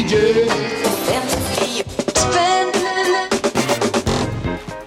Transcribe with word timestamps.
DJ. 0.00 0.16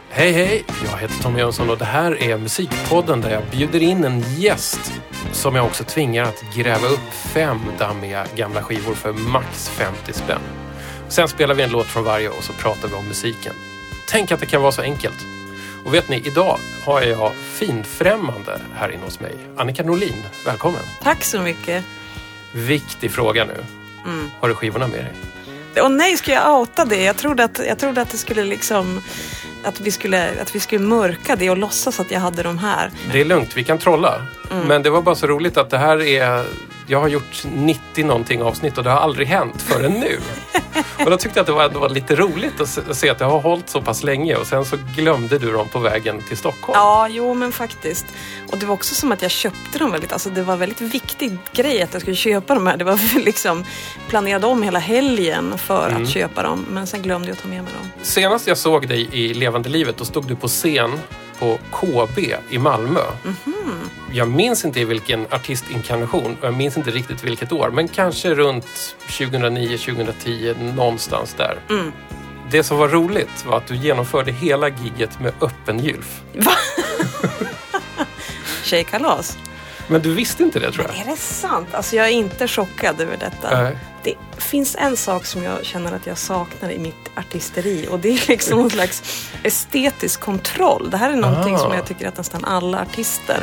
Hej 0.10 0.32
hej! 0.32 0.66
Jag 0.86 0.98
heter 0.98 1.24
Tommy 1.24 1.40
Jönsson 1.40 1.70
och 1.70 1.78
det 1.78 1.86
här 1.86 2.24
är 2.24 2.38
Musikpodden 2.38 3.22
där 3.22 3.32
jag 3.32 3.44
bjuder 3.52 3.84
in 3.84 4.04
en 4.04 4.24
gäst 4.38 4.94
som 5.32 5.56
jag 5.56 5.66
också 5.66 5.84
tvingar 5.84 6.24
att 6.24 6.44
gräva 6.56 6.88
upp 6.88 7.14
fem 7.14 7.60
dammiga 7.80 8.26
gamla 8.36 8.64
skivor 8.64 8.94
för 8.94 9.14
max 9.14 9.70
50 9.70 10.14
spänn. 10.14 10.42
Sen 11.08 11.28
spelar 11.28 11.56
vi 11.56 11.64
en 11.64 11.72
låt 11.72 11.88
från 11.88 12.04
varje 12.04 12.30
och 12.30 12.44
så 12.44 12.54
pratar 12.54 12.88
vi 12.88 12.94
om 12.94 13.08
musiken. 13.08 13.54
Tänk 14.08 14.32
att 14.32 14.40
det 14.40 14.46
kan 14.46 14.62
vara 14.62 14.72
så 14.72 14.82
enkelt. 14.82 15.26
Och 15.86 15.94
vet 15.94 16.10
ni, 16.10 16.24
idag 16.26 16.58
har 16.86 17.02
jag 17.02 17.32
finfrämmande 17.36 18.62
här 18.76 18.90
inne 18.90 19.04
hos 19.04 19.20
mig. 19.20 19.36
Annika 19.58 19.84
Norlin, 19.84 20.24
välkommen! 20.46 20.82
Tack 21.04 21.24
så 21.24 21.42
mycket. 21.42 21.84
Viktig 22.52 23.12
fråga 23.12 23.46
nu. 23.46 23.83
Har 24.40 24.50
du 24.50 24.56
skivorna 24.56 24.88
med 24.88 25.00
dig? 25.00 25.14
Och 25.84 25.92
nej, 25.92 26.18
ska 26.18 26.32
jag 26.32 26.60
outa 26.60 26.86
det? 26.86 27.04
Jag 27.04 27.18
trodde 27.18 27.44
att, 27.44 27.62
jag 27.68 27.80
trodde 27.80 28.02
att 28.02 28.10
det 28.10 28.18
skulle 28.18 28.44
liksom... 28.44 29.02
Att 29.64 29.80
vi 29.80 29.92
skulle, 29.92 30.42
att 30.42 30.56
vi 30.56 30.60
skulle 30.60 30.86
mörka 30.86 31.36
det 31.36 31.50
och 31.50 31.58
låtsas 31.58 32.00
att 32.00 32.12
jag 32.12 32.20
hade 32.20 32.44
de 32.44 32.58
här. 32.58 32.92
Det 33.12 33.22
är 33.22 33.26
lugnt, 33.26 33.58
vi 33.58 33.64
kan 33.64 33.78
trolla. 33.78 34.26
Mm. 34.54 34.68
Men 34.68 34.84
det 34.84 34.90
var 34.90 35.02
bara 35.02 35.16
så 35.16 35.28
roligt 35.28 35.58
att 35.58 35.70
det 35.70 35.78
här 35.78 36.02
är... 36.02 36.46
Jag 36.88 37.00
har 37.00 37.08
gjort 37.08 37.44
90 37.56 38.06
någonting 38.06 38.42
avsnitt 38.44 38.78
och 38.78 38.84
det 38.84 38.90
har 38.90 38.98
aldrig 39.00 39.28
hänt 39.28 39.62
förrän 39.62 39.92
nu. 39.92 40.20
och 41.06 41.12
då 41.12 41.18
tyckte 41.18 41.40
jag 41.40 41.42
att 41.44 41.48
det 41.48 41.54
var, 41.54 41.70
det 41.70 41.78
var 41.80 41.90
lite 41.90 42.16
roligt 42.16 42.62
att 42.62 42.70
se, 42.70 42.82
att 42.90 42.98
se 42.98 43.10
att 43.10 43.20
det 43.20 43.26
har 43.26 43.40
hållit 43.40 43.70
så 43.70 43.82
pass 43.82 44.04
länge 44.04 44.36
och 44.36 44.48
sen 44.48 44.66
så 44.66 44.78
glömde 44.96 45.38
du 45.40 45.52
dem 45.52 45.68
på 45.70 45.80
vägen 45.80 46.22
till 46.28 46.38
Stockholm. 46.38 46.74
Ja, 46.80 47.08
jo 47.10 47.34
men 47.34 47.52
faktiskt. 47.52 48.06
Och 48.52 48.58
det 48.58 48.66
var 48.66 48.74
också 48.74 48.96
som 48.96 49.12
att 49.12 49.22
jag 49.22 49.32
köpte 49.32 49.80
dem 49.80 49.92
väldigt, 49.92 50.14
alltså 50.14 50.30
det 50.30 50.42
var 50.42 50.56
väldigt 50.56 50.82
viktig 50.82 51.38
grej 51.54 51.82
att 51.82 51.94
jag 51.94 52.02
skulle 52.02 52.16
köpa 52.16 52.54
de 52.56 52.68
här. 52.68 52.78
Det 52.78 52.84
var 52.84 53.20
liksom 53.26 53.66
planerade 54.10 54.48
om 54.48 54.64
hela 54.64 54.80
helgen 54.80 55.58
för 55.58 55.90
Mm. 55.90 56.04
att 56.04 56.10
köpa 56.10 56.44
dem. 56.44 56.66
Men 56.70 56.88
sen 56.88 57.02
glömde 57.02 57.28
jag 57.28 57.38
ta 57.38 57.48
med 57.48 57.64
mig 57.64 57.74
dem. 57.82 57.90
Senast 58.02 58.48
jag 58.48 58.58
såg 58.58 58.88
dig 58.88 59.10
i 59.12 59.34
levande 59.34 59.70
livet 59.70 59.98
då 59.98 60.06
stod 60.06 60.28
du 60.28 60.36
på 60.36 60.48
scen 60.48 61.00
på 61.44 61.60
KB 61.72 62.20
i 62.50 62.58
Malmö. 62.58 63.00
Mhm. 63.24 63.90
Jag 64.12 64.28
minns 64.28 64.66
inte 64.66 64.80
i 64.80 64.86
vilken 64.86 65.26
artistinkarnation 65.30 66.38
och 66.42 66.48
jag 66.48 66.54
minns 66.54 66.78
inte 66.78 66.92
riktigt 66.92 67.24
vilket 67.24 67.52
år 67.52 67.70
men 67.70 67.88
kanske 67.88 68.34
runt 68.34 68.66
2009-2010 69.08 70.74
någonstans 70.76 71.34
där. 71.34 71.58
Mm. 71.70 71.92
Det 72.52 72.64
som 72.64 72.78
var 72.78 72.88
roligt 72.88 73.46
var 73.46 73.58
att 73.58 73.68
du 73.68 73.76
genomförde 73.76 74.32
hela 74.32 74.70
gigget 74.70 75.20
med 75.20 75.34
öppen 75.42 75.80
gylf. 75.80 76.22
Va? 76.34 76.52
Tjejkalas? 78.64 79.38
Men 79.88 80.02
du 80.02 80.14
visste 80.14 80.44
inte 80.44 80.60
det 80.60 80.72
tror 80.72 80.86
jag? 80.88 80.98
Är 81.08 81.12
det 81.12 81.18
sant? 81.18 81.68
Alltså 81.74 81.96
jag 81.96 82.06
är 82.06 82.12
inte 82.12 82.48
chockad 82.48 83.02
över 83.02 83.18
detta. 83.18 83.62
Nej. 83.62 83.78
Det 84.04 84.16
finns 84.38 84.76
en 84.80 84.98
sak 84.98 85.26
som 85.26 85.44
jag 85.44 85.66
känner 85.66 85.92
att 85.96 86.08
jag 86.08 86.18
saknar 86.18 86.70
i 86.72 86.80
mitt 86.80 87.10
artisteri 87.18 87.88
och 87.92 88.00
det 88.00 88.10
är 88.10 88.28
liksom 88.28 88.58
någon 88.60 88.70
slags 88.70 89.04
estetisk 89.44 90.20
kontroll. 90.22 90.90
Det 90.92 90.98
här 90.98 91.12
är 91.12 91.16
någonting 91.16 91.56
Ah. 91.56 91.58
som 91.58 91.74
jag 91.74 91.86
tycker 91.86 92.08
att 92.08 92.18
nästan 92.18 92.46
alla 92.46 92.82
artister 92.82 93.40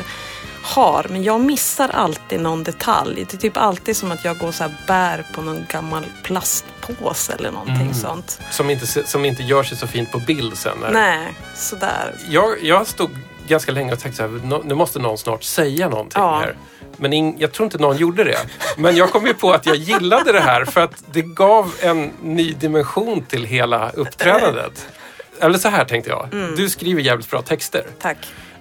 har, 0.62 1.06
men 1.10 1.22
jag 1.22 1.40
missar 1.40 1.88
alltid 1.88 2.40
någon 2.40 2.64
detalj. 2.64 3.14
Det 3.30 3.34
är 3.34 3.38
typ 3.38 3.56
alltid 3.56 3.96
som 3.96 4.12
att 4.12 4.24
jag 4.24 4.38
går 4.38 4.52
så 4.52 4.62
här 4.64 4.74
bär 4.86 5.24
på 5.34 5.42
någon 5.42 5.66
gammal 5.68 6.06
plastpåse 6.22 7.32
eller 7.32 7.50
någonting 7.50 7.76
Mm. 7.80 7.94
sånt. 7.94 8.40
Som, 8.50 8.70
inte, 8.70 8.86
som 9.06 9.24
inte 9.24 9.42
gör 9.42 9.62
sig 9.62 9.76
så 9.78 9.86
fint 9.86 10.12
på 10.12 10.18
bild 10.18 10.58
sen. 10.58 10.78
när- 10.80 10.90
Nej, 10.90 11.34
sådär. 11.56 12.14
Jag, 12.28 12.62
jag 12.64 12.86
stod 12.86 13.10
ganska 13.50 13.72
länge 13.72 13.92
och 13.92 13.98
tänkte 14.00 14.26
"Nå- 14.44 14.62
nu 14.64 14.74
måste 14.74 14.98
någon 14.98 15.18
snart 15.18 15.42
säga 15.42 15.88
någonting 15.88 16.22
Ja. 16.22 16.38
här. 16.38 16.54
Men 16.96 17.12
ing, 17.12 17.36
jag 17.38 17.52
tror 17.52 17.64
inte 17.64 17.78
någon 17.78 17.96
gjorde 17.96 18.24
det. 18.24 18.38
Men 18.78 18.96
jag 18.96 19.10
kom 19.10 19.26
ju 19.26 19.34
på 19.34 19.52
att 19.52 19.66
jag 19.66 19.76
gillade 19.76 20.32
det 20.32 20.40
här 20.40 20.64
för 20.64 20.80
att 20.80 21.04
det 21.12 21.22
gav 21.22 21.74
en 21.82 22.10
ny 22.22 22.52
dimension 22.52 23.22
till 23.24 23.44
hela 23.44 23.90
uppträdandet. 23.90 24.86
Eller 25.40 25.58
så 25.58 25.68
här 25.68 25.84
tänkte 25.84 26.10
jag. 26.10 26.28
Mm. 26.32 26.56
Du 26.56 26.68
skriver 26.70 27.02
jävligt 27.02 27.30
bra 27.30 27.42
texter. 27.42 27.86
Tack. 28.00 28.16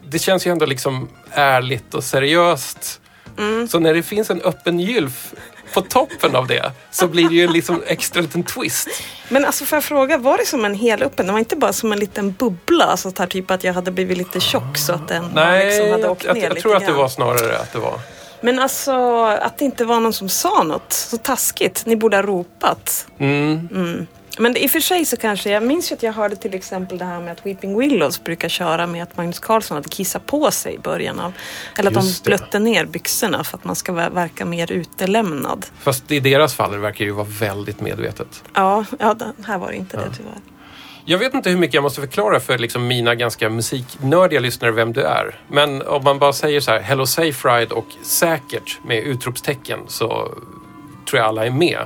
Det 0.10 0.20
känns 0.20 0.48
ju 0.48 0.52
ändå 0.52 0.66
liksom 0.66 1.10
ärligt 1.32 1.94
och 1.94 2.04
seriöst. 2.04 3.02
Mm. 3.38 3.68
Så 3.68 3.80
när 3.80 3.94
det 3.94 4.04
finns 4.04 4.30
en 4.30 4.42
öppen 4.42 4.80
gylf 4.80 5.34
på 5.74 5.82
toppen 5.82 6.36
av 6.36 6.48
det 6.48 6.72
så 6.92 7.08
blir 7.08 7.30
det 7.30 7.36
ju 7.36 7.48
liksom 7.48 7.84
extra 7.88 8.22
liten 8.22 8.44
twist. 8.44 8.88
Men 9.30 9.46
alltså 9.46 9.66
får 9.66 9.76
jag 9.76 9.84
fråga, 9.84 10.18
var 10.18 10.38
det 10.38 10.46
som 10.46 10.66
en 10.66 10.76
hel 10.76 11.04
öppen? 11.04 11.26
Det 11.26 11.32
var 11.32 11.40
inte 11.40 11.56
bara 11.56 11.74
som 11.74 11.92
en 11.92 12.00
liten 12.00 12.32
bubbla? 12.32 12.86
Alltså 12.86 13.12
här 13.18 13.28
typ 13.28 13.52
att 13.52 13.64
jag 13.64 13.74
hade 13.74 13.92
blivit 13.92 14.18
lite 14.18 14.40
tjock 14.40 14.78
så 14.78 14.94
att 14.94 15.08
den 15.08 15.32
Nej, 15.34 15.66
liksom 15.66 15.92
hade 15.92 16.04
jag, 16.04 16.12
åkt 16.12 16.24
jag, 16.24 16.36
ner 16.36 16.44
jag 16.44 16.50
lite 16.50 16.62
tror 16.62 16.76
att 16.76 16.86
det 16.86 16.92
var 16.92 17.08
snarare 17.08 17.58
att 17.58 17.74
det 17.74 17.80
var. 17.80 18.00
Men 18.42 18.60
alltså 18.60 19.24
att 19.26 19.58
det 19.58 19.66
inte 19.66 19.86
var 19.86 20.00
någon 20.00 20.14
som 20.14 20.30
sa 20.30 20.64
något. 20.64 20.94
Så 20.94 21.18
taskigt. 21.18 21.86
Ni 21.86 21.96
borde 21.96 22.18
ha 22.18 22.24
ropat. 22.24 23.08
Mm. 23.20 24.08
Men 24.40 24.58
i 24.58 24.68
och 24.68 24.72
för 24.72 24.80
sig 24.80 25.06
så 25.06 25.18
kanske, 25.18 25.50
jag 25.50 25.64
minns 25.64 25.92
ju 25.92 25.96
att 25.96 26.04
jag 26.04 26.14
hörde 26.14 26.36
till 26.36 26.54
exempel 26.54 26.98
det 26.98 27.06
här 27.06 27.20
med 27.22 27.32
att 27.32 27.46
Weeping 27.46 27.78
Willows 27.80 28.24
brukar 28.24 28.50
köra 28.50 28.88
med 28.88 29.04
att 29.04 29.18
Magnus 29.18 29.40
Carlsson 29.40 29.76
hade 29.76 29.90
kissat 29.90 30.26
på 30.26 30.52
sig 30.52 30.74
i 30.76 30.80
början 30.80 31.20
av, 31.20 31.34
eller 31.78 31.92
att 31.92 32.04
Just 32.06 32.24
de 32.24 32.32
det. 32.32 32.38
blötte 32.38 32.60
ner 32.60 32.86
byxorna 32.86 33.44
för 33.44 33.58
att 33.58 33.64
man 33.66 33.76
ska 33.76 33.92
ver- 33.92 34.10
verka 34.14 34.46
mer 34.46 34.72
utelämnad. 34.72 35.66
Fast 35.80 36.12
i 36.12 36.20
deras 36.20 36.54
fall 36.56 36.78
verkar 36.78 36.98
det 37.00 37.06
ju 37.06 37.12
vara 37.12 37.28
väldigt 37.40 37.82
medvetet. 37.82 38.44
Ja, 38.54 38.86
ja 39.00 39.14
det, 39.14 39.34
här 39.46 39.58
var 39.58 39.68
det 39.72 39.76
inte 39.76 39.98
det 39.98 40.16
tyvärr. 40.18 40.34
Jag 41.06 41.18
vet 41.18 41.34
inte 41.34 41.50
hur 41.50 41.58
mycket 41.58 41.74
jag 41.74 41.82
måste 41.84 42.02
förklara 42.02 42.40
för 42.40 42.58
liksom 42.58 42.88
mina 42.88 43.16
ganska 43.16 43.50
musiknördiga 43.50 44.40
lyssnare 44.40 44.72
vem 44.72 44.94
du 44.94 45.02
är. 45.02 45.40
Men 45.48 45.82
om 45.82 46.04
man 46.04 46.20
bara 46.20 46.34
säger 46.34 46.60
så 46.60 46.72
här, 46.72 46.80
Hello 46.80 47.06
Safe 47.06 47.50
Ride 47.50 47.76
och 47.76 47.88
säkert 48.04 48.80
med 48.86 49.04
utropstecken 49.04 49.80
så 49.88 50.08
tror 51.10 51.20
jag 51.20 51.26
alla 51.28 51.46
är 51.46 51.52
med. 51.52 51.80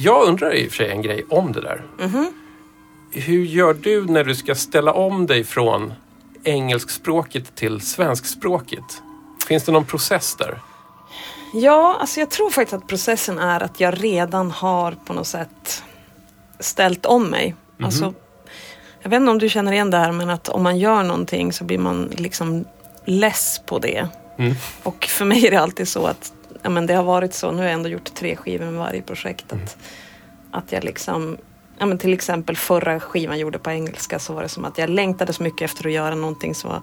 Jag 0.00 0.28
undrar 0.28 0.54
i 0.54 0.66
och 0.66 0.70
för 0.70 0.76
sig 0.76 0.90
en 0.90 1.02
grej 1.02 1.24
om 1.28 1.52
det 1.52 1.60
där. 1.60 1.82
Hur 3.10 3.44
gör 3.44 3.74
du 3.74 4.06
när 4.06 4.24
du 4.24 4.34
ska 4.34 4.54
ställa 4.54 4.92
om 4.92 5.26
dig 5.26 5.44
från 5.44 5.92
engelskspråket 6.44 7.56
till 7.56 7.80
svenskspråket? 7.80 9.02
Finns 9.48 9.64
det 9.64 9.72
någon 9.72 9.84
process 9.84 10.36
där? 10.36 10.60
Ja, 11.54 11.96
alltså 12.00 12.20
jag 12.20 12.30
tror 12.30 12.50
faktiskt 12.50 12.74
att 12.74 12.86
processen 12.86 13.38
är 13.38 13.62
att 13.62 13.80
jag 13.80 14.04
redan 14.04 14.50
har 14.50 14.92
på 14.92 15.12
något 15.12 15.26
sätt 15.26 15.84
ställt 16.60 17.06
om 17.06 17.24
mig. 17.24 17.54
Alltså, 17.82 18.14
jag 19.02 19.10
vet 19.10 19.20
inte 19.20 19.30
om 19.30 19.38
du 19.38 19.48
känner 19.48 19.72
igen 19.72 19.90
det 19.90 19.98
här 19.98 20.12
men 20.12 20.30
att 20.30 20.48
om 20.48 20.62
man 20.62 20.78
gör 20.78 21.02
någonting 21.02 21.52
så 21.52 21.64
blir 21.64 21.78
man 21.78 22.12
liksom 22.16 22.64
less 23.04 23.60
på 23.66 23.78
det. 23.78 24.08
Mm. 24.38 24.54
Och 24.82 25.04
för 25.04 25.24
mig 25.24 25.46
är 25.46 25.50
det 25.50 25.60
alltid 25.60 25.88
så 25.88 26.06
att 26.06 26.32
ja, 26.68 26.72
men 26.72 26.86
det 26.86 26.94
har 26.94 27.04
varit 27.04 27.34
så, 27.34 27.50
nu 27.50 27.56
har 27.56 27.64
jag 27.64 27.72
ändå 27.72 27.88
gjort 27.88 28.14
tre 28.14 28.36
skivor 28.36 28.64
med 28.64 28.74
varje 28.74 29.02
projekt. 29.02 29.52
Att, 29.52 29.76
att 30.50 30.72
jag 30.72 30.84
liksom, 30.84 31.36
ja, 31.78 31.86
men 31.86 31.98
till 31.98 32.12
exempel 32.12 32.56
förra 32.56 33.00
skivan 33.00 33.34
jag 33.34 33.40
gjorde 33.40 33.58
på 33.58 33.70
engelska 33.70 34.18
så 34.18 34.32
var 34.32 34.42
det 34.42 34.48
som 34.48 34.64
att 34.64 34.78
jag 34.78 34.90
längtade 34.90 35.32
så 35.32 35.42
mycket 35.42 35.62
efter 35.62 35.86
att 35.86 35.92
göra 35.92 36.14
någonting 36.14 36.54
som 36.54 36.70
var, 36.70 36.82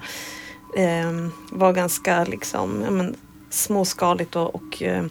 ehm, 0.77 1.31
var 1.51 1.73
ganska 1.73 2.23
liksom, 2.23 2.81
ja, 2.85 2.91
men, 2.91 3.15
småskaligt 3.49 4.35
och, 4.35 4.55
och 4.55 4.83
eh, 4.83 5.05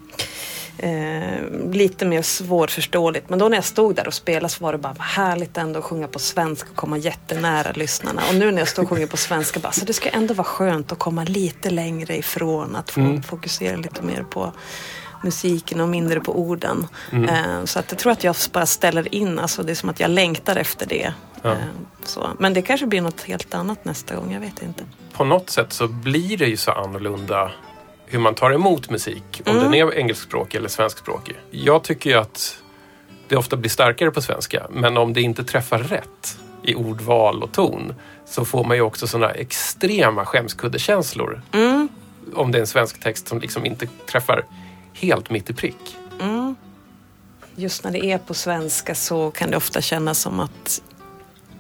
eh, 0.78 1.70
lite 1.72 2.06
mer 2.06 2.22
svårförståeligt. 2.22 3.30
Men 3.30 3.38
då 3.38 3.48
när 3.48 3.56
jag 3.56 3.64
stod 3.64 3.94
där 3.94 4.06
och 4.06 4.14
spelade 4.14 4.48
så 4.48 4.64
var 4.64 4.72
det 4.72 4.78
bara 4.78 4.94
härligt 4.98 5.56
ändå 5.56 5.78
att 5.78 5.84
sjunga 5.84 6.08
på 6.08 6.18
svenska 6.18 6.68
och 6.70 6.76
komma 6.76 6.98
jättenära 6.98 7.72
lyssnarna. 7.72 8.22
Och 8.28 8.34
nu 8.34 8.50
när 8.50 8.58
jag 8.58 8.68
står 8.68 8.82
och 8.82 8.88
sjunger 8.88 9.06
på 9.06 9.16
svenska 9.16 9.60
bara, 9.60 9.72
så 9.72 9.84
det 9.84 9.92
ska 9.92 10.08
ändå 10.08 10.34
vara 10.34 10.44
skönt 10.44 10.92
att 10.92 10.98
komma 10.98 11.24
lite 11.24 11.70
längre 11.70 12.16
ifrån. 12.16 12.76
Att 12.76 12.90
få 12.90 13.22
fokusera 13.26 13.76
lite 13.76 14.02
mer 14.02 14.22
på 14.22 14.52
musiken 15.24 15.80
och 15.80 15.88
mindre 15.88 16.20
på 16.20 16.38
orden. 16.38 16.86
Eh, 17.12 17.64
så 17.64 17.78
att 17.78 17.90
jag 17.90 17.98
tror 17.98 18.12
att 18.12 18.24
jag 18.24 18.36
bara 18.52 18.66
ställer 18.66 19.14
in, 19.14 19.38
alltså 19.38 19.62
det 19.62 19.72
är 19.72 19.74
som 19.74 19.88
att 19.88 20.00
jag 20.00 20.10
längtar 20.10 20.56
efter 20.56 20.86
det. 20.86 21.12
Ja. 21.42 21.50
Eh, 21.50 21.56
så. 22.04 22.28
Men 22.38 22.54
det 22.54 22.62
kanske 22.62 22.86
blir 22.86 23.00
något 23.00 23.22
helt 23.22 23.54
annat 23.54 23.84
nästa 23.84 24.14
gång, 24.14 24.32
jag 24.32 24.40
vet 24.40 24.62
inte. 24.62 24.84
på 25.12 25.24
något 25.24 25.50
sätt 25.50 25.72
så 25.72 25.88
blir 25.88 26.36
det 26.36 26.46
ju 26.46 26.56
så 26.56 26.70
annorlunda 26.70 27.50
hur 28.06 28.18
man 28.18 28.34
tar 28.34 28.50
emot 28.50 28.90
musik. 28.90 29.42
Om 29.46 29.54
den 29.54 29.74
är 29.74 29.94
engelskspråkig 29.94 30.58
eller 30.58 30.68
svenskspråkig. 30.68 31.36
Jag 31.50 31.84
tycker 31.84 32.10
ju 32.10 32.16
att 32.16 32.62
det 33.28 33.36
ofta 33.36 33.56
blir 33.56 33.70
starkare 33.70 34.10
på 34.10 34.22
svenska. 34.22 34.66
Men 34.70 34.96
om 34.96 35.12
det 35.12 35.20
inte 35.20 35.44
träffar 35.44 35.78
rätt 35.78 36.38
i 36.62 36.74
ordval 36.74 37.42
och 37.42 37.52
ton 37.52 37.94
så 38.26 38.44
får 38.44 38.64
man 38.64 38.76
ju 38.76 38.82
också 38.82 39.06
sådana 39.06 39.30
extrema 39.30 40.24
skämskuddekänslor. 40.24 41.42
Om 42.34 42.52
det 42.52 42.58
är 42.58 42.60
en 42.60 42.66
svensk 42.66 43.00
text 43.00 43.28
som 43.28 43.40
liksom 43.40 43.66
inte 43.66 43.86
träffar 44.06 44.44
helt 44.92 45.30
mitt 45.30 45.50
i 45.50 45.54
prick. 45.54 45.96
Just 47.56 47.84
när 47.84 47.90
det 47.90 48.04
är 48.04 48.18
på 48.18 48.34
svenska 48.34 48.94
så 48.94 49.30
kan 49.30 49.50
det 49.50 49.56
ofta 49.56 49.80
kännas 49.80 50.18
som 50.18 50.40
att 50.40 50.82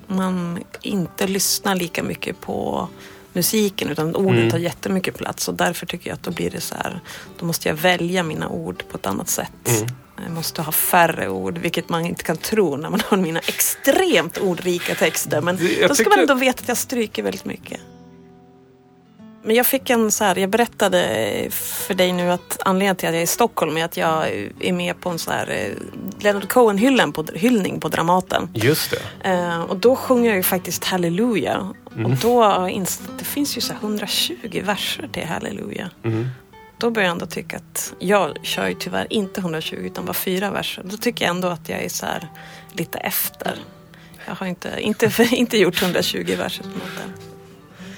man 0.06 0.58
inte 0.80 1.26
lyssnar 1.26 1.74
lika 1.74 2.02
mycket 2.02 2.40
på 2.40 2.88
musiken 3.34 3.88
utan 3.90 4.16
ordet 4.16 4.38
Mm. 4.38 4.50
tar 4.50 4.58
jättemycket 4.58 5.14
plats 5.18 5.48
och 5.48 5.54
därför 5.54 5.86
tycker 5.86 6.10
jag 6.10 6.14
att 6.14 6.22
då 6.22 6.30
blir 6.30 6.50
det 6.50 6.60
så 6.60 6.74
här, 6.74 7.00
då 7.38 7.46
måste 7.46 7.68
jag 7.68 7.74
välja 7.76 8.22
mina 8.22 8.48
ord 8.48 8.84
på 8.90 8.96
ett 8.98 9.06
annat 9.06 9.28
sätt. 9.28 9.50
Mm. 9.68 9.88
Jag 10.24 10.32
måste 10.32 10.62
ha 10.62 10.72
färre 10.72 11.28
ord, 11.28 11.58
vilket 11.58 11.88
man 11.88 12.06
inte 12.06 12.24
kan 12.24 12.36
tro 12.36 12.76
när 12.76 12.90
man 12.90 13.00
har 13.08 13.16
mina 13.16 13.40
extremt 13.40 14.38
ordrika 14.38 14.94
texter. 14.94 15.40
Men 15.40 15.58
jag 15.80 15.90
då 15.90 15.94
ska 15.94 16.10
man 16.10 16.18
ändå 16.18 16.34
veta 16.34 16.62
att 16.62 16.68
jag 16.68 16.76
stryker 16.76 17.22
väldigt 17.22 17.44
mycket. 17.44 17.80
Men 19.46 19.56
jag 19.56 19.66
fick 19.66 19.90
en 19.90 20.10
så 20.12 20.24
här, 20.24 20.38
jag 20.38 20.50
berättade 20.50 21.06
för 21.50 21.94
dig 21.94 22.12
nu 22.12 22.30
att 22.30 22.58
anledningen 22.64 22.96
till 22.96 23.08
att 23.08 23.14
jag 23.14 23.20
är 23.20 23.24
i 23.24 23.26
Stockholm 23.26 23.76
är 23.76 23.84
att 23.84 23.96
jag 23.96 24.28
är 24.60 24.72
med 24.72 25.00
på 25.00 25.08
en 25.10 25.18
så 25.18 25.30
här 25.30 25.50
eh, 25.50 25.72
Leonard 26.20 26.48
Cohen-hyllning 26.48 27.12
på, 27.12 27.24
hyllning 27.34 27.80
på 27.80 27.88
Dramaten. 27.88 28.48
Just 28.54 28.90
det. 29.22 29.30
Eh, 29.30 29.60
och 29.60 29.76
då 29.76 29.96
sjunger 29.96 30.28
jag 30.28 30.36
ju 30.36 30.42
faktiskt 30.42 30.84
Halleluja. 30.84 31.74
Mm. 31.96 32.12
Och 32.12 32.18
då, 32.18 32.68
inst- 32.68 33.18
det 33.18 33.24
finns 33.24 33.56
ju 33.56 33.60
så 33.60 33.72
här 33.72 33.80
120 33.80 34.62
verser 34.64 35.08
till 35.12 35.24
Halleluja. 35.26 35.90
Mm. 36.02 36.28
Då 36.78 36.90
börjar 36.90 37.08
jag 37.08 37.12
ändå 37.12 37.26
tycka 37.26 37.56
att 37.56 37.94
jag 37.98 38.38
kör 38.42 38.68
ju 38.68 38.74
tyvärr 38.74 39.06
inte 39.10 39.40
120 39.40 39.76
utan 39.76 40.04
bara 40.04 40.14
fyra 40.14 40.50
verser. 40.50 40.82
Då 40.84 40.96
tycker 40.96 41.24
jag 41.24 41.34
ändå 41.34 41.48
att 41.48 41.68
jag 41.68 41.84
är 41.84 41.88
så 41.88 42.06
lite 42.72 42.98
efter. 42.98 43.58
Jag 44.26 44.34
har 44.34 44.46
inte, 44.46 44.74
inte, 44.80 45.12
inte 45.30 45.58
gjort 45.58 45.82
120 45.82 46.34
verser 46.38 46.62
på 46.62 46.68
något 46.68 47.04
än. 47.04 47.33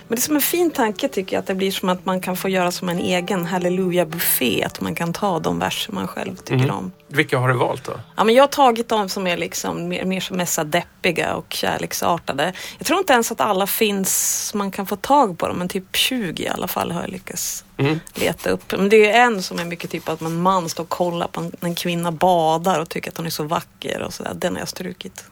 Men 0.09 0.17
det 0.17 0.21
är 0.21 0.23
som 0.23 0.37
en 0.37 0.43
fin 0.43 0.71
tanke 0.71 1.09
tycker 1.09 1.37
jag 1.37 1.41
att 1.41 1.47
det 1.47 1.55
blir 1.55 1.71
som 1.71 1.89
att 1.89 2.07
man 2.07 2.21
kan 2.21 2.37
få 2.37 2.49
göra 2.49 2.71
som 2.71 2.89
en 2.89 2.99
egen 2.99 3.47
halleluja-buffé. 3.47 4.65
Att 4.65 4.81
man 4.81 4.95
kan 4.95 5.13
ta 5.13 5.39
de 5.39 5.59
verser 5.59 5.93
man 5.93 6.09
själv 6.09 6.37
tycker 6.37 6.65
Mhm. 6.65 6.71
om. 6.71 6.93
Vilka 7.09 7.39
har 7.39 7.49
du 7.49 7.55
valt 7.55 7.85
då? 7.85 7.93
Ja, 8.17 8.25
men 8.25 8.35
jag 8.35 8.43
har 8.43 8.49
tagit 8.49 8.89
de 8.89 9.09
som 9.09 9.27
är 9.27 9.37
liksom 9.37 9.89
mer, 9.89 10.05
mer 10.05 10.21
som 10.21 10.37
mest 10.37 10.59
deppiga 10.65 11.35
och 11.35 11.53
kärleksartade. 11.53 12.53
Jag 12.79 12.87
tror 12.87 12.99
inte 12.99 13.13
ens 13.13 13.33
att 13.33 13.41
alla 13.41 13.67
finns, 13.67 14.53
man 14.55 14.71
kan 14.71 14.87
få 14.87 14.97
tag 14.97 15.39
på 15.39 15.49
dem, 15.49 15.57
men 15.57 15.69
typ 15.69 15.97
20 15.97 16.43
i 16.43 16.49
alla 16.49 16.69
fall 16.69 16.93
har 16.93 17.01
jag 17.01 17.11
lyckats 17.11 17.65
Mm. 17.79 18.01
leta 18.15 18.51
upp. 18.51 18.73
Men 18.73 18.89
det 18.89 19.11
är 19.11 19.21
en 19.27 19.43
som 19.43 19.59
är 19.59 19.65
mycket 19.65 19.91
typ 19.91 20.09
att 20.09 20.21
en 20.21 20.43
man 20.43 20.69
står 20.69 20.83
och 20.83 20.89
kollar 20.89 21.27
på 21.29 21.41
en, 21.41 21.53
en 21.61 21.75
kvinna 21.75 22.13
badar 22.13 22.81
och 22.81 22.89
tycker 22.89 23.11
att 23.11 23.17
hon 23.17 23.27
är 23.27 23.31
så 23.31 23.43
vacker 23.45 24.03
och 24.03 24.15
sådär. 24.15 24.33
Den 24.35 24.53
har 24.53 24.61
jag 24.61 24.69
strukit. 24.69 25.25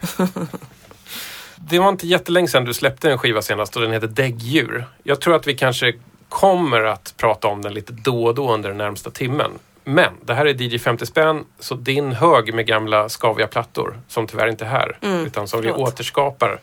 Det 1.60 1.78
var 1.78 1.88
inte 1.88 2.06
jättelänge 2.06 2.48
sedan 2.48 2.64
du 2.64 2.74
släppte 2.74 3.10
en 3.10 3.18
skiva 3.18 3.42
senast 3.42 3.76
och 3.76 3.82
den 3.82 3.92
heter 3.92 4.06
Däggdjur. 4.06 4.84
Jag 5.02 5.20
tror 5.20 5.34
att 5.36 5.46
vi 5.46 5.54
kanske 5.54 5.92
kommer 6.28 6.84
att 6.84 7.14
prata 7.16 7.48
om 7.48 7.62
den 7.62 7.74
lite 7.74 7.92
då 7.92 8.24
och 8.24 8.34
då 8.34 8.52
under 8.54 8.68
den 8.68 8.78
närmsta 8.78 9.10
timmen. 9.10 9.50
Men 9.84 10.12
det 10.24 10.34
här 10.34 10.46
är 10.46 10.62
DJ 10.62 10.78
50 10.78 11.06
spänn, 11.06 11.44
så 11.58 11.74
din 11.74 12.12
hög 12.12 12.54
med 12.54 12.66
gamla 12.66 13.08
skaviga 13.08 13.46
plattor, 13.46 14.00
som 14.08 14.26
tyvärr 14.26 14.48
inte 14.48 14.64
är 14.64 14.68
här, 14.68 14.98
Mm, 15.02 15.26
utan 15.26 15.48
som 15.48 15.60
vi 15.60 15.68
förlåt. 15.68 15.88
återskapar, 15.88 16.60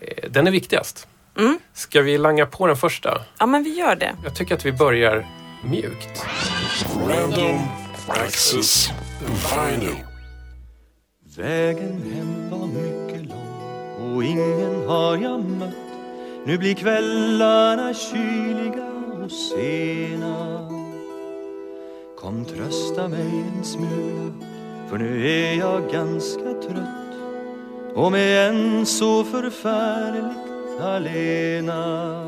eh, 0.00 0.30
den 0.30 0.46
är 0.46 0.50
viktigast. 0.50 1.08
Mm. 1.38 1.58
Ska 1.74 2.00
vi 2.00 2.18
langa 2.18 2.46
på 2.46 2.66
den 2.66 2.76
första? 2.76 3.20
Ja, 3.38 3.46
men 3.46 3.62
vi 3.62 3.70
gör 3.78 3.96
det. 3.96 4.14
Jag 4.24 4.34
tycker 4.34 4.54
att 4.54 4.66
vi 4.66 4.72
börjar 4.72 5.26
mjukt. 5.64 6.26
Random 7.08 7.60
Access 8.08 8.90
Vinyl. 9.20 9.94
Vägen 11.36 12.02
hem 12.14 12.50
var 12.50 12.66
mycket 12.66 12.97
och 14.18 14.24
ingen 14.24 14.88
har 14.88 15.16
jag 15.16 15.44
mött. 15.44 15.74
Nu 16.44 16.58
blir 16.58 16.74
kvällarna 16.74 17.94
kyliga 17.94 18.86
och 19.24 19.30
sena. 19.30 20.68
Kom 22.16 22.44
trösta 22.44 23.08
mig 23.08 23.44
en 23.56 23.64
smula 23.64 24.32
för 24.88 24.98
nu 24.98 25.28
är 25.28 25.54
jag 25.54 25.92
ganska 25.92 26.52
trött. 26.52 27.14
Och 27.94 28.12
med 28.12 28.50
en 28.50 28.86
så 28.86 29.24
förfärligt 29.24 30.80
alena. 30.80 32.22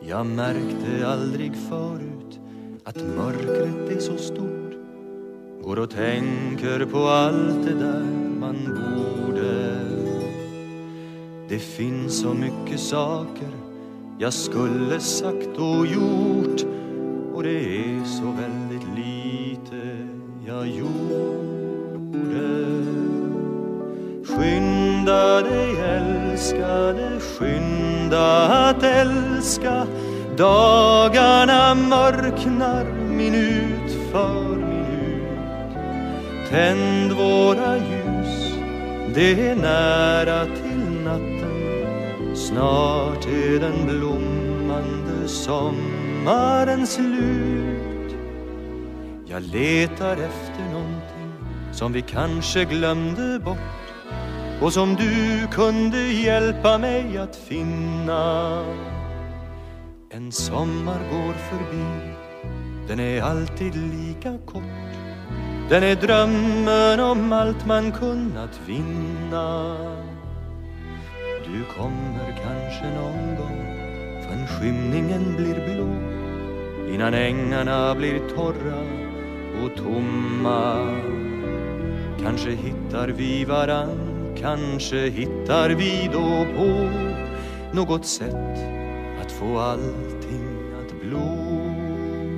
Jag 0.00 0.26
märkte 0.26 1.06
aldrig 1.06 1.52
förut 1.68 2.40
att 2.84 2.96
mörkret 2.96 3.96
är 3.96 4.00
så 4.00 4.16
stort. 4.16 4.72
Går 5.62 5.78
och 5.78 5.90
tänker 5.90 6.86
på 6.86 6.98
allt 6.98 7.66
det 7.66 7.74
där 7.74 8.04
man 8.40 8.56
bor. 8.64 9.19
Det 11.50 11.58
finns 11.58 12.20
så 12.20 12.34
mycket 12.34 12.80
saker 12.80 13.48
jag 14.18 14.32
skulle 14.32 15.00
sagt 15.00 15.58
och 15.58 15.86
gjort. 15.86 16.60
Och 17.34 17.42
det 17.42 17.58
är 17.58 18.04
så 18.04 18.24
väldigt 18.24 18.88
lite 18.96 20.08
jag 20.46 20.66
gjorde. 20.66 21.20
Skynda 24.24 25.40
dig 25.40 25.76
älskade, 25.80 27.20
skynda 27.20 28.46
att 28.48 28.82
älska. 28.82 29.86
Dagarna 30.36 31.74
mörknar 31.74 32.84
minut 33.08 33.92
för 34.12 34.56
minut 34.56 35.76
Tänd 36.50 37.12
våra 37.12 37.76
ljus, 37.76 38.54
det 39.14 39.48
är 39.48 39.56
nära 39.56 40.44
till. 40.44 40.69
Snart 42.50 43.26
är 43.26 43.60
den 43.60 43.86
blommande 43.86 45.28
sommaren 45.28 46.86
slut. 46.86 48.14
Jag 49.26 49.42
letar 49.42 50.12
efter 50.12 50.64
någonting 50.72 51.32
som 51.72 51.92
vi 51.92 52.02
kanske 52.02 52.64
glömde 52.64 53.38
bort 53.38 53.58
och 54.62 54.72
som 54.72 54.94
du 54.94 55.46
kunde 55.52 55.98
hjälpa 55.98 56.78
mig 56.78 57.18
att 57.18 57.36
finna. 57.36 58.64
En 60.10 60.32
sommar 60.32 61.00
går 61.10 61.32
förbi, 61.32 62.14
den 62.88 63.00
är 63.00 63.22
alltid 63.22 63.76
lika 63.76 64.38
kort. 64.46 64.62
Den 65.68 65.82
är 65.82 65.94
drömmen 65.94 67.00
om 67.00 67.32
allt 67.32 67.66
man 67.66 67.92
kunnat 67.92 68.60
vinna. 68.66 69.76
Du 71.52 71.64
kommer 71.64 72.34
kanske 72.42 72.84
någon 72.84 73.36
gång 73.36 73.66
förrän 74.22 74.46
skymningen 74.46 75.36
blir 75.36 75.54
blå 75.54 76.20
innan 76.94 77.14
ängarna 77.14 77.94
blir 77.94 78.20
torra 78.34 78.80
och 79.64 79.76
tomma. 79.76 80.96
Kanske 82.22 82.50
hittar 82.50 83.08
vi 83.08 83.44
varann, 83.44 84.36
kanske 84.40 84.96
hittar 84.96 85.70
vi 85.70 86.10
då 86.12 86.46
på 86.56 86.88
något 87.72 88.06
sätt 88.06 88.58
att 89.22 89.32
få 89.32 89.58
allting 89.58 90.74
att 90.80 91.02
blomma. 91.02 92.30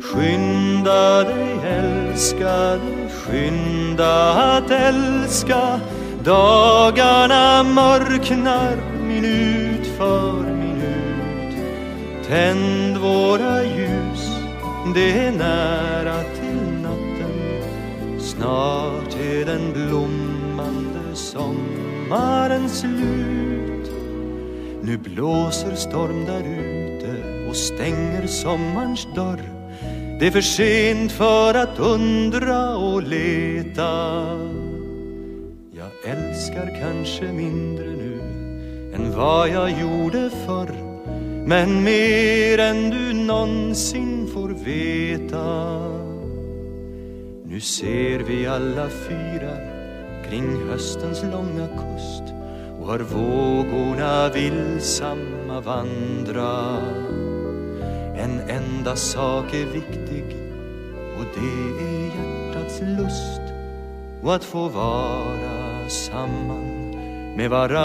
Skynda 0.00 1.24
dig 1.24 1.58
älskade, 1.64 3.08
skynda 3.10 4.32
att 4.32 4.70
älska 4.70 5.80
Dagarna 6.24 7.62
mörknar 7.62 8.76
minut 9.06 9.86
för 9.86 10.42
minut. 10.42 11.56
Tänd 12.26 12.96
våra 12.96 13.64
ljus, 13.64 14.30
det 14.94 15.12
är 15.12 15.32
nära 15.32 16.22
till 16.22 16.82
natten. 16.82 18.20
Snart 18.20 19.14
är 19.14 19.44
den 19.46 19.72
blommande 19.72 21.14
sommaren 21.14 22.68
slut. 22.68 23.90
Nu 24.82 24.96
blåser 24.96 25.74
storm 25.74 26.24
där 26.24 26.40
ute 26.40 27.48
och 27.48 27.56
stänger 27.56 28.26
sommarns 28.26 29.06
dörr. 29.14 29.40
Det 30.20 30.26
är 30.26 30.30
för 30.30 30.40
sent 30.40 31.12
för 31.12 31.54
att 31.54 31.78
undra 31.78 32.76
och 32.76 33.02
leta 33.02 34.69
älskar 36.04 36.80
kanske 36.80 37.32
mindre 37.32 37.86
nu 37.86 38.20
än 38.94 39.16
vad 39.16 39.48
jag 39.48 39.70
gjorde 39.70 40.30
förr. 40.46 40.74
Men 41.46 41.82
mer 41.84 42.58
än 42.58 42.90
du 42.90 43.12
någonsin 43.12 44.28
får 44.34 44.48
veta. 44.48 45.80
Nu 47.44 47.60
ser 47.60 48.18
vi 48.18 48.46
alla 48.46 48.88
fyra 48.88 49.56
kring 50.28 50.68
höstens 50.70 51.22
långa 51.22 51.66
kust 51.66 52.34
och 52.80 52.86
hör 52.86 52.98
vågorna 52.98 54.28
villsamma 54.28 55.60
vandra. 55.60 56.78
En 58.16 58.40
enda 58.40 58.96
sak 58.96 59.54
är 59.54 59.66
viktig 59.66 60.24
och 61.18 61.24
det 61.34 61.84
är 61.84 62.04
hjärtats 62.04 62.80
lust 62.80 63.40
och 64.22 64.34
att 64.34 64.44
få 64.44 64.68
vara 64.68 65.59
samman 65.90 66.94
med 67.36 67.50
varandra. 67.50 67.80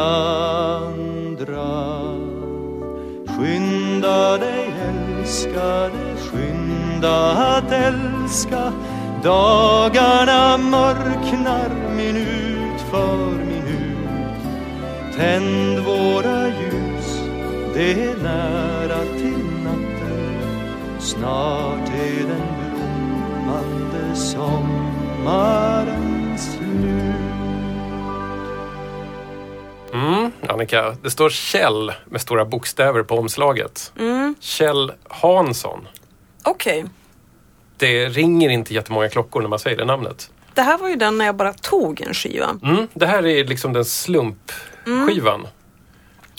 Skynda 3.28 4.38
dig 4.38 4.74
älskade, 4.90 6.16
skynda 6.18 7.32
att 7.32 7.72
älska. 7.72 8.74
Dagarna 9.24 10.58
mörknar 10.58 11.70
minut 11.96 12.82
för 12.92 13.18
minut. 13.18 14.42
Tänd 15.16 15.80
våra 15.80 16.48
ljus, 16.48 17.22
det 17.74 18.04
är 18.04 18.18
nära 18.24 19.04
till 19.18 19.46
natten. 19.64 20.40
Snart 21.00 21.90
är 21.90 22.28
den 22.28 22.48
blommande 22.76 24.16
sommaren 24.16 25.66
slut. 26.38 27.15
Mm, 29.96 30.32
Annika. 30.50 30.98
Det 31.02 31.10
står 31.10 31.30
Kjell 31.30 31.92
med 32.06 32.22
stora 32.22 32.46
bokstäver 32.46 33.04
på 33.04 33.18
omslaget. 33.18 33.94
Mm. 34.00 34.36
Kjell 34.40 34.92
Hansson. 35.10 35.88
Okej. 36.44 36.86
Det 37.78 38.10
ringer 38.10 38.50
inte 38.50 38.74
jättemånga 38.74 39.10
klockor 39.10 39.42
när 39.42 39.50
man 39.50 39.60
säger 39.60 39.78
det 39.78 39.86
namnet. 39.86 40.30
Det 40.54 40.62
här 40.62 40.78
var 40.78 40.90
ju 40.90 40.96
den 40.96 41.18
när 41.18 41.26
jag 41.26 41.36
bara 41.36 41.54
tog 41.54 42.02
en 42.02 42.14
skiva. 42.14 42.60
Mm, 42.64 42.88
det 42.94 43.06
här 43.06 43.26
är 43.26 43.46
liksom 43.46 43.74
den 43.74 43.86
slumpskivan. 43.86 45.48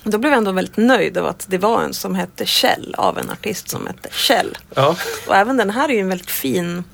Då 0.03 0.19
blev 0.19 0.33
jag 0.33 0.39
ändå 0.39 0.53
väldigt 0.53 0.77
nöjd 0.77 1.19
av 1.19 1.27
att 1.27 1.47
det 1.49 1.59
var 1.59 1.83
en 1.83 1.95
som 1.95 2.15
hette 2.15 2.47
Kjell 2.47 2.95
av 2.99 3.19
en 3.19 3.31
artist 3.31 3.69
som 3.69 3.87
hette 3.87 4.09
Kjell. 4.13 4.59
Ja. 4.75 4.97
Och 5.29 5.37
även 5.37 5.57
den 5.57 5.71
här 5.71 5.89
är 5.89 5.93
ju 5.93 6.01
en 6.01 6.09
väldigt 6.09 6.31
fin 6.31 6.85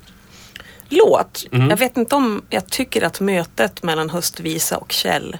låt. 0.89 1.45
Mm. 1.51 1.69
Jag 1.69 1.77
vet 1.77 1.97
inte 1.97 2.15
om 2.15 2.41
jag 2.49 2.67
tycker 2.67 3.01
att 3.01 3.19
mötet 3.19 3.83
mellan 3.83 4.09
Höstvisa 4.09 4.77
och 4.77 4.91
Kjell 4.91 5.37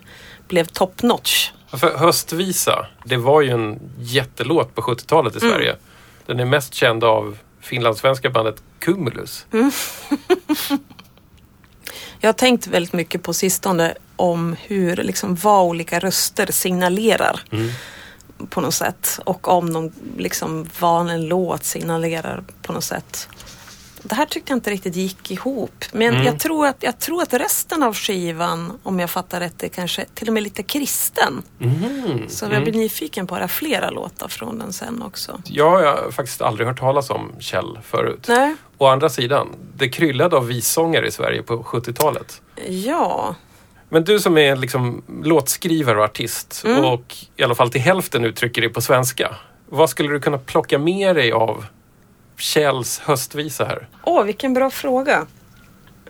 blev 0.48 0.66
top 0.66 1.02
notch. 1.02 1.52
För 1.72 1.98
Höstvisa, 1.98 2.88
det 3.06 3.18
var 3.18 3.42
ju 3.42 3.50
en 3.50 3.80
jättelåt 4.00 4.76
på 4.76 4.82
70-talet 4.82 5.36
i 5.36 5.40
Mm. 5.40 5.52
Sverige. 5.52 5.76
Den 6.26 6.40
är 6.40 6.46
mest 6.46 6.74
känd 6.74 7.04
av 7.04 7.38
finlandssvenska 7.62 8.30
bandet 8.30 8.64
Cumulus. 8.80 9.46
Mm. 9.54 9.72
Jag 12.20 12.28
har 12.28 12.34
tänkt 12.34 12.68
väldigt 12.68 12.94
mycket 12.94 13.24
på 13.24 13.34
sistone 13.34 13.94
om 14.16 14.56
hur, 14.62 14.96
liksom, 14.96 15.36
vad 15.36 15.66
olika 15.66 16.00
röster 16.00 16.52
signalerar 16.52 17.44
på 18.50 18.62
något 18.62 18.74
sätt. 18.74 19.20
Och 19.26 19.48
om 19.48 19.74
de, 19.74 19.92
liksom, 20.18 20.70
vad 20.80 21.10
en 21.10 21.26
låt 21.26 21.64
signalerar 21.64 22.44
på 22.62 22.74
något 22.74 22.84
sätt. 22.84 23.30
Det 24.04 24.16
här 24.16 24.26
tyckte 24.26 24.52
jag 24.52 24.58
inte 24.58 24.70
riktigt 24.70 24.96
gick 24.96 25.32
ihop. 25.32 25.86
Men 25.92 26.24
jag, 26.24 26.40
tror 26.40 26.68
att, 26.68 26.78
jag 26.80 27.00
tror 27.00 27.22
att 27.22 27.34
resten 27.34 27.84
av 27.84 27.94
skivan, 27.96 28.80
om 28.84 29.00
jag 29.00 29.10
fattar 29.10 29.40
rätt, 29.40 29.64
är 29.64 29.68
kanske 29.68 30.06
till 30.14 30.28
och 30.28 30.34
med 30.34 30.44
lite 30.44 30.64
kristen. 30.64 31.42
Så 32.28 32.46
jag 32.52 32.64
blir 32.64 32.74
nyfiken 32.74 33.28
på 33.28 33.36
att 33.36 33.40
höra 33.40 33.48
flera 33.48 33.90
låtar 33.90 34.28
från 34.28 34.60
den 34.60 34.74
sen 34.74 35.02
också. 35.04 35.42
Jag 35.46 35.70
har 35.70 36.12
faktiskt 36.12 36.42
aldrig 36.42 36.68
hört 36.68 36.80
talas 36.80 37.10
om 37.10 37.32
Kjell 37.40 37.80
förut. 37.84 38.26
Nej. 38.28 38.56
Å 38.78 38.88
andra 38.88 39.10
sidan, 39.10 39.48
det 39.76 39.90
kryllade 39.90 40.36
av 40.38 40.48
vissångare 40.48 41.08
i 41.08 41.12
Sverige 41.12 41.44
på 41.44 41.64
70-talet. 41.64 42.42
Ja, 42.68 43.36
Men 43.90 44.04
du 44.04 44.20
som 44.20 44.38
är 44.38 44.56
liksom 44.56 45.04
låtskrivare 45.24 45.98
och 45.98 46.04
artist 46.04 46.64
Mm. 46.66 46.86
och 46.86 47.16
i 47.36 47.44
alla 47.44 47.56
fall 47.56 47.70
till 47.72 47.82
hälften 47.82 48.26
uttrycker 48.26 48.62
dig 48.62 48.70
på 48.70 48.82
svenska. 48.82 49.36
Vad 49.70 49.90
skulle 49.90 50.10
du 50.10 50.20
kunna 50.20 50.38
plocka 50.38 50.80
med 50.80 51.16
dig 51.16 51.32
av 51.32 51.66
Kjells 52.44 53.00
höstvisa 53.00 53.66
här? 53.66 53.88
Åh, 54.04 54.24
vilken 54.24 54.54
bra 54.54 54.70
fråga. 54.70 55.26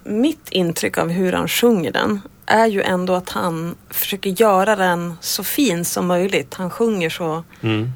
Mitt 0.04 0.50
intryck 0.50 0.98
av 0.98 1.10
hur 1.10 1.34
han 1.34 1.48
sjunger 1.48 1.92
den 1.92 2.22
är 2.46 2.68
ju 2.68 2.82
ändå 2.82 3.13
att 3.13 3.30
han 3.30 3.75
försöker 3.90 4.30
göra 4.42 4.75
den 4.75 5.13
så 5.22 5.44
fin 5.44 5.86
som 5.86 6.08
möjligt. 6.08 6.54
Han 6.54 6.70
sjunger 6.70 7.10
så, 7.10 7.44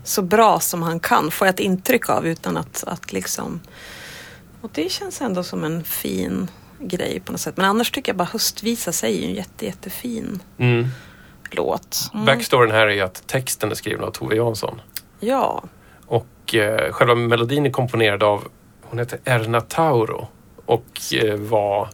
så 0.03 0.21
bra 0.21 0.59
som 0.59 0.81
han 0.83 0.99
kan, 0.99 1.31
får 1.31 1.47
jag 1.47 1.53
ett 1.53 1.59
intryck 1.59 2.09
av 2.09 2.27
utan 2.27 2.57
att, 2.57 2.83
att 2.87 3.13
liksom... 3.13 3.59
Och 4.61 4.69
det 4.73 4.91
känns 4.91 5.21
ändå 5.21 5.43
som 5.43 5.63
en 5.63 5.83
fin 5.83 6.47
grej 6.79 7.19
på 7.25 7.31
något 7.31 7.41
sätt. 7.41 7.57
Men 7.57 7.65
annars 7.65 7.91
tycker 7.91 8.09
jag 8.11 8.17
bara 8.17 8.29
Höstvisa 8.31 8.91
sig 8.91 9.23
är 9.23 9.27
en 9.27 9.35
jätte, 9.35 9.65
jättefin 9.65 10.39
Mm. 10.57 10.87
låt. 11.51 11.97
Mm. 12.13 12.25
Backstoryn 12.25 12.71
här 12.71 12.87
är 12.87 12.91
ju 12.95 13.01
att 13.01 13.27
texten 13.27 13.71
är 13.71 13.75
skriven 13.75 14.03
av 14.03 14.11
Tove 14.11 14.35
Jansson. 14.35 14.81
Ja, 15.19 15.63
Och 16.47 16.55
eh, 16.55 16.91
själva 16.91 17.15
melodin 17.15 17.65
är 17.65 17.69
komponerad 17.69 18.23
av, 18.23 18.47
hon 18.81 18.99
heter 18.99 19.19
Erna 19.25 19.61
Tauro. 19.61 20.27
Och 20.65 21.13
eh, 21.13 21.35
var, 21.35 21.89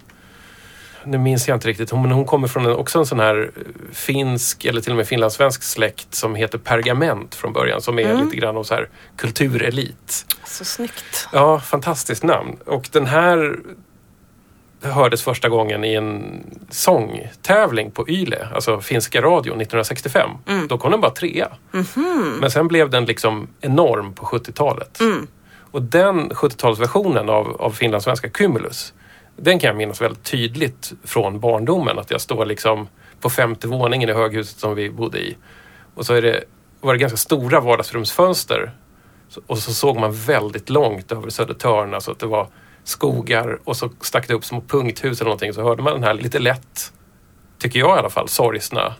nu 1.03 1.17
minns 1.17 1.48
jag 1.48 1.55
inte 1.55 1.67
riktigt, 1.67 1.89
hon, 1.89 2.01
men 2.01 2.12
hon 2.12 2.25
kommer 2.25 2.48
från 2.48 2.65
en, 2.65 2.75
också 2.75 3.00
en 3.00 3.05
sån 3.05 3.19
här 3.19 3.51
eh, 3.55 3.62
finsk 3.91 4.65
eller 4.65 4.81
till 4.81 4.91
och 4.91 4.98
med 4.98 5.07
finlandssvensk 5.07 5.63
släkt 5.63 6.15
som 6.15 6.36
heter 6.36 6.57
Pergament 6.57 7.36
från 7.36 7.53
början. 7.53 7.81
Som 7.81 8.00
är 8.00 8.24
lite 8.24 8.36
grann 8.36 8.57
av 8.57 8.63
så 8.63 8.74
här 8.74 8.89
kulturelit. 9.17 10.25
så 10.45 10.65
snyggt. 10.65 11.27
Ja, 11.31 11.60
fantastiskt 11.60 12.24
namn. 12.24 12.57
Och 12.65 12.89
den 12.91 13.05
här 13.05 13.60
hördes 14.90 15.24
första 15.24 15.50
gången 15.50 15.84
i 15.84 15.94
en 15.94 16.44
sångtävling 16.70 17.92
på 17.92 18.10
Yle, 18.10 18.48
alltså 18.56 18.82
finska 18.82 19.22
radio 19.22 19.52
1965. 19.52 20.30
Då 20.70 20.78
kom 20.78 20.92
den 20.92 21.02
bara 21.02 21.12
trea. 21.12 21.48
Men 22.40 22.52
sen 22.52 22.68
blev 22.68 22.90
den 22.90 23.06
liksom 23.06 23.48
enorm 23.62 24.13
på 24.13 24.25
70-talet. 24.25 25.00
Och 25.72 25.82
den 25.82 26.30
70-talsversionen 26.32 27.30
av, 27.30 27.62
av 27.62 27.72
finlandssvenska 27.72 28.30
Cumulus, 28.30 28.94
den 29.38 29.60
kan 29.60 29.68
jag 29.68 29.78
minnas 29.78 30.02
väldigt 30.02 30.24
tydligt 30.24 30.94
från 31.04 31.40
barndomen. 31.40 32.00
Att 32.00 32.12
jag 32.12 32.22
står 32.22 32.46
liksom 32.46 32.88
på 33.22 33.30
femte 33.30 33.68
våningen 33.68 34.10
i 34.10 34.13
höghuset 34.13 34.60
som 34.60 34.75
vi 34.75 34.90
bodde 34.90 35.20
i. 35.20 35.38
Och 35.96 36.06
så 36.06 36.13
är 36.13 36.22
det, 36.22 36.44
var 36.82 36.94
det 36.94 37.00
ganska 37.00 37.18
stora 37.18 37.60
vardagsrumsfönster 37.60 38.72
Och 39.48 39.58
så 39.58 39.74
såg 39.74 40.00
man 40.00 40.13
väldigt 40.13 40.70
långt 40.70 41.12
över 41.12 41.30
Södertörn, 41.30 41.94
alltså 41.94 42.12
att 42.12 42.20
det 42.20 42.25
var 42.25 42.48
skogar 42.84 43.60
och 43.63 43.78
så 43.78 43.90
stack 44.02 44.28
det 44.28 44.34
upp 44.34 44.46
små 44.46 44.62
punkthus 44.62 45.22
eller 45.22 45.30
någonting. 45.30 45.54
Så 45.54 45.63
hörde 45.63 45.84
man 45.84 45.94
den 45.94 46.04
här 46.04 46.13
lite 46.13 46.40
lätt, 46.40 46.92
tycker 47.60 47.80
jag 47.80 47.96
i 47.96 48.00
alla 48.00 48.10
fall, 48.10 48.28
sorgsna 48.30 48.94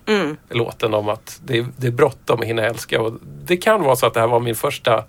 låten 0.50 0.94
om 0.94 1.10
att 1.10 1.40
det 1.46 1.58
är, 1.58 1.66
det 1.78 1.88
är 1.88 1.92
bråttom 1.92 2.40
att 2.40 2.46
hinna 2.46 2.62
älska. 2.62 3.02
Och 3.02 3.14
det 3.46 3.58
kan 3.58 3.84
vara 3.84 3.96
så 3.96 4.06
att 4.06 4.14
det 4.14 4.20
här 4.20 4.28
var 4.28 4.40
min 4.40 4.56
första 4.56 5.04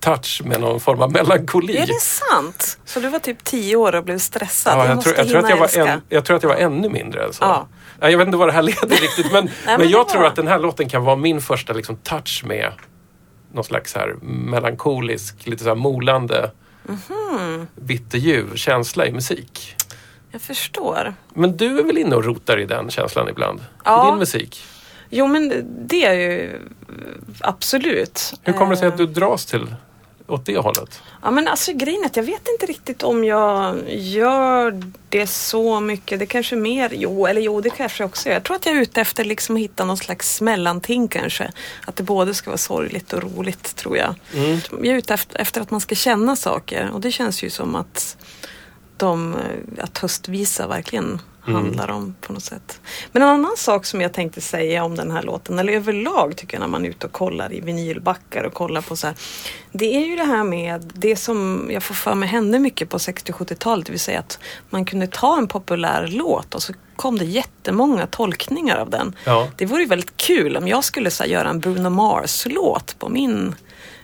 touch 0.00 0.42
med 0.44 0.60
någon 0.60 0.80
form 0.80 1.02
av 1.02 1.12
melankoli. 1.12 1.76
Är 1.76 1.86
det 1.86 2.00
sant? 2.00 2.78
Så 2.84 3.00
du 3.00 3.08
var 3.08 3.18
typ 3.18 3.44
tio 3.44 3.76
år 3.76 3.94
och 3.94 4.04
blev 4.04 4.18
stressad? 4.18 4.72
Ja, 4.78 4.86
jag 4.86 4.96
jag, 4.96 5.02
tror, 5.02 5.14
jag, 5.16 5.28
tror 5.28 5.38
att 5.44 5.50
jag, 5.50 5.56
var 5.56 5.78
en, 5.88 6.00
jag 6.08 6.24
tror 6.24 6.36
att 6.36 6.42
jag 6.42 6.50
var 6.50 6.56
ännu 6.56 6.88
mindre 6.88 7.24
än 7.24 7.32
så. 7.32 7.44
Ja. 7.44 7.66
Ja, 8.00 8.10
Jag 8.10 8.18
vet 8.18 8.26
inte 8.26 8.38
vad 8.38 8.48
det 8.48 8.52
här 8.52 8.62
leder 8.62 8.88
riktigt 8.96 9.32
men, 9.32 9.44
men, 9.66 9.80
men 9.80 9.88
jag 9.88 10.06
det 10.06 10.10
tror 10.10 10.20
var- 10.20 10.28
att 10.28 10.36
den 10.36 10.48
här 10.48 10.58
låten 10.58 10.88
kan 10.88 11.04
vara 11.04 11.16
min 11.16 11.40
första 11.40 11.72
liksom, 11.72 11.96
touch 11.96 12.42
med 12.46 12.72
någon 13.52 13.64
slags 13.64 13.94
här 13.94 14.14
melankolisk, 14.22 15.46
lite 15.46 15.62
så 15.62 15.68
här 15.68 15.76
molande, 15.76 16.50
Mhm. 16.88 17.66
bitterljuv 17.74 18.54
känsla 18.56 19.06
i 19.06 19.12
musik. 19.12 19.74
Jag 20.30 20.40
förstår. 20.40 21.14
Men 21.34 21.56
du 21.56 21.78
är 21.78 21.82
väl 21.84 21.98
inne 21.98 22.16
och 22.16 22.24
rotar 22.24 22.60
i 22.60 22.64
den 22.66 22.90
känslan 22.90 23.28
ibland? 23.28 23.60
Ja. 23.84 24.06
I 24.06 24.10
din 24.10 24.18
musik? 24.18 24.64
Jo, 25.10 25.26
men 25.26 25.64
det 25.88 26.04
är 26.04 26.14
ju 26.14 26.60
absolut. 27.40 28.34
Hur 28.42 28.52
kommer 28.52 28.70
det 28.70 28.76
sig 28.76 28.86
Eh, 28.86 28.92
att 28.92 28.98
du 28.98 29.06
dras 29.06 29.46
till 29.46 29.74
åt 30.28 30.46
det 30.46 30.58
hållet? 30.58 31.02
Ja, 31.22 31.30
men 31.30 31.48
alltså 31.48 31.72
grejen 31.72 32.02
är 32.02 32.06
att 32.06 32.16
jag 32.16 32.24
vet 32.24 32.48
inte 32.48 32.66
riktigt 32.66 33.02
om 33.02 33.24
jag 33.24 33.76
gör 33.88 34.82
det 35.08 35.26
så 35.26 35.80
mycket. 35.80 36.18
Det 36.18 36.26
kanske 36.26 36.56
mer, 36.56 36.92
jo, 36.94 37.26
eller 37.26 37.40
jo, 37.40 37.60
det 37.60 37.70
kanske 37.70 38.02
jag 38.02 38.08
också 38.08 38.28
gör. 38.28 38.36
Jag 38.36 38.44
tror 38.44 38.56
att 38.56 38.66
jag 38.66 38.76
är 38.76 38.80
ute 38.80 39.00
efter 39.00 39.24
liksom 39.24 39.56
att 39.56 39.62
hitta 39.62 39.84
någon 39.84 39.96
slags 39.96 40.40
mellanting 40.40 41.08
kanske. 41.08 41.50
Att 41.86 41.96
det 41.96 42.02
både 42.02 42.34
ska 42.34 42.50
vara 42.50 42.58
sorgligt 42.58 43.12
och 43.12 43.22
roligt, 43.22 43.76
tror 43.76 43.96
jag. 43.96 44.14
Jag 44.70 44.86
är 44.86 44.94
ute 44.94 45.14
efter, 45.14 45.40
efter 45.40 45.60
att 45.60 45.70
man 45.70 45.80
ska 45.80 45.94
känna 45.94 46.36
saker 46.36 46.90
och 46.90 47.00
det 47.00 47.12
känns 47.12 47.42
ju 47.42 47.50
som 47.50 47.74
att 47.74 48.16
de, 48.96 49.34
eh, 49.34 49.84
att 49.84 49.98
höstvisa 49.98 50.66
verkligen 50.66 51.20
handlar 51.54 51.90
om 51.90 52.14
på 52.20 52.32
något 52.32 52.42
sätt. 52.42 52.80
Men 53.12 53.22
en 53.22 53.28
annan 53.28 53.56
sak 53.56 53.86
som 53.86 54.00
jag 54.00 54.12
tänkte 54.12 54.40
säga 54.40 54.84
om 54.84 54.96
den 54.96 55.10
här 55.10 55.22
låten, 55.22 55.58
eller 55.58 55.72
överlag 55.72 56.36
tycker 56.36 56.54
jag 56.54 56.60
när 56.60 56.68
man 56.68 56.84
är 56.84 56.88
ute 56.88 57.06
och 57.06 57.12
kollar 57.12 57.52
i 57.52 57.60
vinylbackar 57.60 58.44
och 58.44 58.54
kollar 58.54 58.80
på 58.80 58.96
så 58.96 59.06
här. 59.06 59.16
Det 59.72 59.96
är 59.96 60.06
ju 60.06 60.16
det 60.16 60.24
här 60.24 60.44
med 60.44 60.92
det 60.94 61.16
som 61.16 61.68
jag 61.72 61.82
får 61.82 61.94
för 61.94 62.14
mig 62.14 62.28
hände 62.28 62.58
mycket 62.58 62.88
på 62.88 62.98
60 62.98 63.32
och 63.32 63.38
70-talet, 63.38 63.86
det 63.86 63.92
vill 63.92 64.00
säga 64.00 64.18
att 64.18 64.38
man 64.70 64.84
kunde 64.84 65.06
ta 65.06 65.38
en 65.38 65.48
populär 65.48 66.06
låt 66.06 66.54
och 66.54 66.62
så 66.62 66.72
kom 66.96 67.18
det 67.18 67.24
jättemånga 67.24 68.06
tolkningar 68.06 68.76
av 68.76 68.90
den. 68.90 69.16
Ja. 69.24 69.48
Det 69.56 69.66
vore 69.66 69.82
ju 69.82 69.88
väldigt 69.88 70.16
kul 70.16 70.56
om 70.56 70.68
jag 70.68 70.84
skulle 70.84 71.10
så 71.10 71.22
här, 71.22 71.30
göra 71.30 71.48
en 71.48 71.60
Bruno 71.60 71.90
Mars-låt 71.90 72.98
på 72.98 73.08
min 73.08 73.54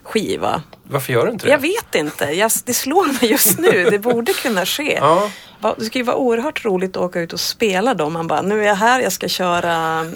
skiva. 0.03 0.63
Varför 0.83 1.13
gör 1.13 1.27
du 1.27 1.33
inte 1.33 1.47
det? 1.47 1.51
Jag 1.51 1.59
vet 1.59 1.95
inte, 1.95 2.25
jag, 2.25 2.51
det 2.65 2.75
slår 2.75 3.07
mig 3.07 3.31
just 3.31 3.59
nu. 3.59 3.85
Det 3.91 3.99
borde 3.99 4.33
kunna 4.33 4.67
ske. 4.67 4.99
Ja. 5.01 5.31
Det 5.79 5.85
ska 5.85 5.99
ju 5.99 6.05
vara 6.05 6.17
oerhört 6.17 6.65
roligt 6.65 6.97
att 6.97 7.03
åka 7.03 7.21
ut 7.21 7.33
och 7.33 7.41
spela 7.41 7.95
då. 7.95 8.11
Man 8.11 8.27
bara, 8.27 8.43
nu 8.43 8.61
är 8.63 8.67
jag 8.67 8.75
här, 8.75 9.01
jag 9.01 9.13
ska 9.13 9.29
köra 9.29 10.07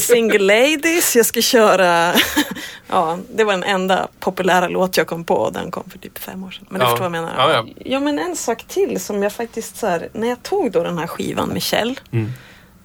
Single 0.00 0.38
Ladies, 0.38 1.16
jag 1.16 1.26
ska 1.26 1.40
köra... 1.40 2.14
ja, 2.88 3.18
det 3.34 3.44
var 3.44 3.52
den 3.52 3.62
enda 3.64 4.08
populära 4.20 4.68
låt 4.68 4.96
jag 4.96 5.06
kom 5.06 5.24
på 5.24 5.34
och 5.34 5.52
den 5.52 5.70
kom 5.70 5.90
för 5.90 5.98
typ 5.98 6.18
fem 6.18 6.44
år 6.44 6.50
sedan. 6.50 6.66
Men 6.70 6.78
du 6.80 6.84
Ja. 6.86 6.90
förstår 6.90 7.08
vad 7.10 7.16
jag 7.18 7.24
menar. 7.24 7.52
Ja, 7.52 7.66
ja. 7.84 8.00
men 8.00 8.18
en 8.18 8.36
sak 8.36 8.64
till 8.68 9.00
som 9.00 9.22
jag 9.22 9.32
faktiskt 9.32 9.76
så 9.76 9.86
här, 9.86 10.08
när 10.12 10.28
jag 10.28 10.42
tog 10.42 10.72
då 10.72 10.82
den 10.82 10.98
här 10.98 11.06
skivan 11.06 11.48
med 11.48 11.62
Kjell. 11.62 12.00
Mm. 12.12 12.32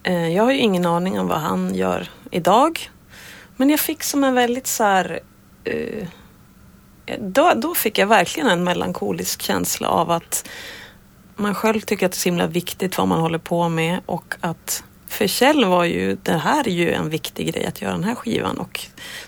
Eh, 0.04 0.36
jag 0.36 0.44
har 0.44 0.52
ju 0.52 0.58
ingen 0.60 0.86
aning 0.86 1.20
om 1.20 1.28
vad 1.28 1.40
han 1.40 1.76
gör 1.76 2.10
idag. 2.32 2.90
Men 3.58 3.70
jag 3.70 3.80
fick 3.80 4.04
som 4.04 4.24
en 4.24 4.36
väldigt 4.36 4.68
så 4.68 4.84
här... 4.84 5.20
Eh, 5.64 6.08
då, 7.20 7.52
då 7.56 7.76
fick 7.76 7.98
jag 7.98 8.08
verkligen 8.08 8.50
en 8.50 8.64
melankolisk 8.64 9.42
känsla 9.42 9.88
av 9.88 10.12
att 10.12 10.48
man 11.42 11.56
själv 11.56 11.82
tycker 11.82 12.06
att 12.06 12.12
det 12.12 12.16
är 12.16 12.20
så 12.20 12.30
himla 12.30 12.48
viktigt 12.48 12.98
vad 12.98 13.08
man 13.08 13.20
håller 13.20 13.38
på 13.38 13.70
med 13.70 14.00
och 14.06 14.36
att 14.42 14.84
för 15.08 15.28
Kjell 15.28 15.66
var 15.66 15.84
ju, 15.84 16.18
det 16.24 16.38
här 16.38 16.68
är 16.68 16.72
ju 16.72 16.94
en 16.94 17.10
viktig 17.10 17.54
grej 17.54 17.66
att 17.66 17.82
göra 17.82 17.92
den 17.92 18.04
här 18.04 18.16
skivan 18.16 18.58
och 18.58 18.80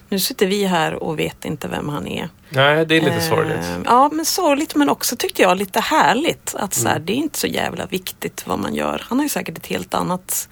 nu 0.10 0.20
sitter 0.20 0.48
vi 0.48 0.66
här 0.66 1.04
och 1.04 1.20
vet 1.20 1.46
inte 1.46 1.68
vem 1.68 1.90
han 1.90 2.08
är. 2.08 2.30
Nej, 2.50 2.86
det 2.86 2.98
är 2.98 3.02
lite 3.02 3.16
Eh, 3.16 3.30
sorgligt. 3.30 3.66
Ja, 3.86 4.10
men 4.14 4.26
sorgligt 4.26 4.76
men 4.76 4.90
också 4.90 5.16
tyckte 5.16 5.42
jag 5.42 5.58
lite 5.58 5.80
härligt 5.80 6.56
att 6.56 6.74
så 6.74 6.88
här, 6.88 7.00
det 7.00 7.14
är 7.14 7.18
inte 7.18 7.40
så 7.40 7.48
jävla 7.48 7.86
viktigt 7.86 8.48
vad 8.48 8.60
man 8.60 8.76
gör. 8.76 9.04
Han 9.10 9.18
har 9.20 9.26
ju 9.26 9.30
säkert 9.30 9.58
ett 9.58 9.66
helt 9.66 9.94
annat 9.94 10.50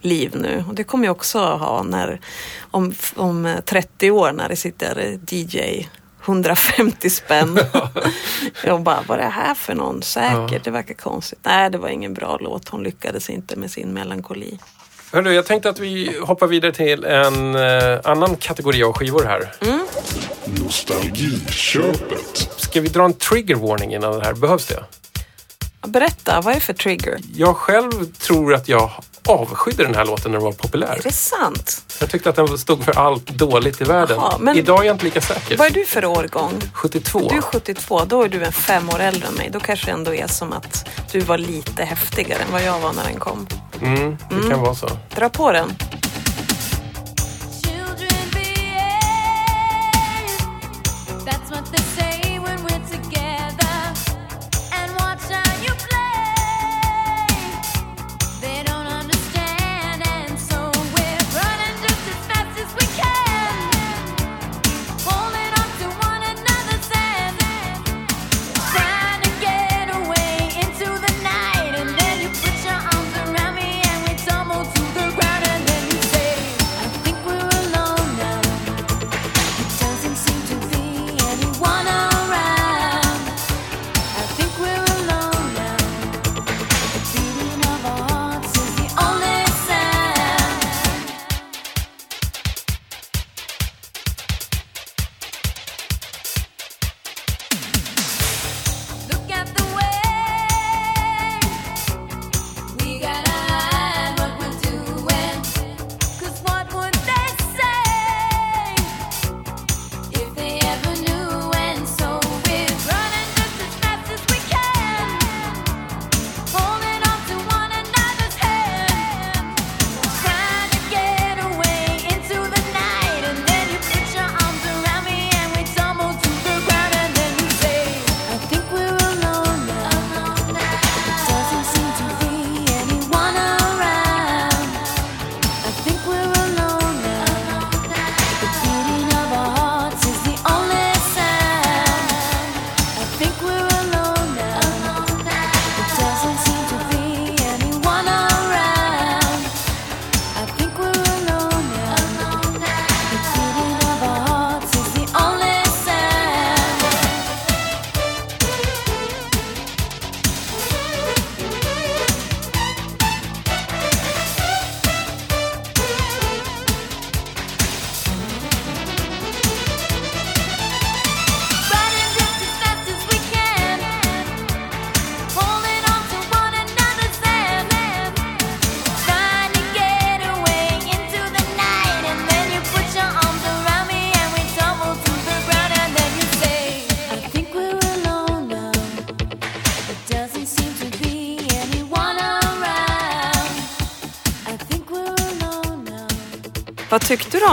liv 0.00 0.30
nu. 0.34 0.64
Och 0.68 0.74
det 0.74 0.84
kommer 0.84 1.04
jag 1.04 1.16
också 1.16 1.38
ha 1.38 1.82
när, 1.82 2.20
om, 2.70 2.94
om 3.16 3.46
eh, 3.46 3.60
30 3.60 4.10
år 4.10 4.32
när 4.32 4.48
det 4.48 4.56
sitter 4.56 5.18
DJ 5.30 5.88
150 6.26 7.10
spänn. 7.10 7.58
jag 8.64 8.80
bara, 8.82 8.98
vad 9.08 9.18
är 9.18 9.22
det 9.22 9.28
här 9.28 9.54
för 9.54 9.74
någon? 9.74 10.02
Säkert, 10.02 10.52
Ja. 10.52 10.58
det 10.64 10.70
verkar 10.70 10.94
konstigt. 10.94 11.38
Nej, 11.42 11.70
det 11.70 11.78
var 11.78 11.88
ingen 11.88 12.14
bra 12.14 12.38
låt. 12.40 12.68
Hon 12.68 12.82
lyckades 12.82 13.30
inte 13.30 13.56
med 13.56 13.70
sin 13.70 13.92
melankoli. 13.92 14.58
Hörru, 15.12 15.32
jag 15.34 15.46
tänkte 15.46 15.68
att 15.70 15.78
vi 15.78 16.18
hoppar 16.22 16.46
vidare 16.46 16.72
till 16.72 17.04
en 17.04 17.54
eh, 17.54 17.98
annan 18.04 18.36
kategori 18.36 18.82
av 18.82 18.92
skivor 18.92 19.24
här. 19.24 19.52
Nostalgiköpet. 20.44 22.48
Ska 22.56 22.80
vi 22.80 22.88
dra 22.88 23.04
en 23.04 23.12
trigger 23.14 23.54
warning 23.54 23.94
innan 23.94 24.18
det 24.18 24.24
här? 24.24 24.32
Behövs 24.34 24.66
det? 24.66 24.84
Berätta, 25.86 26.40
vad 26.40 26.50
är 26.50 26.54
det 26.54 26.60
för 26.60 26.72
trigger? 26.72 27.18
Jag 27.34 27.56
själv 27.56 28.12
tror 28.12 28.54
att 28.54 28.68
jag 28.68 28.90
avskydde 29.28 29.82
den 29.84 29.94
här 29.94 30.04
låten 30.04 30.30
när 30.32 30.38
den 30.38 30.44
var 30.44 30.52
populär. 30.52 30.96
Är 30.98 31.02
det 31.02 31.12
sant? 31.12 31.82
Jag 32.00 32.10
tyckte 32.10 32.30
att 32.30 32.36
den 32.36 32.58
stod 32.58 32.84
för 32.84 32.98
allt 32.98 33.26
dåligt 33.26 33.80
i 33.80 33.84
världen. 33.84 34.16
Jaha, 34.20 34.36
men- 34.40 34.56
Idag 34.58 34.80
är 34.80 34.84
jag 34.86 34.94
inte 34.94 35.04
lika 35.04 35.20
säker. 35.20 35.56
Vad 35.56 35.66
är 35.66 35.70
du 35.70 35.84
för 35.84 36.04
årgång? 36.04 36.52
72. 36.74 37.28
Du 37.30 37.36
är 37.36 37.40
72, 37.40 38.04
då 38.04 38.22
är 38.22 38.28
du 38.28 38.44
en 38.44 38.52
fem 38.52 38.90
år 38.90 39.00
äldre 39.00 39.28
än 39.28 39.34
mig. 39.34 39.50
Då 39.52 39.60
kanske 39.60 39.86
det 39.86 39.92
ändå 39.92 40.14
är 40.14 40.26
som 40.26 40.52
att 40.52 40.88
du 41.12 41.20
var 41.20 41.38
lite 41.38 41.84
häftigare 41.84 42.38
än 42.42 42.52
vad 42.52 42.62
jag 42.62 42.80
var 42.80 42.92
när 42.92 43.04
den 43.04 43.18
kom. 43.20 43.46
Mm, 43.82 44.16
det 44.42 44.50
kan 44.50 44.60
vara 44.60 44.74
så. 44.74 44.88
Dra 45.16 45.28
på 45.28 45.52
den. 45.52 45.72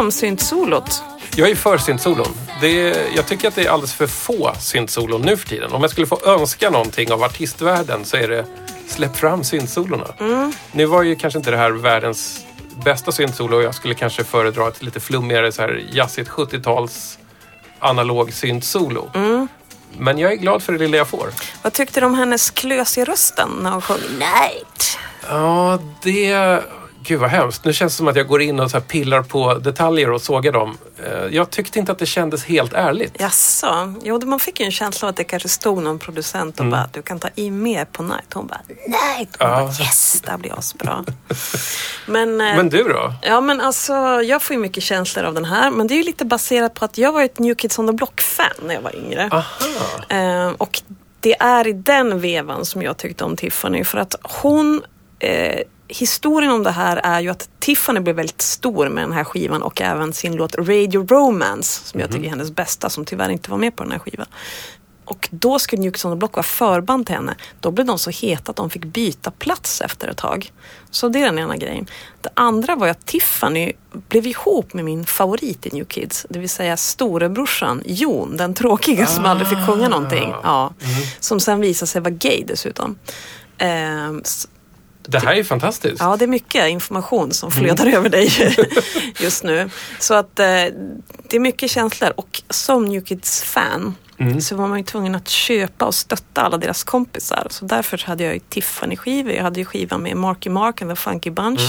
Om 0.02 0.12
syntsolot? 0.12 1.04
Jag 1.36 1.50
är 1.50 1.56
för 1.56 1.78
syntsolon. 1.78 2.34
Det 2.62 2.98
jag 3.16 3.28
tycker 3.28 3.48
att 3.48 3.56
det 3.56 3.66
är 3.66 3.70
alldeles 3.70 3.94
för 3.94 4.08
få 4.08 4.54
syntsolon 4.60 5.22
nu 5.22 5.38
för 5.38 5.48
tiden. 5.48 5.72
Om 5.72 5.82
jag 5.82 5.92
skulle 5.92 6.08
få 6.08 6.20
önska 6.26 6.70
någonting 6.70 7.12
av 7.12 7.24
artistvärlden 7.24 8.06
så 8.06 8.18
är 8.18 8.28
det 8.28 8.46
släpp 8.88 9.18
fram 9.18 9.44
syntsolorna. 9.44 10.08
Nu 10.72 10.86
var 10.86 11.04
ju 11.04 11.16
kanske 11.16 11.40
inte 11.40 11.52
det 11.52 11.58
här 11.58 11.72
världens 11.72 12.46
bästa 12.84 13.12
syntsolo. 13.12 13.62
Jag 13.62 13.76
skulle 13.76 13.94
kanske 13.94 14.24
föredra 14.24 14.68
ett 14.68 14.84
lite 14.84 15.00
flummigare 15.00 15.52
så 15.52 15.62
här 15.62 15.84
jazzigt 15.92 16.30
70-tals 16.30 17.18
analog 17.80 18.34
syntsolo. 18.34 19.12
Men 19.98 20.18
jag 20.18 20.32
är 20.32 20.36
glad 20.36 20.64
för 20.64 20.74
det 20.74 20.80
lilla 20.80 20.98
jag 20.98 21.08
får. 21.08 21.30
Vad 21.62 21.74
tyckte 21.74 22.00
du 22.00 22.06
om 22.06 22.16
hennes 22.16 22.50
klös 22.50 22.98
i 22.98 23.06
rösten 23.06 23.50
när 23.62 23.72
hon 23.72 23.82
sjöng 23.82 24.02
Night? 24.20 24.98
Ja, 25.30 25.80
det... 26.04 26.64
Gud 27.04 27.20
vad 27.20 27.30
hemskt. 27.30 27.66
Nu 27.66 27.74
känns 27.74 27.94
det 27.94 27.98
som 27.98 28.08
att 28.08 28.16
jag 28.16 28.28
går 28.28 28.42
in 28.42 28.60
och 28.60 28.72
så 28.72 28.82
pillar 28.82 29.22
på 29.22 29.54
detaljer 29.54 30.12
och 30.12 30.22
sågar 30.22 30.52
dem. 30.52 30.78
Eh, 31.06 31.26
Jag 31.36 31.50
tyckte 31.50 31.80
inte 31.80 31.92
att 31.92 32.00
det 32.00 32.06
kändes 32.06 32.46
helt 32.46 32.74
ärligt. 32.74 33.20
Jaså? 33.20 33.94
Jo, 34.04 34.20
man 34.26 34.40
fick 34.40 34.60
ju 34.60 34.66
en 34.66 34.72
känsla 34.72 35.06
av 35.08 35.10
att 35.10 35.16
det 35.16 35.24
kanske 35.24 35.50
stod 35.50 35.84
någon 35.84 36.00
producent 36.00 36.60
och 36.60 36.66
bara 36.66 36.90
du 36.94 37.02
kan 37.02 37.20
ta 37.20 37.28
i 37.36 37.52
mer 37.52 37.86
på 37.86 38.04
Night. 38.04 38.34
Hon 38.34 38.48
bara 38.48 38.62
Night! 38.68 39.30
Hon 39.40 39.50
Ja. 39.50 39.56
bara 39.56 39.70
yes, 39.86 40.22
det 40.26 40.32
här 40.32 40.38
blir 40.38 40.60
asbra. 40.60 41.06
men, 42.06 42.42
eh, 42.42 42.56
Men 42.56 42.70
du 42.70 42.84
då? 42.84 43.14
Ja, 43.22 43.42
men 43.42 43.62
alltså 43.62 43.94
jag 44.22 44.42
får 44.42 44.54
ju 44.56 44.62
mycket 44.62 44.84
känslor 44.84 45.26
av 45.26 45.34
den 45.34 45.46
här. 45.46 45.72
Men 45.72 45.88
det 45.88 45.94
är 45.94 45.98
ju 45.98 46.04
lite 46.04 46.26
baserat 46.26 46.74
på 46.74 46.86
att 46.86 46.98
jag 46.98 47.12
var 47.12 47.22
ett 47.24 47.40
New 47.40 47.56
Kids 47.56 47.80
on 47.80 47.88
the 47.88 47.94
Block-fan 47.94 48.48
när 48.66 48.74
jag 48.74 48.82
var 48.82 48.96
yngre. 48.96 49.30
Aha. 49.32 49.44
Eh, 50.10 50.50
och 50.58 50.82
det 51.20 51.36
är 51.42 51.68
i 51.68 51.74
den 51.74 52.20
vevan 52.20 52.66
som 52.66 52.82
jag 52.82 52.98
tyckte 52.98 53.24
om 53.24 53.36
Tiffany. 53.36 53.84
För 53.84 53.98
att 53.98 54.16
hon... 54.24 54.82
Eh, 55.20 55.60
historien 55.92 56.52
om 56.52 56.64
det 56.64 56.72
här 56.72 56.98
är 56.98 57.20
ju 57.20 57.30
att 57.30 57.50
Tiffany 57.60 58.00
blev 58.00 58.16
väldigt 58.16 58.42
stor 58.42 58.90
med 58.90 59.04
den 59.04 59.12
här 59.12 59.24
skivan 59.24 59.62
och 59.62 59.82
även 59.82 60.14
sin 60.14 60.36
låt 60.36 60.56
Radio 60.58 61.08
Romance 61.08 61.86
som 61.88 62.00
jag 62.00 62.12
tycker 62.12 62.26
är 62.26 62.30
hennes 62.30 62.52
bästa 62.52 62.90
som 62.90 63.06
tyvärr 63.06 63.30
inte 63.30 63.52
var 63.52 63.58
med 63.58 63.76
på 63.76 63.84
den 63.84 63.92
här 63.92 64.00
skivan. 64.00 64.28
Och 65.06 65.30
då 65.32 65.60
skulle 65.60 65.82
New 65.82 65.92
Kids 65.92 66.06
on 66.06 66.12
the 66.12 66.18
Block 66.18 66.36
vara 66.36 66.44
förband 66.44 67.06
till 67.06 67.16
henne. 67.16 67.36
Då 67.60 67.72
blev 67.72 67.88
de 67.88 68.00
så 68.00 68.10
heta 68.10 68.50
att 68.50 68.56
de 68.56 68.70
fick 68.70 68.86
byta 68.86 69.32
plats 69.32 69.82
efter 69.82 70.08
ett 70.08 70.18
tag. 70.18 70.52
Så 70.92 71.10
det 71.10 71.20
är 71.22 71.26
den 71.26 71.40
ena 71.40 71.58
grejen. 71.58 71.88
Det 72.22 72.30
andra 72.34 72.76
var 72.76 72.86
ju 72.88 72.92
att 72.92 73.06
Tiffany 73.06 73.74
blev 74.10 74.28
ihop 74.28 74.74
med 74.74 74.86
min 74.86 75.06
favorit 75.06 75.66
i 75.66 75.70
New 75.76 75.86
Kids. 75.86 76.26
Det 76.30 76.40
vill 76.40 76.50
säga 76.50 76.78
storebrorsan 76.78 77.84
Jon, 77.86 78.38
den 78.38 78.54
tråkiga 78.54 79.06
som 79.08 79.26
aldrig 79.26 79.50
fick 79.50 79.66
sjunga 79.68 79.90
någonting. 79.90 80.34
Ja, 80.44 80.74
Som 81.20 81.40
sen 81.40 81.60
visade 81.62 81.88
sig 81.88 82.02
vara 82.02 82.14
gay 82.14 82.44
dessutom. 82.48 82.96
S- 84.24 84.48
Det 85.02 85.20
här 85.20 85.36
är 85.36 85.44
fantastiskt. 85.44 86.00
Ja, 86.00 86.16
det 86.18 86.26
är 86.26 86.28
mycket 86.28 86.70
information 86.70 87.32
som 87.34 87.52
flödar 87.52 87.88
över 87.88 88.10
dig 88.10 88.30
just 89.20 89.44
nu. 89.44 89.70
Så 90.00 90.14
att 90.14 90.40
eh, 90.40 90.46
det 91.28 91.36
är 91.36 91.40
mycket 91.40 91.72
känslor 91.72 92.14
och 92.16 92.42
som 92.50 92.86
New 92.86 93.02
Kids-fan 93.04 93.96
så 94.42 94.56
var 94.56 94.68
man 94.68 94.78
ju 94.78 94.84
tvungen 94.84 95.16
att 95.16 95.28
köpa 95.28 95.86
och 95.86 95.96
stötta 95.96 96.42
alla 96.42 96.58
deras 96.58 96.84
kompisar. 96.84 97.48
Så 97.50 97.66
därför 97.66 98.02
hade 98.06 98.24
jag 98.24 98.34
ju 98.34 98.40
Tiffany-skivor. 98.50 99.32
Jag 99.34 99.44
hade 99.44 99.60
ju 99.60 99.66
skivan 99.66 100.04
med 100.04 100.18
Marky 100.18 100.50
Mark 100.50 100.82
and 100.82 100.92
the 100.92 100.96
Funky 100.96 101.30
Bunch. 101.30 101.62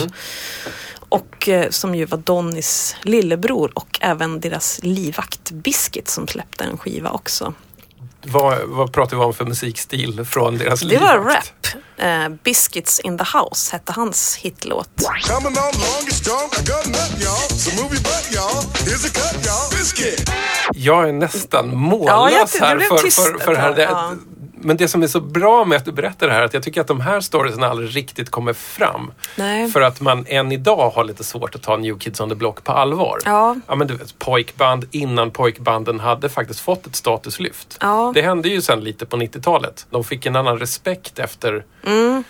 Och 1.08 1.48
eh, 1.48 1.70
som 1.70 1.94
ju 1.94 2.04
var 2.04 2.18
Donnys 2.18 2.96
lillebror 3.02 3.70
och 3.74 3.98
även 4.00 4.40
deras 4.40 4.80
livvakt 4.82 5.50
Biscuit 5.50 6.08
som 6.08 6.28
släppte 6.28 6.64
en 6.64 6.78
skiva 6.78 7.10
också. 7.10 7.54
Vad, 8.24 8.58
vad 8.64 8.92
pratar 8.92 9.16
vi 9.16 9.22
om 9.22 9.34
för 9.34 9.44
musikstil 9.44 10.24
från 10.24 10.58
deras 10.58 10.80
Det 10.80 10.98
var 10.98 11.14
livvakt? 11.18 11.52
rap. 11.74 11.82
Eh, 11.96 12.28
Biscuits 12.44 13.00
in 13.00 13.18
the 13.18 13.24
house 13.38 13.72
hette 13.72 13.92
hans 13.92 14.36
hitlåt. 14.36 14.88
Jag 20.74 21.08
är 21.08 21.12
nästan 21.12 21.68
Ja, 21.70 21.74
mållös 21.76 22.52
tyckte 22.52 22.66
här 22.66 22.78
för, 22.78 22.96
för, 22.98 23.44
för 23.44 23.52
det 23.54 23.58
här. 23.60 23.74
Det, 23.74 23.82
ja. 23.82 24.12
Men 24.64 24.76
det 24.76 24.88
som 24.88 25.02
är 25.02 25.06
så 25.06 25.20
bra 25.20 25.64
med 25.64 25.76
att 25.76 25.84
du 25.84 25.92
berättar 25.92 26.26
det 26.26 26.32
här 26.32 26.40
är 26.40 26.44
att 26.44 26.54
jag 26.54 26.62
tycker 26.62 26.80
att 26.80 26.86
de 26.86 27.00
här 27.00 27.20
storiesen 27.20 27.62
aldrig 27.62 27.96
riktigt 27.96 28.30
kommer 28.30 28.52
fram. 28.52 29.12
Nej. 29.36 29.70
För 29.70 29.80
att 29.80 30.00
man 30.00 30.26
än 30.28 30.52
idag 30.52 30.90
har 30.90 31.04
lite 31.04 31.24
svårt 31.24 31.54
att 31.54 31.62
ta 31.62 31.76
New 31.76 31.98
Kids 31.98 32.20
on 32.20 32.28
the 32.28 32.34
Block 32.34 32.64
på 32.64 32.72
allvar. 32.72 33.18
Ja. 33.24 33.56
ja 33.66 33.74
men 33.74 33.86
du 33.86 33.96
vet, 33.96 34.18
pojkband 34.18 34.84
innan 34.90 35.30
pojkbanden 35.30 36.00
hade 36.00 36.28
faktiskt 36.28 36.60
fått 36.60 36.86
ett 36.86 36.96
statuslyft. 36.96 37.78
Ja. 37.80 38.12
Det 38.14 38.22
hände 38.22 38.48
ju 38.48 38.62
sen 38.62 38.80
lite 38.80 39.06
på 39.06 39.16
90-talet. 39.16 39.86
De 39.90 40.04
fick 40.04 40.26
en 40.26 40.36
annan 40.36 40.58
respekt 40.58 41.18
efter 41.18 41.64
Mm. 41.86 42.24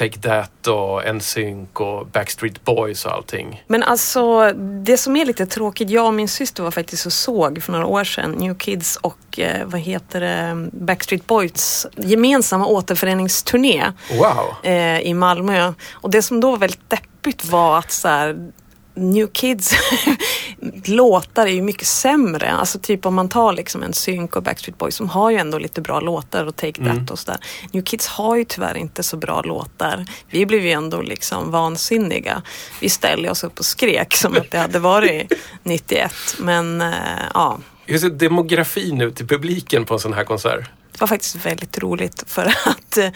Take 0.00 0.18
That 0.18 0.66
och 0.66 1.14
NSYNC 1.14 1.68
och 1.72 2.06
Backstreet 2.06 2.64
Boys 2.64 3.04
och 3.04 3.12
allting. 3.12 3.64
Men 3.66 3.82
alltså 3.82 4.52
det 4.84 4.96
som 4.96 5.16
är 5.16 5.24
lite 5.24 5.46
tråkigt, 5.46 5.90
jag 5.90 6.06
och 6.06 6.14
min 6.14 6.28
syster 6.28 6.62
var 6.62 6.70
faktiskt 6.70 7.06
och 7.06 7.12
såg 7.12 7.62
för 7.62 7.72
några 7.72 7.86
år 7.86 8.04
sedan 8.04 8.32
New 8.32 8.54
Kids 8.54 8.96
och 8.96 9.38
eh, 9.38 9.66
vad 9.66 9.80
heter 9.80 10.20
det, 10.20 10.68
Backstreet 10.72 11.26
Boys 11.26 11.86
gemensamma 11.96 12.66
återföreningsturné 12.66 13.92
Wow! 14.18 14.70
eh, 14.72 15.00
i 15.00 15.14
Malmö. 15.14 15.72
Och 15.92 16.10
det 16.10 16.22
som 16.22 16.40
då 16.40 16.50
var 16.50 16.58
väldigt 16.58 16.90
deppigt 16.90 17.44
var 17.44 17.78
att 17.78 17.92
så 17.92 18.08
här, 18.08 18.50
New 18.94 19.26
Kids 19.26 19.74
låtar 20.84 21.46
är 21.46 21.50
ju 21.50 21.62
mycket 21.62 21.86
sämre. 21.86 22.50
Alltså 22.50 22.78
typ 22.78 23.06
om 23.06 23.14
man 23.14 23.28
tar 23.28 23.52
liksom 23.52 23.82
en 23.82 23.92
Sync 23.92 24.30
och 24.30 24.42
Backstreet 24.42 24.78
Boys 24.78 24.94
som 24.94 25.08
har 25.08 25.30
ju 25.30 25.36
ändå 25.36 25.58
lite 25.58 25.80
bra 25.80 26.00
låtar 26.00 26.44
och 26.46 26.56
Take 26.56 26.84
That 26.84 27.10
och 27.10 27.18
sådär. 27.18 27.40
New 27.72 27.82
Kids 27.82 28.06
har 28.06 28.36
ju 28.36 28.44
tyvärr 28.44 28.76
inte 28.76 29.02
så 29.02 29.16
bra 29.16 29.42
låtar. 29.42 30.04
Vi 30.30 30.46
blev 30.46 30.64
ju 30.64 30.70
ändå 30.72 31.02
liksom 31.02 31.50
vansinniga. 31.50 32.42
Vi 32.80 32.88
ställde 32.88 33.30
oss 33.30 33.44
upp 33.44 33.58
och 33.58 33.64
skrek 33.64 34.14
som 34.16 34.36
att 34.36 34.50
det 34.50 34.58
hade 34.58 34.78
varit 34.78 35.32
91. 35.62 36.12
Men 36.38 36.80
eh, 36.80 36.88
ja, 37.34 37.58
Hur 37.86 37.98
ser 37.98 38.10
demografin 38.10 39.00
ut 39.00 39.20
i 39.20 39.26
publiken 39.26 39.84
på 39.84 39.94
en 39.94 40.00
sån 40.00 40.12
här 40.12 40.24
konsert? 40.24 40.70
det 40.92 41.00
var 41.00 41.08
faktiskt 41.08 41.46
väldigt 41.46 41.78
roligt 41.78 42.24
för 42.26 42.46
att 42.66 42.96
eh, 42.98 43.08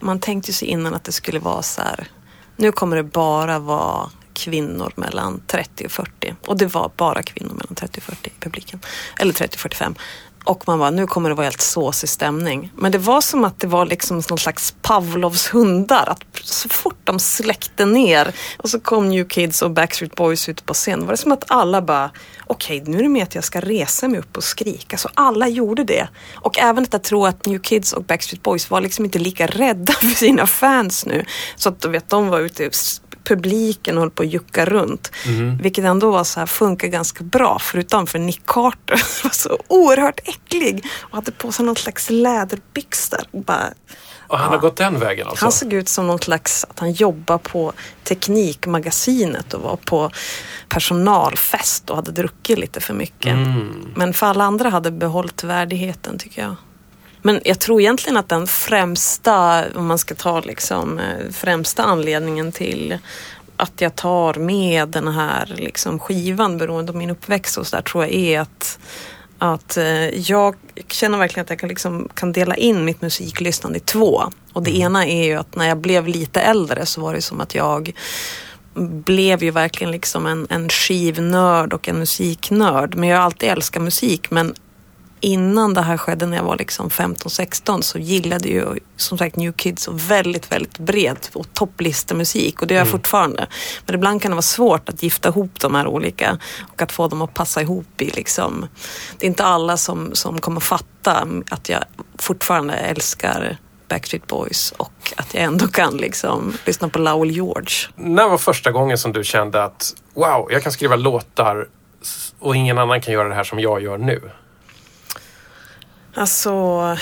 man 0.00 0.20
tänkte 0.20 0.52
sig 0.52 0.68
innan 0.68 0.94
att 0.94 1.04
det 1.04 1.12
skulle 1.12 1.38
vara 1.38 1.62
så 1.62 1.82
här. 1.82 2.06
Nu 2.56 2.72
kommer 2.72 2.96
det 2.96 3.02
bara 3.02 3.58
vara 3.58 4.10
kvinnor 4.34 4.92
mellan 4.96 5.42
30 5.46 5.84
och 5.84 5.92
40. 5.92 6.34
Och 6.46 6.56
det 6.56 6.66
var 6.66 6.90
bara 6.96 7.22
kvinnor 7.22 7.52
mellan 7.52 7.74
30 7.74 7.98
och 7.98 8.02
40 8.02 8.30
i 8.30 8.32
publiken. 8.40 8.80
Eller 9.18 9.32
30 9.32 9.56
och 9.56 9.60
45. 9.60 9.94
Och 10.44 10.62
man 10.66 10.78
bara, 10.78 10.90
nu 10.90 11.06
kommer 11.06 11.28
det 11.28 11.34
vara 11.34 11.44
helt 11.44 11.60
såsig 11.60 12.08
stämning. 12.08 12.72
Men 12.76 12.92
det 12.92 12.98
var 12.98 13.20
som 13.20 13.44
att 13.44 13.60
det 13.60 13.66
var 13.66 13.86
liksom 13.86 14.22
någon 14.28 14.38
slags 14.38 14.74
Pavlovs 14.82 15.48
hundar. 15.48 16.08
Att 16.08 16.20
så 16.42 16.68
fort 16.68 16.98
de 17.04 17.18
släckte 17.18 17.84
ner 17.84 18.34
och 18.56 18.70
så 18.70 18.80
kom 18.80 19.08
New 19.08 19.28
Kids 19.28 19.62
och 19.62 19.70
Backstreet 19.70 20.14
Boys 20.14 20.48
ut 20.48 20.66
på 20.66 20.74
scen. 20.74 21.06
Var 21.06 21.10
det 21.10 21.16
som 21.16 21.32
att 21.32 21.44
alla 21.48 21.82
bara, 21.82 22.10
okej 22.46 22.82
nu 22.86 22.98
är 22.98 23.02
det 23.02 23.08
med 23.08 23.22
att 23.22 23.34
jag 23.34 23.44
ska 23.44 23.60
resa 23.60 24.08
mig 24.08 24.18
upp 24.18 24.36
och 24.36 24.44
skrika. 24.44 24.98
Så 24.98 25.08
alla 25.14 25.48
gjorde 25.48 25.84
det. 25.84 26.08
Och 26.34 26.58
även 26.58 26.84
att 26.84 26.92
jag 26.92 27.02
tror 27.02 27.28
att 27.28 27.46
New 27.46 27.58
Kids 27.58 27.92
och 27.92 28.04
Backstreet 28.04 28.42
Boys 28.42 28.70
var 28.70 28.80
liksom 28.80 29.04
inte 29.04 29.18
lika 29.18 29.46
rädda 29.46 29.92
för 30.00 30.06
sina 30.06 30.46
fans 30.46 31.06
nu. 31.06 31.24
Så 31.56 31.68
att 31.68 31.80
du 31.80 31.88
vet, 31.88 32.10
de 32.10 32.28
var 32.28 32.40
ute 32.40 32.70
publiken 33.24 33.98
höll 33.98 34.10
på 34.10 34.22
att 34.22 34.28
jucka 34.28 34.64
runt. 34.64 35.12
Vilket 35.60 35.84
ändå 35.84 36.10
var 36.10 36.24
så 36.24 36.40
här, 36.40 36.46
funkar 36.46 36.88
ganska 36.88 37.24
bra. 37.24 37.58
Förutom 37.60 38.06
för 38.06 38.18
Nick 38.18 38.46
Carter 38.46 39.02
var 39.24 39.30
så 39.30 39.58
oerhört 39.68 40.20
äcklig 40.24 40.84
och 41.00 41.14
hade 41.16 41.32
på 41.32 41.52
sig 41.52 41.66
någon 41.66 41.76
slags 41.76 42.10
läderbyxor. 42.10 43.20
Bara, 43.32 43.64
Och 44.26 44.38
han 44.38 44.50
har 44.50 44.58
gått 44.58 44.76
den 44.76 45.00
vägen 45.00 45.28
alltså? 45.28 45.44
han 45.44 45.52
såg 45.52 45.72
ut 45.72 45.88
som 45.88 46.06
någon 46.06 46.18
slags, 46.18 46.64
att 46.64 46.78
han 46.78 46.92
jobbar 46.92 47.38
på 47.38 47.72
Teknikmagasinet 48.04 49.54
och 49.54 49.60
var 49.60 49.76
på 49.76 50.10
personalfest 50.68 51.90
och 51.90 51.96
hade 51.96 52.12
druckit 52.12 52.58
lite 52.58 52.80
för 52.80 52.94
mycket. 52.94 53.32
Mm. 53.32 53.92
Men 53.96 54.14
för 54.14 54.26
alla 54.26 54.44
andra 54.44 54.68
hade 54.68 54.90
behållit 54.90 55.44
värdigheten 55.44 56.18
tycker 56.18 56.42
jag. 56.42 56.56
Men 57.26 57.40
jag 57.44 57.60
tror 57.60 57.80
egentligen 57.80 58.16
att 58.16 58.28
den 58.28 58.46
främsta, 58.46 59.64
om 59.74 59.86
man 59.86 59.98
ska 59.98 60.14
ta 60.14 60.40
liksom 60.40 60.98
eh, 60.98 61.30
främsta 61.32 61.82
anledningen 61.82 62.52
till 62.52 62.98
att 63.56 63.80
jag 63.80 63.96
tar 63.96 64.34
med 64.34 64.88
den 64.88 65.08
här 65.08 65.54
liksom 65.56 65.98
skivan 65.98 66.58
beroende 66.58 66.92
på 66.92 66.98
min 66.98 67.10
uppväxt 67.10 67.58
och 67.58 67.66
så 67.66 67.76
där 67.76 67.82
tror 67.82 68.04
jag 68.04 68.14
är 68.14 68.40
att 68.40 68.78
att 69.38 69.76
eh, 69.76 70.08
jag 70.08 70.54
känner 70.88 71.18
verkligen 71.18 71.44
att 71.44 71.50
jag 71.50 71.58
kan, 71.58 71.68
liksom, 71.68 72.08
kan 72.14 72.32
dela 72.32 72.56
in 72.56 72.84
mitt 72.84 73.02
musiklyssnande 73.02 73.78
i 73.78 73.80
två. 73.80 74.22
Och 74.52 74.62
det 74.62 74.76
ena 74.76 75.06
är 75.06 75.24
ju 75.24 75.34
att 75.34 75.56
när 75.56 75.68
jag 75.68 75.78
blev 75.78 76.08
lite 76.08 76.40
äldre 76.40 76.86
så 76.86 77.00
var 77.00 77.14
det 77.14 77.22
som 77.22 77.40
att 77.40 77.54
jag 77.54 77.92
blev 78.74 79.42
ju 79.42 79.50
verkligen 79.50 79.90
liksom 79.90 80.26
en, 80.26 80.46
en 80.50 80.68
skivnörd 80.68 81.72
och 81.72 81.88
en 81.88 81.98
musiknörd. 81.98 82.94
Men 82.94 83.08
jag 83.08 83.16
har 83.16 83.24
alltid 83.24 83.48
älskat 83.48 83.82
musik. 83.82 84.30
Men 84.30 84.54
innan 85.24 85.74
det 85.74 85.82
här 85.82 85.96
skedde 85.96 86.26
när 86.26 86.36
jag 86.36 86.44
var 86.44 86.56
liksom 86.56 86.88
15-16 86.88 87.80
så 87.80 87.98
gillade 87.98 88.48
ju 88.48 88.64
som 88.96 89.18
sagt 89.18 89.36
New 89.36 89.52
Kids 89.52 89.88
väldigt, 89.92 90.52
väldigt 90.52 90.78
bred 90.78 91.16
och 91.32 91.46
topplistemusik 91.54 92.62
och 92.62 92.66
det 92.66 92.74
gör 92.74 92.80
jag 92.80 92.88
fortfarande. 92.88 93.46
Men 93.86 93.94
ibland 93.94 94.22
kan 94.22 94.30
det 94.30 94.34
vara 94.34 94.42
svårt 94.42 94.88
att 94.88 95.02
gifta 95.02 95.28
ihop 95.28 95.60
de 95.60 95.74
här 95.74 95.86
olika 95.86 96.38
och 96.72 96.82
att 96.82 96.92
få 96.92 97.08
dem 97.08 97.22
att 97.22 97.34
passa 97.34 97.62
ihop 97.62 98.00
i 98.00 98.10
liksom. 98.10 98.66
Det 99.18 99.26
är 99.26 99.28
inte 99.28 99.44
alla 99.44 99.76
som, 99.76 100.14
som 100.14 100.40
kommer 100.40 100.60
fatta 100.60 101.28
att 101.50 101.68
jag 101.68 101.84
fortfarande 102.18 102.74
älskar 102.74 103.56
Backstreet 103.88 104.26
Boys 104.26 104.72
och 104.76 105.12
att 105.16 105.34
jag 105.34 105.42
ändå 105.42 105.66
kan 105.66 105.96
liksom 105.96 106.52
lyssna 106.64 106.88
på 106.88 106.98
Lowell 106.98 107.30
George. 107.30 107.76
När 107.96 108.28
var 108.28 108.38
första 108.38 108.70
gången 108.70 108.98
som 108.98 109.12
du 109.12 109.24
kände 109.24 109.64
att 109.64 109.94
wow, 110.14 110.48
jag 110.50 110.62
kan 110.62 110.72
skriva 110.72 110.96
låtar 110.96 111.66
och 112.38 112.56
ingen 112.56 112.78
annan 112.78 113.00
kan 113.00 113.14
göra 113.14 113.28
det 113.28 113.34
här 113.34 113.44
som 113.44 113.60
jag 113.60 113.82
gör 113.82 113.98
nu? 113.98 114.30
Alltså, 116.14 116.50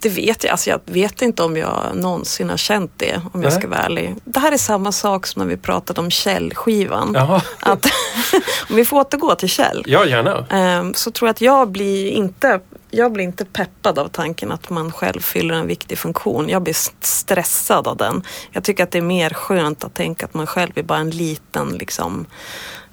det 0.00 0.08
vet 0.08 0.44
jag. 0.44 0.50
Alltså, 0.50 0.70
jag 0.70 0.80
vet 0.84 1.22
inte 1.22 1.42
om 1.42 1.56
jag 1.56 1.80
någonsin 1.94 2.50
har 2.50 2.56
känt 2.56 2.92
det, 2.96 3.16
om 3.32 3.42
jag 3.42 3.50
Nej. 3.50 3.58
ska 3.60 3.68
vara 3.68 3.80
ärlig. 3.80 4.14
Det 4.24 4.40
här 4.40 4.52
är 4.52 4.56
samma 4.56 4.92
sak 4.92 5.26
som 5.26 5.40
när 5.42 5.46
vi 5.46 5.56
pratade 5.56 6.00
om 6.00 6.10
Kjell-skivan. 6.10 7.16
Att, 7.60 7.86
om 8.70 8.76
vi 8.76 8.84
får 8.84 8.96
återgå 9.00 9.34
till 9.34 9.48
Kjell. 9.48 9.82
Ja, 9.86 10.04
gärna. 10.06 10.46
ehm, 10.50 10.94
Så 10.94 11.10
tror 11.10 11.28
jag 11.28 11.32
att 11.34 11.40
jag 11.40 11.68
blir 11.70 12.10
inte 12.10 12.60
jag 12.90 13.12
blir 13.12 13.24
inte 13.24 13.44
peppad 13.44 13.98
av 13.98 14.08
tanken 14.08 14.52
att 14.52 14.70
man 14.70 14.92
själv 14.92 15.20
fyller 15.20 15.54
en 15.54 15.66
viktig 15.66 15.98
funktion. 15.98 16.48
Jag 16.48 16.62
blir 16.62 16.70
st- 16.74 16.96
stressad 17.00 17.88
av 17.88 17.96
den. 17.96 18.22
Jag 18.52 18.64
tycker 18.64 18.82
att 18.84 18.90
det 18.90 18.98
är 18.98 19.02
mer 19.02 19.30
skönt 19.30 19.84
att 19.84 19.94
tänka 19.94 20.26
att 20.26 20.34
man 20.34 20.46
själv 20.46 20.70
är 20.74 20.82
bara 20.82 20.98
en 20.98 21.10
liten, 21.10 21.68
liksom, 21.68 22.26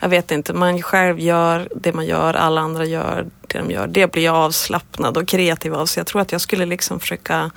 jag 0.03 0.09
vet 0.09 0.31
inte, 0.31 0.53
man 0.53 0.81
själv 0.81 1.19
gör 1.19 1.69
det 1.75 1.93
man 1.93 2.05
gör, 2.05 2.33
alla 2.33 2.61
andra 2.61 2.85
gör 2.85 3.25
det 3.47 3.57
de 3.57 3.71
gör. 3.71 3.87
Det 3.87 4.11
blir 4.11 4.23
jag 4.23 4.35
avslappnad 4.35 5.17
och 5.17 5.27
kreativ 5.27 5.73
av. 5.73 5.85
Så 5.85 5.99
jag 5.99 6.07
tror 6.07 6.21
att 6.21 6.31
jag 6.31 6.41
skulle 6.41 6.65
liksom 6.65 6.99
försöka 6.99 7.51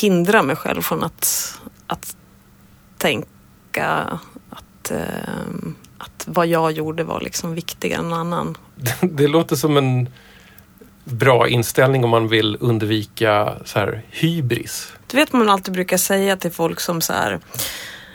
hindra 0.00 0.42
mig 0.42 0.56
själv 0.56 0.82
från 0.82 1.04
att, 1.04 1.54
att 1.86 2.16
tänka 2.98 4.18
att, 4.50 4.90
ehm, 4.90 5.74
att 5.98 6.24
vad 6.26 6.46
jag 6.46 6.72
gjorde 6.72 7.04
var 7.04 7.20
liksom 7.20 7.54
viktigare 7.54 8.00
än 8.00 8.08
någon 8.08 8.18
annan. 8.18 8.56
Det 9.00 9.28
låter 9.28 9.56
som 9.56 9.76
en 9.76 10.08
bra 11.04 11.48
inställning 11.48 12.04
om 12.04 12.10
man 12.10 12.28
vill 12.28 12.56
undvika 12.60 13.54
så 13.64 13.78
här, 13.78 14.02
hybris. 14.10 14.92
Du 15.06 15.16
vet 15.16 15.32
man 15.32 15.48
alltid 15.48 15.74
brukar 15.74 15.96
säga 15.96 16.36
till 16.36 16.52
folk 16.52 16.80
som 16.80 17.00
så 17.00 17.12
här 17.12 17.40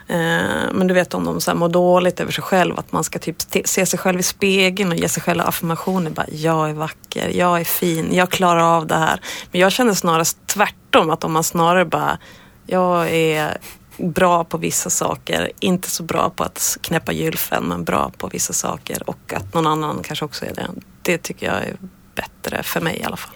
Eh, 0.09 0.71
men 0.73 0.87
du 0.87 0.93
vet 0.93 1.13
om 1.13 1.25
de 1.25 1.41
så 1.41 1.51
här 1.51 1.55
mår 1.57 1.69
dåligt 1.69 2.19
över 2.19 2.31
sig 2.31 2.43
själv 2.43 2.79
att 2.79 2.91
man 2.91 3.03
ska 3.03 3.19
typ 3.19 3.35
se 3.65 3.85
sig 3.85 3.99
själv 3.99 4.19
i 4.19 4.23
spegeln 4.23 4.91
och 4.91 4.97
ge 4.97 5.09
sig 5.09 5.23
själv 5.23 5.41
affirmationer. 5.41 6.11
Bara, 6.11 6.25
jag 6.31 6.69
är 6.69 6.73
vacker, 6.73 7.29
jag 7.29 7.59
är 7.59 7.63
fin, 7.63 8.13
jag 8.13 8.29
klarar 8.29 8.77
av 8.77 8.87
det 8.87 8.95
här. 8.95 9.21
Men 9.51 9.61
jag 9.61 9.71
känner 9.71 9.93
snarast 9.93 10.37
tvärtom 10.47 11.09
att 11.09 11.23
om 11.23 11.31
man 11.31 11.43
snarare 11.43 11.85
bara 11.85 12.17
jag 12.65 13.09
är 13.09 13.57
bra 13.97 14.43
på 14.43 14.57
vissa 14.57 14.89
saker, 14.89 15.51
inte 15.59 15.89
så 15.89 16.03
bra 16.03 16.29
på 16.29 16.43
att 16.43 16.77
knäppa 16.81 17.11
gylfen 17.11 17.63
men 17.63 17.83
bra 17.83 18.11
på 18.17 18.27
vissa 18.27 18.53
saker 18.53 19.09
och 19.09 19.33
att 19.33 19.53
någon 19.53 19.67
annan 19.67 19.99
kanske 20.03 20.25
också 20.25 20.45
är 20.45 20.53
det. 20.53 20.67
Det 21.01 21.17
tycker 21.17 21.45
jag 21.45 21.55
är 21.55 21.77
bättre 22.15 22.63
för 22.63 22.81
mig 22.81 22.97
i 22.97 23.03
alla 23.03 23.17
fall. 23.17 23.35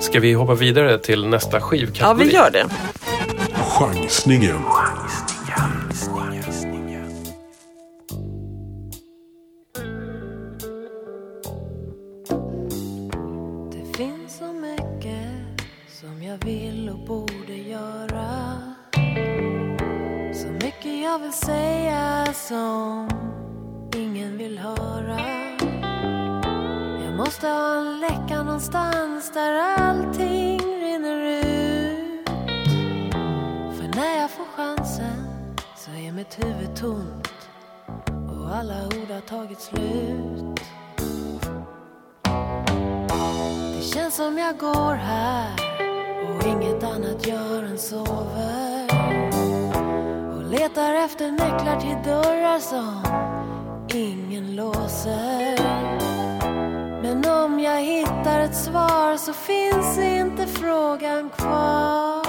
Ska 0.00 0.20
vi 0.20 0.32
hoppa 0.32 0.54
vidare 0.54 0.98
till 0.98 1.26
nästa 1.26 1.60
skivkategori? 1.60 2.00
Ja, 2.00 2.14
vi 2.14 2.34
gör 2.34 2.50
det. 2.50 2.66
Chansningen. 3.54 4.62
Det 13.72 13.96
finns 13.96 14.38
så 14.38 14.52
mycket 14.52 15.62
som 15.88 16.22
jag 16.22 16.44
vill 16.44 16.90
och 16.90 17.06
borde 17.06 17.54
göra. 17.54 18.28
Så 20.34 20.48
mycket 20.48 21.02
jag 21.02 21.18
vill 21.18 21.32
säga 21.32 22.26
som 22.34 23.08
ingen 23.94 24.38
vill 24.38 24.58
höra. 24.58 25.37
Måste 27.28 27.48
ha 27.48 27.78
en 27.78 28.00
läcka 28.00 28.42
någonstans 28.42 29.30
där 29.34 29.54
allting 29.54 30.60
rinner 30.60 31.16
ut. 31.16 32.28
För 33.76 33.96
när 33.96 34.20
jag 34.20 34.30
får 34.30 34.44
chansen 34.44 35.24
så 35.76 35.90
är 35.90 36.12
mitt 36.12 36.44
huvud 36.44 36.76
tomt 36.76 37.28
och 38.08 38.56
alla 38.56 38.86
ord 38.86 39.10
har 39.10 39.20
tagit 39.20 39.60
slut. 39.60 40.60
Det 43.76 43.82
känns 43.82 44.14
som 44.14 44.38
jag 44.38 44.58
går 44.58 44.94
här 44.94 45.52
och 46.28 46.46
inget 46.46 46.84
annat 46.84 47.26
gör 47.26 47.62
än 47.62 47.78
sover. 47.78 48.88
Och 50.36 50.42
letar 50.42 50.94
efter 50.94 51.30
nycklar 51.30 51.80
till 51.80 52.12
dörrar 52.12 52.58
som 52.58 53.02
ingen 53.94 54.56
låser. 54.56 56.07
Men 57.08 57.24
om 57.30 57.60
jag 57.60 57.80
hittar 57.80 58.40
ett 58.40 58.56
svar 58.56 59.16
så 59.16 59.32
finns 59.32 59.98
inte 59.98 60.46
frågan 60.46 61.30
kvar. 61.30 62.22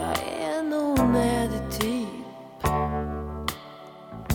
Jag 0.00 0.18
är 0.40 0.58
en 0.58 0.72
onödig 0.72 1.70
typ 1.80 2.66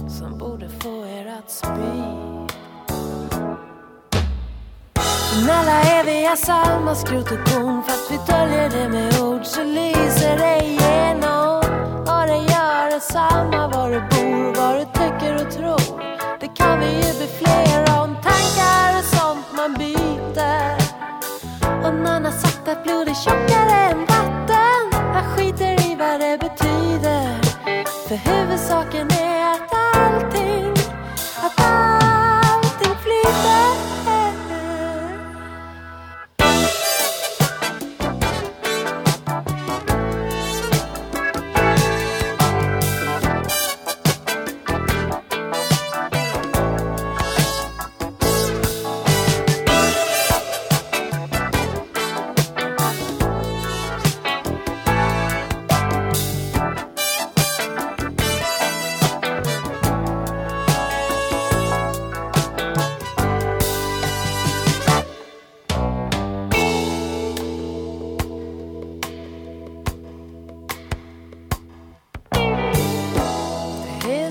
som 0.09 0.37
borde 0.37 0.69
få 0.69 1.05
er 1.05 1.37
att 1.39 1.51
spy. 1.51 1.69
Men 5.35 5.49
alla 5.49 5.81
är 5.81 6.03
vi 6.03 6.25
har 6.25 6.35
samma 6.35 6.95
skrot 6.95 7.31
och 7.31 7.53
korn 7.53 7.83
Fast 7.83 8.11
vi 8.11 8.17
döljer 8.27 8.69
det 8.69 8.89
med 8.89 9.21
ord 9.21 9.45
så 9.45 9.63
lyser 9.63 10.37
det 10.37 10.58
att 22.71 22.83
blod 22.83 23.07
är 23.07 23.13
tjockare 23.13 23.89
än 23.91 24.05
vatten. 24.05 25.03
Jag 25.13 25.25
skiter 25.25 25.91
i 25.91 25.95
vad 25.95 26.19
det 26.19 26.37
betyder 26.39 27.41
För 28.07 28.15
huvudsaken 28.15 29.07
är 29.11 29.28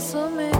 Det 0.08 0.57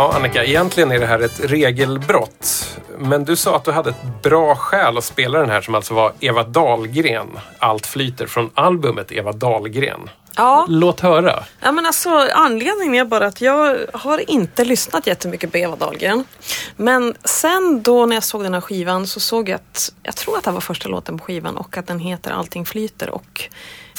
Ja, 0.00 0.12
Annika, 0.16 0.44
egentligen 0.44 0.92
är 0.92 0.98
det 0.98 1.06
här 1.06 1.20
ett 1.20 1.40
regelbrott. 1.40 2.78
Men 2.98 3.24
du 3.24 3.36
sa 3.36 3.56
att 3.56 3.64
du 3.64 3.72
hade 3.72 3.90
ett 3.90 4.22
bra 4.22 4.54
skäl 4.54 4.98
att 4.98 5.04
spela 5.04 5.38
den 5.38 5.50
här 5.50 5.60
som 5.60 5.74
alltså 5.74 5.94
var 5.94 6.12
Eva 6.20 6.42
Dahlgren. 6.42 7.28
Allt 7.58 7.86
flyter 7.86 8.26
från 8.26 8.50
albumet 8.54 9.12
Eva 9.12 9.32
Dahlgren. 9.32 10.10
Ja, 10.36 10.66
Låt 10.68 11.00
höra. 11.00 11.44
Ja, 11.60 11.72
men 11.72 11.86
alltså, 11.86 12.10
anledningen 12.34 12.94
är 12.94 13.04
bara 13.04 13.26
att 13.26 13.40
jag 13.40 13.78
har 13.92 14.30
inte 14.30 14.64
lyssnat 14.64 15.06
jättemycket 15.06 15.52
på 15.52 15.58
Eva 15.58 15.76
Dahlgren. 15.76 16.24
Men 16.76 17.14
sen 17.24 17.82
då 17.82 18.06
när 18.06 18.16
jag 18.16 18.24
såg 18.24 18.42
den 18.42 18.54
här 18.54 18.60
skivan 18.60 19.06
så 19.06 19.20
såg 19.20 19.48
jag 19.48 19.56
att, 19.56 19.92
jag 20.02 20.16
tror 20.16 20.38
att 20.38 20.44
det 20.44 20.50
var 20.50 20.60
första 20.60 20.88
låten 20.88 21.18
på 21.18 21.24
skivan 21.24 21.56
och 21.56 21.76
att 21.76 21.86
den 21.86 21.98
heter 21.98 22.30
Allting 22.30 22.66
flyter. 22.66 23.10
Och 23.10 23.48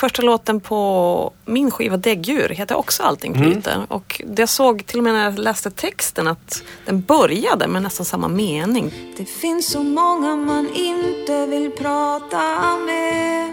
första 0.01 0.21
låten 0.21 0.59
på 0.59 1.33
min 1.45 1.71
skiva 1.71 1.97
Däggdjur 1.97 2.49
heter 2.49 2.75
också 2.75 3.03
Allting 3.03 3.35
flyter. 3.35 3.85
Och 3.87 4.21
det 4.25 4.41
jag 4.41 4.49
såg 4.49 4.85
till 4.85 4.97
och 4.97 5.03
med 5.03 5.13
när 5.13 5.23
jag 5.23 5.39
läste 5.39 5.71
texten 5.71 6.27
att 6.27 6.63
den 6.85 7.01
började 7.01 7.67
med 7.67 7.81
nästan 7.81 8.05
samma 8.05 8.27
mening. 8.27 8.93
Det 9.17 9.25
finns 9.25 9.71
så 9.71 9.83
många 9.83 10.35
man 10.35 10.69
inte 10.75 11.45
vill 11.45 11.71
prata 11.71 12.41
med 12.85 13.49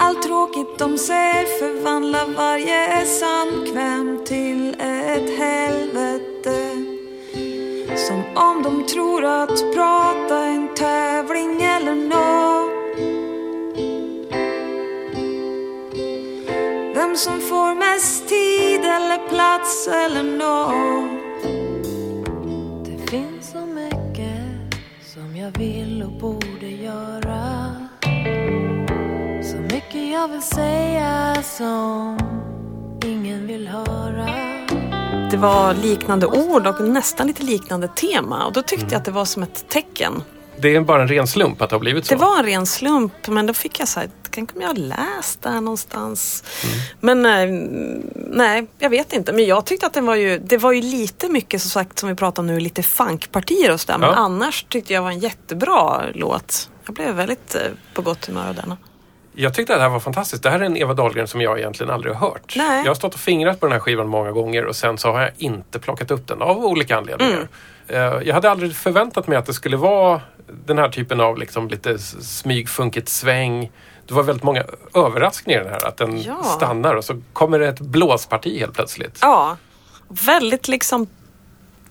Allt 0.00 0.22
tråkigt 0.22 0.78
de 0.78 0.98
säger 0.98 1.58
förvandlar 1.58 2.26
varje 2.36 3.06
samkväm 3.06 4.24
till 4.26 4.74
ett 4.80 5.38
helvete 5.38 6.91
som 7.96 8.22
Om 8.34 8.62
de 8.62 8.86
tror 8.86 9.24
att 9.24 9.74
prata 9.74 10.36
är 10.36 10.50
en 10.50 10.74
tävling 10.74 11.62
eller 11.62 11.94
nåt 11.94 12.72
Vem 16.94 17.16
som 17.16 17.40
får 17.40 17.74
mest 17.74 18.28
tid 18.28 18.80
eller 18.80 19.28
plats 19.28 19.88
eller 19.88 20.22
nåt 20.22 21.22
Det 22.84 23.10
finns 23.10 23.50
så 23.50 23.66
mycket 23.66 24.42
som 25.14 25.36
jag 25.36 25.58
vill 25.58 26.02
och 26.02 26.12
borde 26.12 26.68
göra. 26.68 27.72
Så 29.42 29.56
mycket 29.56 30.10
jag 30.12 30.28
vill 30.28 30.42
säga 30.42 31.42
som 31.42 32.18
ingen 33.04 33.46
vill 33.46 33.68
höra. 33.68 34.51
Det 35.32 35.38
var 35.38 35.74
liknande 35.74 36.26
ord 36.26 36.66
och 36.66 36.80
nästan 36.80 37.26
lite 37.26 37.42
liknande 37.42 37.88
tema 37.88 38.44
och 38.46 38.52
då 38.52 38.62
tyckte 38.62 38.86
jag 38.90 38.94
att 38.94 39.04
det 39.04 39.10
var 39.10 39.24
som 39.24 39.42
ett 39.42 39.68
tecken. 39.68 40.22
Det 40.58 40.74
är 40.76 40.80
bara 40.80 41.02
en 41.02 41.08
ren 41.08 41.26
slump 41.26 41.62
att 41.62 41.70
det 41.70 41.76
har 41.76 41.80
blivit 41.80 42.06
så. 42.06 42.14
Det 42.14 42.20
var 42.20 42.38
en 42.38 42.44
ren 42.44 42.66
slump 42.66 43.28
men 43.28 43.46
då 43.46 43.54
fick 43.54 43.80
jag 43.80 43.88
så 43.88 44.00
här, 44.00 44.08
tänk 44.30 44.54
om 44.54 44.60
jag 44.60 44.68
har 44.68 44.74
läst 44.74 45.42
det 45.42 45.48
här 45.48 45.60
någonstans. 45.60 46.44
Men 47.00 47.22
nej, 47.22 47.46
nej, 48.14 48.66
jag 48.78 48.90
vet 48.90 49.12
inte. 49.12 49.32
Men 49.32 49.44
jag 49.46 49.66
tyckte 49.66 49.86
att 49.86 49.92
den 49.92 50.06
var 50.06 50.14
ju, 50.14 50.38
det 50.38 50.56
var 50.58 50.72
ju 50.72 50.82
lite 50.82 51.28
mycket 51.28 51.62
som 51.62 51.70
sagt 51.70 51.98
som 51.98 52.08
vi 52.08 52.14
pratar 52.14 52.42
om 52.42 52.46
nu, 52.46 52.60
lite 52.60 52.82
funkpartier 52.82 53.72
och 53.72 53.80
sådär. 53.80 53.98
Men 53.98 54.08
Ja. 54.08 54.14
annars 54.14 54.66
tyckte 54.68 54.92
jag 54.92 55.02
var 55.02 55.10
en 55.10 55.18
jättebra 55.18 56.02
låt. 56.14 56.70
Jag 56.86 56.94
blev 56.94 57.14
väldigt 57.14 57.54
eh, 57.54 57.60
på 57.94 58.02
gott 58.02 58.26
humör 58.26 58.48
av 58.48 58.54
denna. 58.54 58.76
Jag 59.34 59.54
tyckte 59.54 59.72
att 59.72 59.78
det 59.78 59.82
här 59.82 59.90
var 59.90 60.00
fantastiskt. 60.00 60.42
Det 60.42 60.50
här 60.50 60.60
är 60.60 60.64
en 60.64 60.76
Eva 60.76 60.94
Dahlgren 60.94 61.28
som 61.28 61.40
jag 61.40 61.58
egentligen 61.58 61.92
aldrig 61.92 62.14
har 62.14 62.28
hört. 62.30 62.54
Nej. 62.56 62.80
Jag 62.82 62.90
har 62.90 62.94
stått 62.94 63.14
och 63.14 63.20
fingrat 63.20 63.60
på 63.60 63.66
den 63.66 63.72
här 63.72 63.80
skivan 63.80 64.08
många 64.08 64.32
gånger 64.32 64.64
och 64.66 64.76
sen 64.76 64.98
så 64.98 65.12
har 65.12 65.20
jag 65.20 65.30
inte 65.36 65.78
plockat 65.78 66.10
upp 66.10 66.26
den 66.28 66.42
av 66.42 66.64
olika 66.64 66.96
anledningar. 66.96 67.48
Eh, 67.88 67.98
Jag 67.98 68.34
hade 68.34 68.50
aldrig 68.50 68.76
förväntat 68.76 69.26
mig 69.26 69.38
att 69.38 69.46
det 69.46 69.54
skulle 69.54 69.76
vara 69.76 70.20
den 70.66 70.78
här 70.78 70.88
typen 70.88 71.20
av 71.20 71.38
liksom 71.38 71.68
lite 71.68 71.98
smygfunkigt 71.98 73.08
sväng. 73.08 73.70
Det 74.06 74.14
var 74.14 74.22
väldigt 74.22 74.42
många 74.44 74.64
överraskningar 74.94 75.60
i 75.60 75.64
den 75.64 75.72
här. 75.72 75.86
Att 75.88 75.96
den 75.96 76.22
Ja. 76.22 76.42
stannar 76.42 76.94
och 76.94 77.04
så 77.04 77.22
kommer 77.32 77.58
det 77.58 77.68
ett 77.68 77.80
blåsparti 77.80 78.58
helt 78.58 78.74
plötsligt. 78.74 79.18
Ja, 79.22 79.56
väldigt 80.08 80.68
liksom 80.68 81.06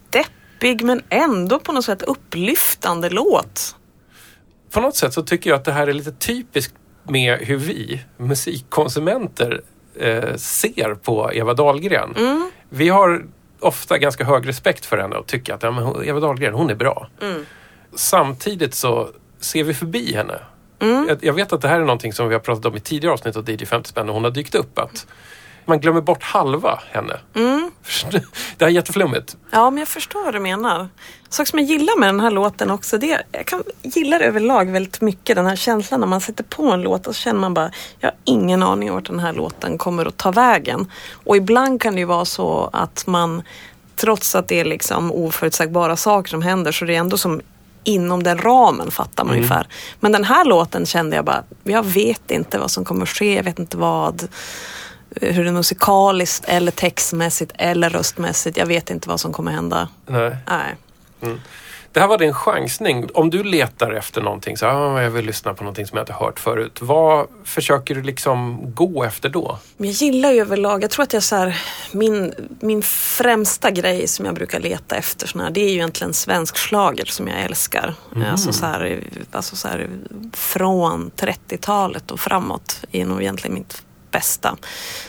deppig 0.10 0.84
men 0.84 1.01
ändå 1.10 1.60
på 1.60 1.71
något 1.71 1.86
sätt 1.86 2.01
upplyftande 2.01 3.10
låt. 3.10 3.75
På 4.71 4.82
något 4.82 4.95
sätt 4.95 5.13
så 5.13 5.21
tycker 5.23 5.49
jag 5.49 5.58
att 5.58 5.65
det 5.65 5.71
här 5.71 5.88
är 5.88 5.93
lite 5.93 6.12
typiskt 6.12 6.73
med 7.04 7.40
hur 7.40 7.58
vi 7.58 8.02
musikkonsumenter 8.18 9.62
eh, 10.00 10.36
ser 10.36 10.96
på 10.96 11.34
Eva 11.34 11.54
Dahlgren. 11.54 12.14
Vi 12.70 12.90
har 12.90 13.26
ofta 13.60 13.98
ganska 13.98 14.24
hög 14.24 14.48
respekt 14.48 14.86
för 14.86 14.98
henne 14.98 15.16
och 15.16 15.28
tycker 15.28 15.54
att 15.54 15.64
ja, 15.64 15.72
men 15.72 16.06
Eva 16.06 16.20
Dahlgren, 16.20 16.54
hon 16.54 16.70
är 16.70 16.76
bra. 16.76 17.08
Samtidigt 17.96 18.74
så 18.74 19.10
ser 19.40 19.64
vi 19.64 19.74
förbi 19.74 20.14
henne. 20.14 20.40
Jag, 21.08 21.18
jag 21.22 21.34
vet 21.34 21.54
att 21.54 21.62
det 21.62 21.68
här 21.68 21.80
är 21.80 21.86
någonting 21.86 22.14
som 22.14 22.28
vi 22.28 22.34
har 22.34 22.40
pratat 22.40 22.66
om 22.66 22.76
i 22.76 22.80
tidigare 22.80 23.14
avsnitt 23.14 23.36
av 23.36 23.50
DJ 23.50 23.66
50 23.66 23.90
spänn 23.90 24.10
och 24.10 24.16
hon 24.16 24.24
har 24.24 24.32
dykt 24.32 24.56
upp. 24.56 24.80
att 24.80 25.08
Man 25.65 25.80
glömmer 25.80 26.02
bort 26.02 26.24
halva 26.24 26.80
henne. 26.91 27.19
Det 28.58 28.65
här 28.65 28.71
är 28.71 28.76
jätteflummigt. 28.76 29.38
Ja, 29.52 29.69
men 29.69 29.78
jag 29.78 29.88
förstår 29.88 30.24
vad 30.24 30.34
du 30.34 30.39
menar. 30.39 30.89
Sak 31.30 31.47
som 31.47 31.60
jag 31.60 31.67
gillar 31.67 32.00
med 32.00 32.10
den 32.10 32.19
här 32.19 32.32
låten 32.32 32.71
också, 32.71 32.97
det 32.97 33.12
är, 33.12 33.24
jag 33.32 33.45
kan, 33.45 33.63
gillar 33.82 34.19
överlag 34.19 34.71
väldigt 34.71 35.02
mycket 35.02 35.36
den 35.36 35.45
här 35.45 35.56
känslan 35.56 36.00
när 36.00 36.08
man 36.08 36.21
sätter 36.21 36.43
på 36.43 36.71
en 36.71 36.82
låt 36.82 37.08
och 37.08 37.15
så 37.15 37.21
känner 37.21 37.39
man 37.39 37.54
bara, 37.54 37.71
jag 38.00 38.08
har 38.08 38.15
ingen 38.24 38.63
aning 38.63 38.89
om 38.89 38.95
vart 38.95 39.08
den 39.08 39.19
här 39.19 39.34
låten 39.34 39.78
kommer 39.78 40.06
att 40.06 40.17
ta 40.17 40.32
vägen. 40.32 40.91
Och 41.13 41.38
ibland 41.38 41.82
kan 41.82 41.93
det 41.93 42.00
ju 42.00 42.06
vara 42.06 42.26
så 42.26 42.69
att 42.74 43.08
man, 43.08 43.43
trots 43.95 44.36
att 44.36 44.47
det 44.47 44.60
är 44.60 44.65
liksom 44.65 45.12
oförutsägbara 45.12 45.95
saker 45.95 46.30
som 46.30 46.41
händer, 46.41 46.71
så 46.71 46.86
det 46.86 46.95
är 46.95 47.00
ändå 47.00 47.17
som 47.17 47.41
inom 47.84 48.24
den 48.24 48.38
ramen 48.38 48.91
fattar 48.91 49.24
man 49.24 49.36
ungefär. 49.36 49.67
Men 50.00 50.12
den 50.12 50.24
här 50.24 50.45
låten 50.45 50.86
kände 50.86 51.15
jag 51.15 51.26
bara, 51.26 51.43
jag 51.63 51.86
vet 51.86 52.32
inte 52.32 52.60
vad 52.60 52.71
som 52.71 52.86
kommer 52.86 53.04
att 53.04 53.10
ske, 53.10 53.36
jag 53.36 53.43
vet 53.43 53.60
inte 53.60 53.78
vad 53.78 54.28
hur 55.15 55.43
det 55.43 55.50
är 55.50 55.54
musikaliskt 55.54 56.45
eller 56.47 56.71
textmässigt 56.71 57.52
eller 57.56 57.89
röstmässigt. 57.89 58.58
Jag 58.58 58.65
vet 58.65 58.89
inte 58.89 59.10
vad 59.10 59.19
som 59.19 59.34
kommer 59.34 59.52
hända. 59.52 59.88
Nej. 60.06 60.36
Nej. 60.47 60.76
Det 61.93 62.00
här 62.00 62.08
var 62.08 62.17
din 62.17 62.34
chansning. 62.34 63.10
Om 63.13 63.30
du 63.30 63.43
letar 63.43 63.91
efter 63.91 64.21
någonting, 64.21 64.58
så 64.58 64.65
ah, 64.65 65.02
jag 65.02 65.10
vill 65.10 65.26
lyssna 65.26 65.54
på 65.54 65.63
någonting 65.63 65.88
som 65.88 65.97
jag 65.97 66.04
inte 66.04 66.13
hört 66.13 66.39
förut. 66.39 66.78
Vad 66.82 67.28
försöker 67.43 67.95
du 67.95 68.02
liksom 68.02 68.60
gå 68.76 69.04
efter 69.04 69.30
då? 69.30 69.58
Jag 69.78 69.88
gillar 69.88 70.32
ju 70.32 70.41
överlag, 70.41 70.84
jag 70.84 70.89
tror 70.89 71.04
att 71.04 71.13
jag 71.13 71.24
så 71.24 71.36
här, 71.36 71.62
min, 71.91 72.34
min 72.60 72.82
främsta 72.82 73.71
grej 73.71 74.08
som 74.08 74.26
jag 74.26 74.36
brukar 74.36 74.60
leta 74.60 74.95
efter 74.95 75.28
såna 75.28 75.43
här, 75.43 75.52
det 75.52 75.62
är 75.62 75.69
ju 75.69 75.76
egentligen 75.76 76.13
svensk 76.13 76.58
schlager 76.58 77.06
som 77.06 77.28
jag 77.28 77.41
älskar. 77.41 77.93
Alltså, 78.32 78.54
så 78.54 78.65
här, 78.65 79.04
alltså 79.32 79.56
så 79.56 79.67
här, 79.67 79.88
från 80.34 81.12
30-talet 81.17 82.12
och 82.12 82.19
framåt 82.19 82.84
är 82.91 83.06
nog 83.06 83.21
egentligen 83.21 83.54
mitt 83.54 83.84
bästa. 84.12 84.58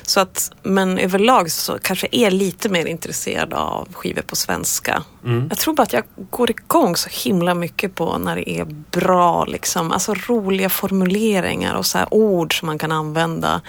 Så 0.03 0.21
att, 0.21 0.53
men 0.63 0.99
överlag 0.99 1.51
så 1.51 1.79
kanske 1.79 2.09
jag 2.11 2.23
är 2.27 2.31
lite 2.31 2.69
mer 2.69 2.87
intresserad 2.87 3.53
av 3.53 3.89
skivor 3.93 4.23
på 4.23 4.37
svenska. 4.37 5.03
Jag 5.49 5.59
tror 5.59 5.75
bara 5.75 5.83
att 5.83 5.93
jag 5.93 6.05
går 6.31 6.51
igång 6.51 6.97
så 6.97 7.09
himla 7.13 7.55
mycket 7.55 7.95
på 7.95 8.19
när 8.19 8.37
det 8.37 8.51
är 8.51 8.65
bra, 8.91 9.45
liksom. 9.45 9.93
alltså 9.93 10.15
roliga 10.15 10.69
formuleringar 10.69 11.75
och 11.75 11.87
så 11.87 11.99
ord 12.11 12.59
som 12.59 12.67
man 12.67 12.79
kan 12.79 12.93
använda. 12.93 13.61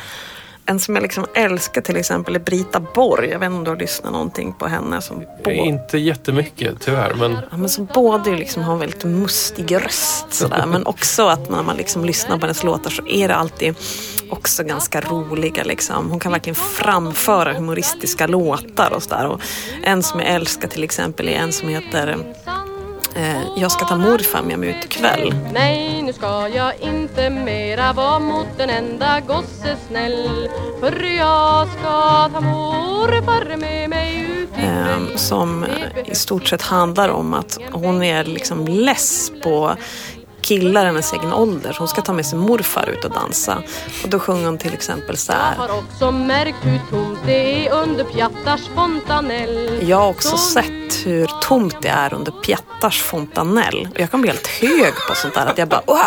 En 0.65 0.79
som 0.79 0.95
jag 0.95 1.01
liksom 1.01 1.25
älskar 1.33 1.81
till 1.81 1.97
exempel 1.97 2.35
är 2.35 2.39
Brita 2.39 2.79
Borg. 2.79 3.29
Jag 3.29 3.39
vet 3.39 3.45
inte 3.47 3.57
om 3.57 3.63
du 3.63 3.69
har 3.71 3.77
lyssnat 3.77 4.11
någonting 4.11 4.53
på 4.53 4.67
henne. 4.67 5.01
Som 5.01 5.25
både, 5.43 5.55
Inte 5.55 5.97
jättemycket 5.97 6.75
tyvärr, 6.79 7.13
men 7.13 7.37
ja, 7.51 7.57
men 7.57 7.69
som 7.69 7.85
både 7.93 8.35
liksom 8.35 8.63
har 8.63 8.73
en 8.73 8.79
väldigt 8.79 9.03
mustig 9.03 9.75
röst 9.75 10.33
sådär, 10.33 10.65
men 10.65 10.85
också 10.85 11.27
att 11.27 11.49
när 11.49 11.63
man 11.63 11.77
liksom 11.77 12.05
lyssnar 12.05 12.37
på 12.37 12.41
hennes 12.41 12.63
låtar 12.63 12.89
så 12.89 13.07
är 13.07 13.27
det 13.27 13.35
alltid 13.35 13.75
också 14.29 14.63
ganska 14.63 15.01
roliga. 15.01 15.63
Liksom. 15.63 16.09
Hon 16.09 16.19
kan 16.19 16.31
verkligen 16.31 16.55
framföra 16.55 17.53
humoristiska 17.53 18.27
låtar 18.27 18.93
och 18.93 19.03
sådär. 19.03 19.27
Och 19.27 19.41
en 19.83 20.03
som 20.03 20.19
jag 20.19 20.29
älskar 20.29 20.67
till 20.67 20.83
exempel 20.83 21.29
är 21.29 21.33
en 21.33 21.51
som 21.51 21.69
heter 21.69 22.17
Jag 23.55 23.71
ska 23.71 23.85
ta 23.85 23.97
morfar 23.97 24.41
med 24.43 24.59
mig 24.59 24.69
ut 24.69 24.85
ikväll. 24.85 25.35
Nej, 25.53 26.01
nu 26.01 26.13
ska 26.13 26.49
jag 26.49 26.73
inte 26.79 27.29
mera 27.29 27.93
vara 27.93 28.19
mot 28.19 28.47
en 28.59 28.69
enda 28.69 29.19
gosse 29.19 29.77
snäll. 29.89 30.49
För 30.79 31.03
jag 31.03 31.67
ska 31.67 32.29
ta 32.33 32.41
morfar 32.41 33.57
med 33.57 33.89
mig 33.89 34.21
ut 34.21 34.49
ikväll 34.57 35.11
eh, 35.11 35.15
som 35.15 35.65
i 36.05 36.15
stort 36.15 36.47
sett 36.47 36.61
handlar 36.61 37.09
om 37.09 37.33
att 37.33 37.57
hon 37.71 38.03
är 38.03 38.23
liksom 38.23 38.65
less 38.67 39.31
på 39.43 39.75
killar 40.43 40.85
hennes 40.85 41.13
egen 41.13 41.33
ålder. 41.33 41.73
Så 41.73 41.79
hon 41.79 41.87
ska 41.87 42.01
ta 42.01 42.13
med 42.13 42.25
sin 42.25 42.39
morfar 42.39 42.89
ut 42.89 43.05
och 43.05 43.11
dansa. 43.11 43.63
Och 44.03 44.09
då 44.09 44.19
sjunger 44.19 44.45
hon 44.45 44.57
till 44.57 44.73
exempel 44.73 45.17
så 45.17 45.31
Jag 45.31 45.37
här. 45.39 45.55
har 45.55 45.77
också 45.77 46.11
märkt 46.11 46.57
hur 46.61 46.79
tomt 46.89 47.19
det 47.25 47.67
är 47.67 47.71
under 47.73 48.03
Pjattars 48.03 48.61
fontanell 48.75 49.79
Jag 49.87 49.97
har 49.97 50.09
också 50.09 50.37
sett 50.37 51.05
hur 51.05 51.29
tomt 51.41 51.75
det 51.81 51.87
är 51.89 52.13
under 52.13 52.31
Pjattars 52.31 53.01
fontanell. 53.01 53.87
Och 53.93 53.99
jag 53.99 54.11
kan 54.11 54.21
bli 54.21 54.29
helt 54.31 54.47
hög 54.47 54.93
på 55.09 55.15
sånt 55.15 55.33
där. 55.33 55.45
Att 55.45 55.57
jag 55.57 55.67
bara, 55.67 55.81
"Åh!" 55.87 55.99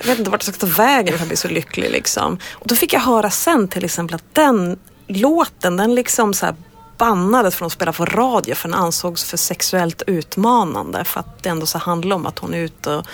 jag 0.00 0.06
vet 0.06 0.18
inte 0.18 0.30
vart 0.30 0.46
jag 0.46 0.54
ska 0.54 0.66
ta 0.66 0.72
vägen 0.72 1.14
för 1.16 1.22
att 1.22 1.28
bli 1.28 1.36
så 1.36 1.48
lycklig. 1.48 1.90
Liksom. 1.90 2.38
Och 2.54 2.66
då 2.68 2.74
fick 2.76 2.92
jag 2.92 3.00
höra 3.00 3.30
sen 3.30 3.68
till 3.68 3.84
exempel 3.84 4.14
att 4.14 4.24
den 4.34 4.78
låten, 5.08 5.76
den 5.76 5.94
liksom 5.94 6.34
så 6.34 6.46
här 6.46 6.54
bannades 6.98 7.54
från 7.54 7.66
att 7.66 7.72
spela 7.72 7.92
på 7.92 8.04
radio 8.04 8.54
för 8.54 8.68
den 8.68 8.78
ansågs 8.78 9.24
för 9.24 9.36
sexuellt 9.36 10.02
utmanande. 10.06 11.04
För 11.04 11.20
att 11.20 11.42
det 11.42 11.48
ändå 11.48 11.66
så 11.66 11.78
handlar 11.78 12.16
om 12.16 12.26
att 12.26 12.38
hon 12.38 12.54
är 12.54 12.58
ute 12.58 12.94
och 12.94 13.06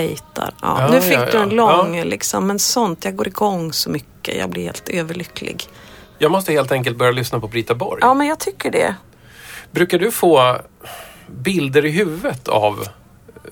dejtar. 0.00 0.50
Ja, 0.62 0.76
Ja, 0.80 0.88
nu 0.92 1.00
fick 1.00 1.18
ja, 1.18 1.26
du 1.32 1.38
en 1.38 1.48
lång 1.48 2.02
liksom, 2.04 2.46
men 2.46 2.58
sånt, 2.58 3.04
jag 3.04 3.16
går 3.16 3.26
igång 3.28 3.72
så 3.72 3.90
mycket. 3.90 4.36
Jag 4.36 4.50
blir 4.50 4.62
helt 4.64 4.88
överlycklig. 4.88 5.64
jag 6.18 6.30
måste 6.30 6.52
helt 6.52 6.72
enkelt 6.72 6.96
börja 6.96 7.12
lyssna 7.12 7.40
på 7.40 7.48
Brita 7.48 7.74
Borg. 7.74 7.98
Ja, 8.02 8.14
men 8.14 8.26
jag 8.26 8.38
tycker 8.38 8.70
det. 8.70 8.94
Brukar 9.70 9.98
du 9.98 10.10
få 10.10 10.56
bilder 11.26 11.84
i 11.84 11.90
huvudet 11.90 12.48
av 12.48 12.88
eh, 13.44 13.50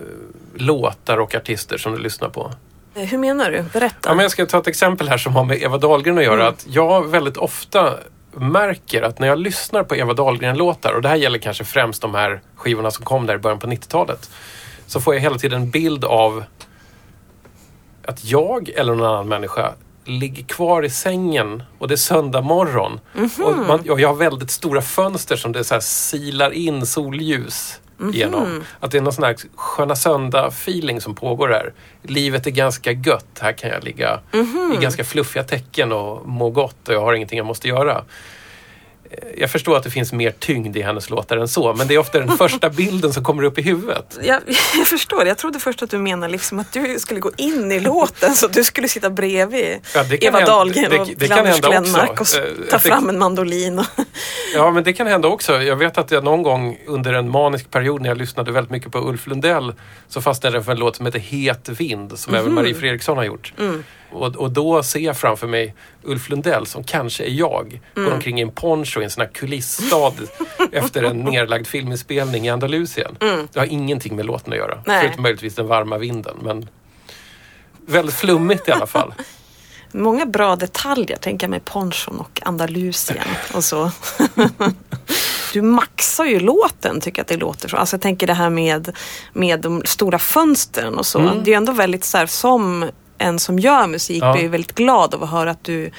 låtar 0.54 1.18
och 1.18 1.35
artister 1.35 1.78
som 1.78 1.92
du 1.92 1.98
lyssnar 1.98 2.28
på? 2.28 2.50
Eh, 2.94 3.02
Hur 3.02 3.18
menar 3.18 3.50
du? 3.50 3.62
Berätta. 3.62 4.09
Ja, 4.09 4.14
men 4.14 4.22
jag 4.22 4.30
ska 4.30 4.46
ta 4.46 4.59
ett 4.59 4.66
exempel 4.66 5.09
här 5.09 5.18
som 5.18 5.37
har 5.37 5.44
med 5.44 5.62
Eva 5.62 5.78
Dahlgren 5.78 6.18
att 6.18 6.24
göra. 6.24 6.40
Mm. 6.42 6.49
Att 6.49 6.66
jag 6.68 7.07
väldigt 7.07 7.36
ofta 7.36 7.94
märker 8.32 9.03
att 9.03 9.18
när 9.18 9.28
jag 9.28 9.38
lyssnar 9.38 9.82
på 9.84 9.97
Eva 9.97 10.12
Dahlgren-låtar, 10.14 10.92
och 10.92 11.03
det 11.03 11.09
här 11.09 11.16
gäller 11.16 11.38
kanske 11.38 11.64
främst 11.64 12.03
de 12.03 12.14
här 12.14 12.40
skivorna 12.57 12.90
som 12.90 13.05
kom 13.05 13.26
där 13.26 13.34
i 13.34 13.38
början 13.38 13.59
på 13.59 13.66
90-talet, 13.66 14.30
så 14.87 15.01
får 15.01 15.14
jag 15.14 15.20
hela 15.20 15.39
tiden 15.39 15.62
en 15.62 15.70
bild 15.70 16.05
av 16.05 16.45
att 18.05 18.24
jag 18.24 18.68
eller 18.68 18.95
någon 18.95 19.07
annan 19.07 19.28
människa 19.28 19.72
ligger 20.05 20.43
kvar 20.45 20.82
i 20.84 20.91
sängen 20.91 21.62
och 21.78 21.89
det 21.89 21.95
är 21.95 21.97
söndag 21.97 22.41
morgon. 22.41 23.01
Och, 23.45 23.57
man, 23.57 23.91
och 23.91 24.01
jag 24.01 24.09
har 24.09 24.14
väldigt 24.14 24.51
stora 24.51 24.82
fönster 24.82 25.37
som 25.37 25.53
det 25.53 25.64
så 25.64 25.74
här 25.74 25.80
silar 25.80 26.51
in 26.51 26.87
solljus 26.87 27.80
genom. 28.12 28.64
Att 28.80 28.91
det 28.91 28.99
är 28.99 29.03
någon 29.03 29.12
sån 29.12 29.24
här 29.24 29.37
sköna 29.55 29.97
söndag-feeling 29.97 31.01
som 31.01 31.14
pågår 31.14 31.49
här. 31.49 31.72
Livet 32.03 32.47
är 32.47 32.51
ganska 32.51 32.93
gött. 32.93 33.39
Här 33.41 33.53
kan 33.53 33.70
jag 33.70 33.84
ligga 33.84 34.20
i 34.74 34.76
ganska 34.82 35.05
fluffiga 35.05 35.45
täcken 35.45 35.93
och 35.93 36.28
må 36.28 36.51
gott 36.51 36.89
och 36.89 36.95
jag 36.95 37.01
har 37.01 37.14
ingenting 37.14 37.37
jag 37.37 37.47
måste 37.47 37.68
göra. 37.68 38.05
Jag 39.38 39.50
förstår 39.50 39.76
att 39.76 39.82
det 39.82 39.90
finns 39.90 40.12
mer 40.12 40.30
tyngd 40.30 40.76
i 40.76 40.82
hennes 40.82 41.11
låtar 41.11 41.36
än 41.36 41.48
så, 41.48 41.74
men 41.74 41.88
det 41.88 41.94
är 41.94 41.98
ofta 41.98 42.18
den 42.18 42.36
första 42.38 42.70
bilden 42.76 43.12
som 43.12 43.24
kommer 43.24 43.42
upp 43.42 43.59
i 43.59 43.62
huvudet. 43.62 44.18
Jag, 44.22 44.40
jag 44.78 44.86
förstår, 44.86 45.26
jag 45.26 45.38
trodde 45.38 45.59
först 45.59 45.82
att 45.82 45.90
du 45.90 45.98
menade 45.98 46.32
liksom 46.32 46.59
att 46.59 46.72
du 46.72 46.98
skulle 46.98 47.20
gå 47.20 47.30
in 47.36 47.72
i 47.72 47.80
låten 47.80 48.34
så 48.36 48.46
att 48.46 48.52
du 48.52 48.64
skulle 48.64 48.88
sitta 48.88 49.11
bredvid 49.11 49.78
Ja, 49.94 50.04
Eva 50.20 50.38
hända- 50.38 50.52
Dahlgren 50.52 50.90
det- 50.90 50.98
och 51.00 51.09
det- 51.16 51.30
hända 51.34 51.50
också. 51.50 51.70
Glenmark 51.70 52.20
och 52.20 52.26
ta 52.70 52.76
det- 52.76 52.78
fram 52.82 53.09
en 53.09 53.18
mandolin. 53.18 53.78
Och, 53.78 53.84
Ja, 54.54 54.70
men 54.70 54.84
det 54.84 54.92
kan 54.92 55.07
hända 55.07 55.28
också. 55.28 55.62
Jag 55.62 55.76
vet 55.76 55.98
att 55.98 56.11
jag 56.11 56.24
någon 56.24 56.42
gång 56.42 56.78
under 56.86 57.12
en 57.12 57.30
manisk 57.30 57.70
period 57.70 58.00
när 58.02 58.09
jag 58.09 58.18
lyssnade 58.18 58.52
väldigt 58.52 58.70
mycket 58.70 58.92
på 58.92 58.98
Ulf 59.09 59.26
Lundell 59.26 59.72
så 60.09 60.20
fastnade 60.22 60.57
jag 60.57 60.64
för 60.64 60.72
en 60.72 60.78
låt 60.78 60.96
som 60.96 61.07
heter 61.07 61.18
Het 61.18 61.68
vind 61.68 62.18
som 62.18 62.34
även 62.34 62.54
Marie 62.54 62.74
Fredriksson 62.74 63.16
har 63.16 63.24
gjort. 63.24 63.52
Och, 64.11 64.36
och 64.36 64.50
då 64.50 64.82
ser 64.82 65.00
jag 65.00 65.16
framför 65.16 65.46
mig 65.46 65.74
Ulf 66.02 66.28
Lundell 66.28 66.66
som 66.66 66.84
kanske 66.84 67.24
är 67.24 67.30
jag. 67.30 67.80
Går 67.94 68.12
omkring 68.12 68.38
i 68.38 68.42
en 68.42 68.50
poncho 68.50 69.00
i 69.00 69.04
en 69.04 69.11
sån 69.11 69.20
här 69.20 69.30
kulissstad 69.32 70.12
efter 70.72 71.02
en 71.02 71.20
nerlagd 71.20 71.66
filminspelning 71.66 72.46
i 72.46 72.50
Andalusien. 72.50 73.16
Det 73.52 73.59
har 73.59 73.66
ingenting 73.66 74.16
med 74.16 74.26
låten 74.26 74.52
att 74.52 74.59
göra. 74.59 74.82
Nej. 74.86 75.00
Förutom 75.02 75.22
möjligtvis 75.22 75.54
den 75.54 75.66
varma 75.66 75.98
vinden. 75.98 76.36
Men 76.42 76.68
väldigt 77.86 78.14
flummigt 78.14 78.68
i 78.68 78.72
alla 78.72 78.86
fall. 78.86 79.14
många 79.92 80.26
bra 80.26 80.57
detaljer, 80.57 81.16
tänker 81.16 81.46
jag 81.46 81.50
med 81.50 81.64
ponchon 81.64 82.20
och 82.20 82.40
Andalusien 82.44 83.28
och 83.54 83.64
så. 83.64 83.90
Du 85.52 85.62
maxar 85.62 86.24
ju 86.24 86.40
låten, 86.40 87.00
tycker 87.00 87.18
jag 87.18 87.24
att 87.24 87.28
det 87.28 87.36
låter 87.36 87.68
så. 87.68 87.76
Alltså 87.76 87.96
jag 87.96 88.00
tänker 88.00 88.26
det 88.26 88.34
här 88.34 88.50
med, 88.50 88.96
med 89.32 89.61
de 89.61 89.82
stora 89.84 90.18
fönstren 90.18 90.94
och 90.94 91.07
så. 91.07 91.18
Mm. 91.18 91.44
Det 91.44 91.50
är 91.50 91.52
ju 91.52 91.57
ändå 91.57 91.72
väldigt 91.72 92.04
så 92.04 92.18
här, 92.18 92.26
som 92.26 92.90
en 93.18 93.38
som 93.38 93.58
gör 93.58 93.86
musik 93.86 94.22
Ja. 94.22 94.32
blir 94.32 94.42
ju 94.42 94.48
väldigt 94.48 94.74
glad 94.74 95.14
av 95.14 95.22
att 95.22 95.30
höra 95.30 95.50
att 95.50 95.64
du 95.64 95.90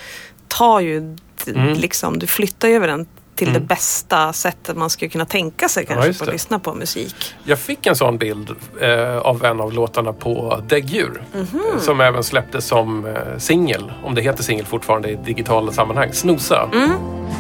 tar 0.48 0.80
ju, 0.80 1.18
Mm. 1.48 1.74
liksom, 1.74 2.20
du 2.20 2.28
flyttar 2.28 2.68
över 2.68 2.88
den 2.88 3.06
till 3.36 3.54
det 3.54 3.60
bästa 3.60 4.34
sättet 4.34 4.78
man 4.78 4.90
skulle 4.90 5.10
kunna 5.10 5.26
tänka 5.26 5.70
sig 5.70 5.86
kanske 5.86 6.08
just 6.08 6.20
på 6.20 6.26
att 6.26 6.32
lyssna 6.32 6.60
på 6.60 6.74
musik. 6.74 7.16
Jag 7.44 7.60
fick 7.60 7.86
en 7.86 7.96
sån 7.96 8.18
bild 8.18 8.56
eh, 8.82 9.18
av 9.18 9.46
en 9.46 9.62
av 9.62 9.74
låtarna 9.74 10.14
på 10.14 10.62
Däggdjur. 10.68 11.22
Mhm. 11.34 11.46
eh, 11.74 11.80
Som 11.80 12.02
även 12.02 12.24
släpptes 12.24 12.66
som 12.68 13.06
eh, 13.06 13.14
singel, 13.38 13.92
om 14.04 14.16
det 14.16 14.22
heter 14.22 14.44
singel 14.44 14.66
fortfarande 14.66 15.10
i 15.10 15.16
digitala 15.16 15.72
sammanhang. 15.72 16.14
Snosa. 16.14 16.70
Mm. 16.74 16.92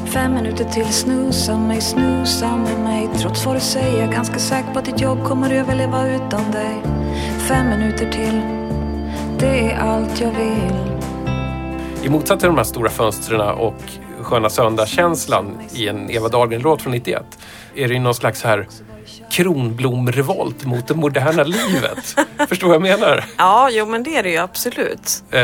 Fem 0.05 0.33
minuter 0.33 0.63
till 0.65 0.93
snusa 0.93 1.57
mig, 1.57 1.81
snusa 1.81 2.55
med 2.55 2.79
mig 2.79 3.09
Trots 3.21 3.45
vad 3.45 3.55
du 3.55 3.59
säger, 3.59 4.11
ganska 4.11 4.39
säker 4.39 4.73
på 4.73 4.79
att 4.79 4.85
ditt 4.85 5.01
jobb 5.01 5.23
kommer 5.23 5.51
överleva 5.53 6.07
utan 6.07 6.51
dig 6.51 6.83
Fem 7.47 7.69
minuter 7.69 8.11
till, 8.11 8.41
det 9.39 9.71
är 9.71 9.77
allt 9.77 10.21
jag 10.21 10.31
vill 10.31 10.97
I 12.03 12.09
motsats 12.09 12.39
till 12.39 12.47
de 12.47 12.57
här 12.57 12.63
stora 12.63 12.89
fönstren 12.89 13.41
och 13.41 13.81
Sköna 14.21 14.49
söndag-känslan 14.49 15.57
i 15.73 15.87
en 15.87 16.11
Eva 16.11 16.29
Dahlgren-låt 16.29 16.81
från 16.81 16.93
91 16.93 17.23
är 17.75 17.87
det 17.87 17.93
ju 17.93 17.99
någon 17.99 18.13
slags 18.13 18.43
här 18.43 18.67
kronblomrevolt 19.31 20.65
mot 20.65 20.87
det 20.87 20.95
moderna 20.95 21.43
livet. 21.43 22.15
Förstår 22.49 22.67
vad 22.67 22.75
jag 22.75 22.81
menar? 22.81 23.25
Ja, 23.37 23.69
jo 23.71 23.85
men 23.85 24.03
det 24.03 24.17
är 24.17 24.23
det 24.23 24.29
ju 24.29 24.37
absolut. 24.37 25.23
Eh, 25.31 25.39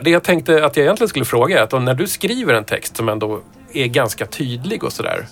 det 0.00 0.10
jag 0.10 0.22
tänkte 0.22 0.64
att 0.64 0.76
jag 0.76 0.84
egentligen 0.84 1.08
skulle 1.08 1.24
fråga 1.24 1.58
är 1.58 1.62
att 1.62 1.82
när 1.82 1.94
du 1.94 2.06
skriver 2.06 2.54
en 2.54 2.64
text 2.64 2.96
som 2.96 3.08
ändå 3.08 3.40
är 3.72 3.86
ganska 3.86 4.26
tydlig 4.26 4.84
och 4.84 4.92
sådär. 4.92 5.26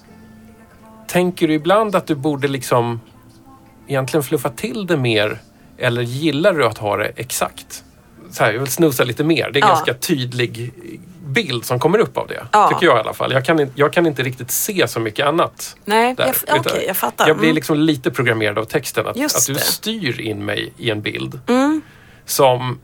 Tänker 1.07 1.49
du 1.49 1.55
ibland 1.55 1.97
att 1.97 2.07
du 2.07 2.15
borde 2.15 2.49
liksom 2.49 3.01
egentligen 3.87 4.25
fluffa 4.25 4.51
till 4.51 4.87
det 4.87 4.97
mer 4.97 5.39
eller 5.79 6.03
gillar 6.03 6.53
du 6.55 6.65
att 6.67 6.79
ha 6.79 6.97
det 6.97 7.13
exakt? 7.17 7.85
Så 8.31 8.45
här, 8.45 8.53
jag 8.53 8.61
vill 8.61 8.71
snusa 8.71 9.05
lite 9.05 9.25
mer. 9.25 9.51
Det 9.51 9.59
är 9.59 9.63
en 9.63 9.69
Ja. 9.69 9.75
ganska 9.75 9.95
tydlig 9.95 10.73
bild 11.27 11.65
som 11.65 11.79
kommer 11.79 11.99
upp 11.99 12.17
av 12.19 12.27
det. 12.29 12.47
Ja. 12.53 12.69
Tycker 12.69 12.87
jag 12.87 12.97
i 12.97 13.01
alla 13.01 13.13
fall. 13.15 13.33
Jag 13.33 13.45
kan, 13.45 13.61
inte- 13.61 13.73
jag 13.77 13.93
kan 13.93 14.07
inte 14.07 14.23
riktigt 14.23 14.51
se 14.51 14.89
så 14.89 15.01
mycket 15.01 15.27
annat. 15.27 15.77
Nej, 15.85 16.15
där. 16.15 16.35
jag, 16.47 16.61
okej, 16.61 16.85
jag 16.87 16.97
fattar. 16.97 17.29
Jag 17.29 17.37
blir 17.37 17.47
Mm. 17.49 17.55
liksom 17.55 17.79
lite 17.79 18.11
programmerad 18.11 18.59
av 18.59 18.65
texten. 18.65 19.07
Att, 19.07 19.17
Just 19.17 19.37
att 19.37 19.47
du 19.47 19.53
det. 19.53 19.61
styr 19.61 20.21
in 20.21 20.45
mig 20.45 20.73
i 20.77 20.91
en 20.91 21.03
bild. 21.03 21.41
Mm. 21.49 21.81
Som 22.27 22.79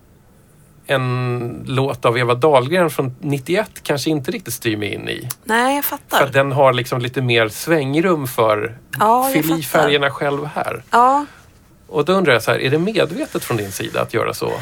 en 0.86 1.64
låt 1.66 2.04
av 2.04 2.18
Eva 2.18 2.34
Dahlgren 2.34 2.90
från 2.90 3.16
91 3.20 3.70
kanske 3.82 4.10
inte 4.10 4.30
riktigt 4.30 4.54
styr 4.54 4.76
mig 4.76 4.94
in 4.94 5.08
i. 5.08 5.28
Nej, 5.44 5.74
jag 5.76 5.84
För 5.84 5.96
fattar. 5.96 6.26
att 6.26 6.32
den 6.32 6.52
har 6.52 6.72
liksom 6.72 7.00
lite 7.00 7.22
mer 7.22 7.48
svängrum 7.48 8.26
för 8.26 8.78
Ja, 8.98 9.30
fyll 9.32 9.58
i 9.58 9.62
färgerna 9.62 10.10
själv 10.10 10.46
här. 10.46 10.82
Ja, 10.90 11.26
Och 11.90 12.04
då 12.04 12.12
undrar 12.12 12.32
jag 12.32 12.42
så 12.42 12.50
här, 12.50 12.58
är 12.58 12.70
det 12.70 12.78
medvetet 12.78 13.44
från 13.44 13.56
din 13.56 13.72
sida 13.72 14.00
att 14.00 14.14
göra 14.14 14.34
så? 14.34 14.52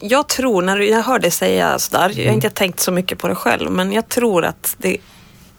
jag 0.00 0.28
tror, 0.28 0.62
när 0.62 0.76
jag 0.78 1.02
hör 1.02 1.18
dig 1.18 1.30
säga 1.30 1.78
sådär, 1.78 2.12
jag 2.16 2.26
har 2.26 2.34
inte 2.34 2.50
tänkt 2.50 2.80
så 2.80 2.92
mycket 2.92 3.18
på 3.18 3.28
det 3.28 3.34
själv, 3.34 3.70
men 3.70 3.92
jag 3.92 4.08
tror 4.08 4.44
att 4.44 4.74
det 4.78 4.96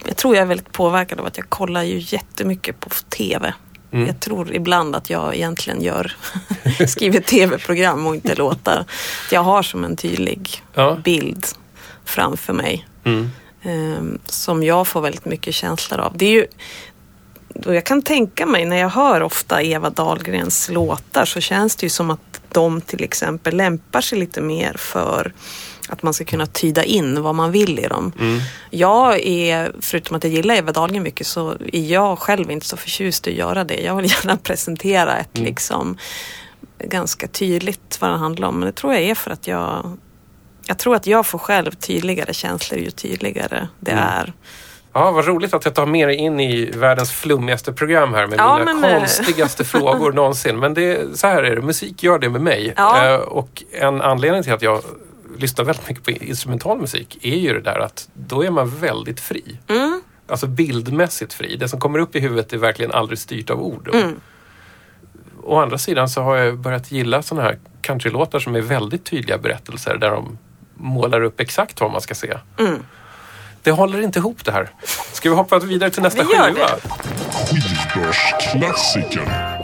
jag 0.06 0.18
tror 0.18 0.36
jag 0.36 0.42
är 0.42 0.46
väldigt 0.46 0.72
påverkad 0.72 1.20
av 1.20 1.26
att 1.26 1.38
jag 1.38 1.50
kollar 1.50 1.84
ju 1.84 1.98
jättemycket 2.00 2.80
på 2.80 2.90
TV. 2.90 3.54
Mm. 3.92 4.08
Jag 4.08 4.20
tror 4.20 4.56
ibland 4.56 4.96
att 4.96 5.10
jag 5.10 5.36
egentligen 5.36 5.82
gör, 5.82 6.16
skriver 6.88 7.20
tv-program 7.20 8.08
och 8.08 8.16
inte 8.16 8.36
låtar. 8.36 8.86
Jag 9.32 9.44
har 9.44 9.64
som 9.64 9.84
en 9.84 9.96
tydlig 9.96 10.64
Ja. 10.74 10.98
bild 11.04 11.46
framför 12.06 12.54
mig. 12.54 12.88
Mm. 13.04 13.32
eh, 13.62 14.20
som 14.26 14.64
jag 14.64 14.88
får 14.88 15.02
väldigt 15.02 15.26
mycket 15.26 15.56
känslor 15.56 16.00
av. 16.00 16.18
Det 16.18 16.26
är 16.26 16.32
ju, 16.32 16.46
och 17.66 17.76
jag 17.76 17.84
kan 17.84 18.02
tänka 18.02 18.46
mig 18.46 18.66
när 18.66 18.78
jag 18.78 18.90
hör 18.90 19.22
ofta 19.22 19.64
Eva 19.64 19.90
Dahlgrens 19.90 20.70
låtar 20.70 21.26
så 21.26 21.40
känns 21.40 21.76
det 21.76 21.86
ju 21.86 21.90
som 21.90 22.12
att 22.12 22.42
de 22.52 22.82
till 22.82 23.04
exempel 23.04 23.58
lämpar 23.58 24.02
sig 24.02 24.20
lite 24.20 24.42
mer 24.42 24.74
för 24.78 25.34
att 25.90 26.04
man 26.04 26.14
ska 26.14 26.26
kunna 26.26 26.46
tyda 26.46 26.84
in 26.84 27.22
vad 27.22 27.36
man 27.36 27.52
vill 27.52 27.80
i 27.80 27.88
dem. 27.88 28.12
Jag 28.70 29.20
är, 29.20 29.72
förutom 29.82 30.18
att 30.18 30.24
jag 30.24 30.34
gillar 30.34 30.56
Eva 30.56 30.72
Dahlgren 30.72 31.04
mycket, 31.04 31.28
så 31.28 31.58
är 31.74 31.92
jag 31.92 32.20
själv 32.20 32.52
inte 32.52 32.66
så 32.66 32.78
förtjust 32.78 33.28
i 33.28 33.30
att 33.30 33.38
göra 33.38 33.64
det. 33.64 33.82
Jag 33.82 33.96
vill 33.96 34.06
gärna 34.12 34.38
presentera 34.38 35.18
ett 35.18 35.38
liksom 35.38 35.98
ganska 36.84 37.28
tydligt 37.28 37.98
vad 38.02 38.10
det 38.10 38.18
handlar 38.18 38.48
om. 38.48 38.60
Men 38.60 38.66
det 38.66 38.72
tror 38.72 38.94
jag 38.94 39.04
är 39.04 39.16
för 39.16 39.32
att 39.32 39.48
jag 39.48 39.98
jag 40.66 40.78
tror 40.78 40.96
att 40.96 41.08
jag 41.08 41.26
får 41.26 41.40
själv 41.40 41.72
tydligare 41.72 42.34
känslor 42.34 42.80
ju 42.80 42.92
tydligare 42.92 43.68
det 43.80 43.92
är. 43.92 44.34
Ja, 44.94 45.12
vad 45.12 45.26
roligt 45.26 45.54
att 45.54 45.66
jag 45.66 45.74
tar 45.74 45.86
med 45.86 46.08
dig 46.08 46.16
in 46.16 46.40
i 46.40 46.66
världens 46.66 47.12
flummigaste 47.12 47.74
program 47.74 48.14
här 48.14 48.28
med 48.28 48.40
Ja, 48.40 48.60
mina 48.60 48.74
men, 48.74 48.92
eh, 48.92 49.00
konstigaste 49.00 49.64
frågor 49.66 50.12
någonsin. 50.12 50.60
Men 50.60 50.74
det, 50.74 51.18
så 51.18 51.28
här 51.28 51.44
är 51.44 51.56
det, 51.56 51.62
musik 51.62 52.04
gör 52.04 52.20
det 52.20 52.30
med 52.30 52.42
mig. 52.42 52.74
Ja. 52.78 53.08
Eh, 53.08 53.16
och 53.16 53.64
en 53.72 54.02
anledning 54.02 54.44
till 54.44 54.54
att 54.54 54.62
jag 54.62 54.82
lyssnar 55.38 55.66
väldigt 55.66 55.90
mycket 55.90 56.04
på 56.04 56.12
instrumental 56.12 56.82
musik 56.82 57.18
är 57.22 57.36
ju 57.36 57.54
det 57.54 57.62
där 57.62 57.80
att 57.80 58.10
då 58.14 58.44
är 58.44 58.52
man 58.52 58.70
väldigt 58.70 59.20
fri. 59.20 59.60
Mm. 59.68 60.02
Alltså 60.28 60.48
bildmässigt 60.48 61.34
fri. 61.34 61.56
Det 61.56 61.70
som 61.70 61.80
kommer 61.80 62.00
upp 62.00 62.16
i 62.16 62.20
huvudet 62.20 62.54
är 62.54 62.58
verkligen 62.58 62.92
aldrig 62.92 63.20
styrt 63.20 63.50
av 63.50 63.62
ord. 63.62 63.90
Mm. 63.94 64.20
Å 65.44 65.60
andra 65.60 65.78
sidan 65.78 66.10
så 66.10 66.22
har 66.22 66.36
jag 66.36 66.58
börjat 66.58 66.92
gilla 66.92 67.22
sådana 67.22 67.48
här 67.48 67.60
countrylåtar 67.82 68.40
som 68.40 68.56
är 68.56 68.62
väldigt 68.62 69.06
tydliga 69.06 69.38
berättelser 69.38 69.98
där 69.98 70.12
de 70.12 70.38
målar 70.76 71.22
upp 71.22 71.40
exakt 71.40 71.82
vad 71.82 71.92
man 71.92 72.02
ska 72.02 72.16
se. 72.16 72.38
Mm. 72.60 72.76
Det 73.64 73.72
håller 73.72 74.02
inte 74.02 74.20
ihop 74.20 74.46
det 74.46 74.52
här. 74.52 74.70
Ska 75.14 75.30
vi 75.30 75.36
hoppa 75.36 75.60
vidare 75.60 75.90
till 75.90 76.02
nästa 76.04 76.24
Vi 76.24 76.34
gör 76.36 76.54
skiva? 76.54 76.68
Skivbörsklassiker. 77.32 79.59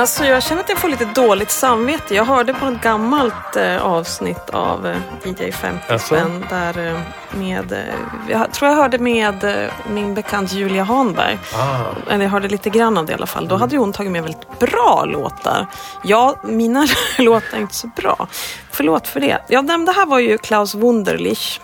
Alltså 0.00 0.24
jag 0.24 0.42
känner 0.42 0.62
att 0.62 0.68
jag 0.68 0.78
får 0.78 0.88
lite 0.88 1.04
dåligt 1.04 1.50
samvete. 1.50 2.14
Jag 2.14 2.24
hörde 2.24 2.54
på 2.54 2.66
ett 2.66 2.82
gammalt 2.82 3.56
eh, 3.56 3.84
avsnitt 3.86 4.50
av 4.50 4.86
eh, 4.86 4.96
DJ 5.24 5.52
50 5.52 5.84
Jaså? 5.88 6.06
spänn 6.06 6.44
där 6.50 6.86
eh, 6.86 7.00
med, 7.38 7.72
eh, 7.72 7.78
jag 8.28 8.52
tror 8.52 8.68
jag 8.68 8.76
hörde 8.76 8.98
med 8.98 9.44
eh, 9.44 9.70
min 9.90 10.14
bekant 10.14 10.52
Julia 10.52 10.84
Hanberg. 10.84 11.38
Ah. 11.54 12.12
Eller 12.12 12.24
jag 12.24 12.30
hörde 12.30 12.48
lite 12.48 12.70
grann 12.70 12.98
av 12.98 13.06
det 13.06 13.12
i 13.12 13.14
alla 13.14 13.26
fall. 13.26 13.48
Då 13.48 13.56
hade 13.56 13.74
ju 13.74 13.78
hon 13.80 13.92
tagit 13.92 14.12
med 14.12 14.22
väldigt 14.22 14.58
bra 14.58 15.04
låtar. 15.04 15.66
Ja, 16.02 16.36
mina 16.42 16.86
låtar 17.18 17.56
är 17.56 17.60
inte 17.60 17.74
så 17.74 17.86
bra. 17.86 18.28
Förlåt 18.70 19.08
för 19.08 19.20
det. 19.20 19.38
Ja, 19.48 19.62
det 19.62 19.92
här 19.92 20.06
var 20.06 20.18
ju 20.18 20.38
Klaus 20.38 20.74
Wunderlich. 20.74 21.60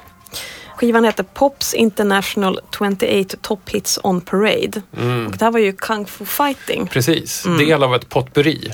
Skivan 0.77 1.05
heter 1.05 1.23
Pops 1.35 1.75
International 1.75 2.61
28 2.79 3.37
Top 3.43 3.71
Hits 3.71 3.99
on 4.03 4.21
Parade. 4.21 4.83
Mm. 4.97 5.27
Och 5.27 5.33
det 5.37 5.45
här 5.45 5.53
var 5.53 5.61
ju 5.61 5.73
Kung 5.73 6.07
Fu 6.07 6.25
Fighting. 6.25 6.87
Precis, 6.87 7.45
Mm. 7.47 7.59
del 7.67 7.83
av 7.83 7.95
ett 7.95 8.09
potpurri. 8.09 8.73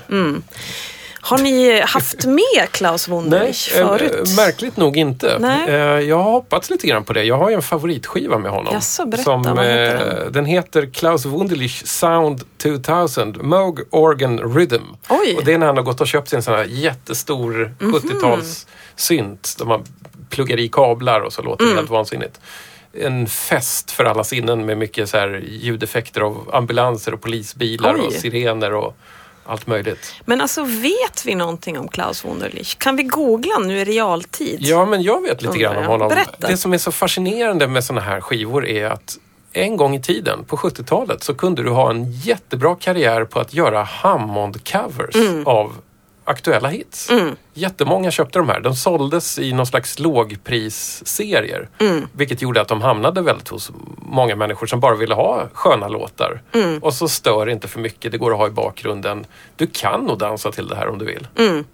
Har 1.24 1.38
ni 1.38 1.80
haft 1.80 2.24
med 2.26 2.68
Klaus 2.70 3.09
Wunderlich 3.09 3.72
eh, 3.76 3.86
förut? 3.88 4.28
eh, 4.28 4.36
märkligt 4.36 4.76
nog 4.76 4.96
inte. 4.96 5.36
Nej. 5.40 5.68
Eh, 5.68 5.74
Jag 6.09 6.16
har 6.16 6.30
hoppats 6.32 6.70
lite 6.70 6.86
grann 6.86 7.05
på 7.05 7.12
det. 7.12 7.24
Jag 7.24 7.38
har 7.38 7.48
ju 7.50 7.55
en 7.57 7.62
favoritskiva 7.62 8.38
med 8.38 8.50
honom. 8.50 8.74
Jaså, 8.74 9.07
berätta, 9.07 9.24
som, 9.24 9.42
vad 9.42 9.64
heter 9.64 9.94
eh, 9.94 10.24
den? 10.24 10.32
den 10.32 10.44
heter 10.46 10.90
Klaus 10.94 11.26
Wunderlich 11.26 11.86
Sound 11.86 12.42
2000 12.62 13.36
Moog 13.42 13.80
Organ 13.90 14.38
Rhythm. 14.55 14.82
Oj. 15.09 15.34
Och 15.36 15.44
det 15.44 15.53
är 15.53 15.59
när 15.59 15.66
han 15.66 15.76
har 15.76 15.84
gått 15.84 16.00
och 16.00 16.07
köpt 16.09 16.28
sig 16.28 16.36
en 16.36 16.42
sån 16.42 16.55
här 16.55 16.64
jättestor 16.64 17.74
Mhm. 17.78 17.92
70-tals 17.94 18.66
synt 18.96 19.55
där 19.59 19.64
man 19.64 19.84
pluggar 20.33 20.59
i 20.61 20.68
kablar 20.68 21.20
och 21.20 21.33
så 21.33 21.43
låter 21.43 21.64
Mm. 21.64 21.74
det 21.74 21.80
helt 21.80 21.91
vansinnigt. 21.91 22.41
En 22.93 23.26
fest 23.26 23.91
för 23.91 24.05
alla 24.05 24.24
sinnen 24.24 24.66
med 24.66 24.78
mycket 24.78 25.09
så 25.09 25.16
här 25.18 25.45
ljudeffekter 25.49 26.20
av 26.20 26.51
ambulanser 26.53 27.14
och 27.14 27.20
polisbilar 27.20 27.95
Oj. 27.95 28.01
och 28.07 28.12
sirener 28.12 28.74
och 28.74 28.97
allt 29.47 29.66
möjligt. 29.66 30.14
Men 30.24 30.41
alltså 30.41 30.64
vet 30.64 31.24
vi 31.26 31.35
någonting 31.35 31.78
om 31.78 31.89
Klaus 31.89 32.24
Wunderlich? 32.24 32.78
Kan 32.78 32.97
vi 32.97 33.03
googla 33.03 33.59
nu 33.59 33.78
i 33.78 33.85
realtid? 33.85 34.57
Ja, 34.61 34.85
men 34.87 35.03
jag 35.03 35.22
vet 35.22 35.43
lite 35.43 35.59
grann 35.59 35.76
om 35.76 35.85
honom. 35.85 36.09
Berätta. 36.09 36.49
Det 36.49 36.57
som 36.57 36.72
är 36.72 36.78
så 36.78 36.93
fascinerande 36.93 37.68
med 37.68 37.85
såna 37.85 38.01
här 38.01 38.20
skivor 38.20 38.66
är 38.66 38.87
att 38.87 39.18
en 39.53 39.76
gång 39.76 39.95
i 39.95 40.03
tiden, 40.03 40.45
på 40.45 40.57
70-talet, 40.57 41.22
så 41.22 41.35
kunde 41.35 41.62
du 41.62 41.70
ha 41.70 41.91
en 41.91 42.12
jättebra 42.12 42.76
karriär 42.80 43.24
på 43.24 43.41
att 43.41 43.55
göra 43.55 43.85
Hammond-covers 43.85 45.16
Mm. 45.16 45.47
av 45.47 45.72
aktuella 46.24 46.68
hits. 46.68 47.10
Jättemånga 47.54 48.10
köpte 48.10 48.38
de 48.38 48.48
här. 48.48 48.60
De 48.60 48.74
såldes 48.74 49.38
i 49.38 49.52
någon 49.52 49.66
slags 49.66 49.98
lågprisserier. 49.98 51.68
Mm. 51.78 52.08
Vilket 52.12 52.42
gjorde 52.42 52.60
att 52.60 52.68
de 52.68 52.82
hamnade 52.82 53.22
väldigt 53.22 53.48
hos 53.48 53.72
många 53.96 54.36
människor 54.36 54.66
som 54.66 54.80
bara 54.80 54.94
ville 54.94 55.14
ha 55.14 55.48
sköna 55.52 55.88
låtar. 55.88 56.42
Mm. 56.52 56.78
Och 56.78 56.94
så 56.94 57.08
stör 57.08 57.48
inte 57.48 57.68
för 57.68 57.80
mycket, 57.80 58.12
det 58.12 58.18
går 58.18 58.32
att 58.32 58.38
ha 58.38 58.46
i 58.46 58.50
bakgrunden. 58.50 59.26
Du 59.56 59.66
kan 59.66 60.04
nog 60.04 60.18
dansa 60.18 60.52
till 60.52 60.68
det 60.68 60.76
här 60.76 60.88
om 60.88 60.98
du 60.98 61.04
vill. 61.04 61.26
Mm. 61.38 61.64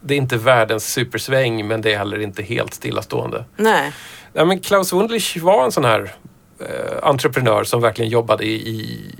Det 0.00 0.14
är 0.14 0.18
inte 0.18 0.36
världens 0.36 0.92
supersväng 0.92 1.66
men 1.66 1.80
det 1.80 1.92
är 1.92 1.98
heller 1.98 2.20
inte 2.20 2.42
helt 2.42 2.74
stillastående. 2.74 3.44
Nej. 3.56 3.92
Ja, 4.32 4.44
men 4.44 4.60
Klaus 4.60 4.92
Wunderlich 4.92 5.36
var 5.42 5.64
en 5.64 5.72
sån 5.72 5.84
här 5.84 6.14
eh, 6.60 7.08
entreprenör 7.08 7.64
som 7.64 7.80
verkligen 7.80 8.10
jobbade 8.10 8.44
i, 8.44 8.68
i 8.68 9.14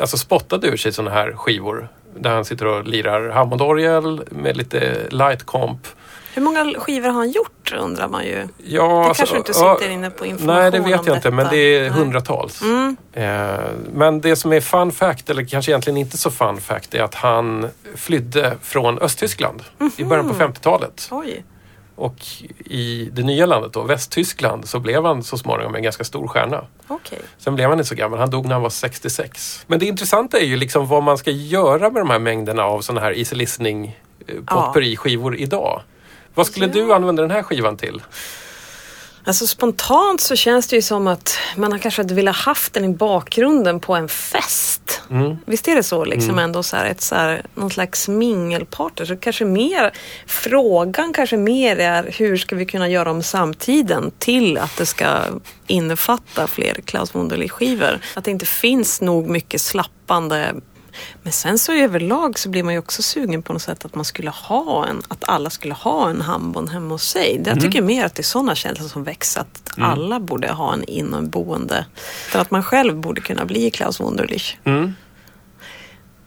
alltså 0.00 0.16
spottade 0.16 0.66
ur 0.66 0.76
sig 0.76 0.92
såna 0.92 1.10
här 1.10 1.32
skivor. 1.32 1.88
Där 2.16 2.30
han 2.30 2.44
sitter 2.44 2.66
och 2.66 2.84
lirar 2.84 3.30
Hammondorgel 3.30 4.22
med 4.30 4.56
lite 4.56 5.06
light 5.10 5.42
comp. 5.46 5.86
Hur 6.34 6.42
många 6.42 6.74
skivor 6.78 7.08
har 7.08 7.14
han 7.18 7.30
gjort 7.30 7.72
undrar 7.80 8.08
man 8.08 8.24
ju. 8.24 8.48
Ja, 8.64 9.06
Det 9.08 9.14
kanske 9.14 9.34
du 9.34 9.38
inte 9.38 9.54
sitter 9.54 9.88
inne 9.90 10.10
på 10.10 10.26
information 10.26 10.62
Nej, 10.62 10.70
det 10.70 10.78
vet 10.80 11.06
jag 11.06 11.16
inte, 11.16 11.30
men 11.30 11.36
detta. 11.44 11.50
det 11.56 11.76
är 11.76 11.80
Nej. 11.80 11.90
hundratals. 11.90 12.62
Mm. 12.62 12.96
Eh, 13.12 13.60
men 13.94 14.20
det 14.20 14.36
som 14.36 14.52
är 14.52 14.60
fun 14.60 14.92
fact, 14.92 15.30
eller 15.30 15.44
kanske 15.44 15.70
egentligen 15.72 15.96
inte 15.96 16.16
så 16.18 16.30
fun 16.30 16.60
fact, 16.60 16.94
är 16.94 17.02
att 17.02 17.14
han 17.14 17.68
flydde 17.94 18.54
från 18.62 18.98
Östtyskland 18.98 19.62
i 19.96 20.04
början 20.04 20.26
Mhm. 20.26 20.34
på 20.34 20.44
50-talet. 20.44 21.08
Och 22.00 22.26
i 22.64 23.08
det 23.12 23.22
nya 23.22 23.46
landet 23.46 23.72
då, 23.72 23.82
Västtyskland, 23.82 24.68
så 24.68 24.78
blev 24.80 25.04
han 25.04 25.22
så 25.22 25.38
småningom 25.38 25.74
en 25.74 25.82
ganska 25.82 26.04
stor 26.04 26.28
stjärna. 26.28 26.64
Okej. 26.88 27.18
Sen 27.38 27.54
blev 27.54 27.68
han 27.68 27.78
inte 27.78 27.88
så 27.88 27.94
gammal, 27.94 28.18
han 28.18 28.30
dog 28.30 28.46
när 28.46 28.52
han 28.52 28.62
var 28.62 28.70
66. 28.70 29.64
Men 29.66 29.78
det 29.78 29.86
intressanta 29.86 30.38
är 30.38 30.44
ju 30.44 30.56
liksom 30.56 30.86
vad 30.86 31.02
man 31.02 31.18
ska 31.18 31.30
göra 31.30 31.90
med 31.90 32.02
de 32.02 32.10
här 32.10 32.18
mängderna 32.18 32.64
av 32.64 32.80
såna 32.80 33.00
här 33.00 33.18
easy 33.18 33.36
listening 33.36 33.98
eh, 34.26 34.34
potpurri-skivor 34.44 35.36
idag. 35.36 35.82
Vad 36.34 36.46
skulle 36.46 36.66
du 36.66 36.94
använda 36.94 37.22
den 37.22 37.30
här 37.30 37.42
skivan 37.42 37.76
till? 37.76 38.02
Alltså 39.24 39.46
spontant 39.46 40.20
så 40.20 40.36
känns 40.36 40.66
det 40.66 40.76
ju 40.76 40.82
som 40.82 41.06
att 41.06 41.38
man 41.56 41.72
har 41.72 41.78
kanske 41.78 42.02
hade 42.02 42.14
velat 42.14 42.36
haft 42.36 42.72
den 42.72 42.84
i 42.84 42.88
bakgrunden 42.88 43.80
på 43.80 43.94
en 43.94 44.08
fest. 44.08 45.02
Mm. 45.10 45.36
Visst 45.46 45.68
är 45.68 45.76
det 45.76 45.82
så? 45.82 46.04
Liksom 46.04 46.30
Mm. 46.30 46.44
ändå 46.44 46.62
så 46.62 46.76
här, 46.76 46.86
ett 46.86 47.00
så 47.00 47.14
här, 47.14 47.46
någon 47.54 47.70
slags 47.70 48.08
mingelparty. 48.08 49.06
Så 49.06 49.16
kanske 49.16 49.44
mer, 49.44 49.92
frågan 50.26 51.12
kanske 51.12 51.36
mer 51.36 51.76
är 51.76 52.14
hur 52.18 52.36
ska 52.36 52.56
vi 52.56 52.66
kunna 52.66 52.88
göra 52.88 53.10
om 53.10 53.22
samtiden 53.22 54.10
till 54.18 54.58
att 54.58 54.76
det 54.76 54.86
ska 54.86 55.18
innefatta 55.66 56.46
fler 56.46 56.74
Klaus 56.84 57.14
Wunderlich-skivor. 57.14 58.00
Att 58.14 58.24
det 58.24 58.30
inte 58.30 58.46
finns 58.46 59.00
nog 59.00 59.28
mycket 59.28 59.60
slappande 59.60 60.54
men 61.22 61.32
sen 61.32 61.58
så 61.58 61.72
överlag 61.72 62.38
så 62.38 62.48
blir 62.48 62.62
man 62.62 62.72
ju 62.72 62.78
också 62.78 63.02
sugen 63.02 63.42
på 63.42 63.52
något 63.52 63.62
sätt 63.62 63.84
att 63.84 63.94
man 63.94 64.04
skulle 64.04 64.30
ha 64.30 64.86
en, 64.86 65.02
att 65.08 65.24
alla 65.28 65.50
skulle 65.50 65.74
ha 65.74 66.10
en 66.10 66.20
handboll 66.20 66.68
hemma 66.68 66.94
hos 66.94 67.02
sig. 67.08 67.36
Jag 67.36 67.46
Mm. 67.48 67.58
tycker 67.60 67.82
mer 67.82 68.04
att 68.04 68.14
det 68.14 68.20
är 68.20 68.24
sådana 68.24 68.54
känslor 68.54 68.88
som 68.88 69.04
växer, 69.04 69.40
att 69.40 69.76
Mm. 69.76 69.90
alla 69.90 70.20
borde 70.20 70.52
ha 70.52 70.72
en 70.72 70.84
inneboende. 70.84 71.86
För 72.28 72.38
att 72.38 72.50
man 72.50 72.62
själv 72.62 72.96
borde 72.96 73.20
kunna 73.20 73.44
bli 73.44 73.70
Klaus 73.70 74.00
Wunderlich. 74.00 74.58
Mm. 74.64 74.94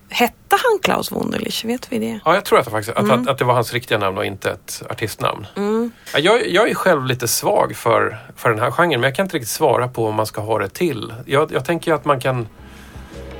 Hette 0.09 0.34
han 0.49 0.80
Klaus 0.82 1.11
Wunderlich? 1.11 1.65
Vet 1.65 1.91
vi 1.91 1.99
det? 1.99 2.19
Ja, 2.26 2.34
jag 2.34 2.45
tror 2.45 2.59
att, 2.59 2.65
det 2.65 2.71
faktiskt, 2.71 2.97
att, 2.97 3.03
Mm. 3.03 3.21
att, 3.21 3.28
att 3.30 3.38
det 3.38 3.45
var 3.45 3.53
hans 3.53 3.74
riktiga 3.74 3.97
namn 3.97 4.17
och 4.17 4.26
inte 4.26 4.51
ett 4.51 4.84
artistnamn. 4.89 5.47
Mm. 5.55 5.91
Ja, 6.13 6.19
Jag, 6.19 6.47
jag 6.47 6.69
är 6.69 6.74
själv 6.76 7.05
lite 7.05 7.28
svag 7.28 7.76
för, 7.76 8.17
för 8.36 8.49
den 8.49 8.59
här 8.59 8.71
genren 8.71 9.01
men 9.01 9.07
jag 9.07 9.15
kan 9.15 9.26
inte 9.26 9.36
riktigt 9.36 9.49
svara 9.51 9.88
på 9.88 10.05
om 10.07 10.15
man 10.15 10.26
ska 10.26 10.41
ha 10.41 10.59
det 10.59 10.69
till. 10.69 11.13
Jag, 11.26 11.51
jag 11.51 11.65
tänker 11.65 11.91
ju 11.91 11.95
att 11.95 12.05
man 12.05 12.19
kan, 12.19 12.47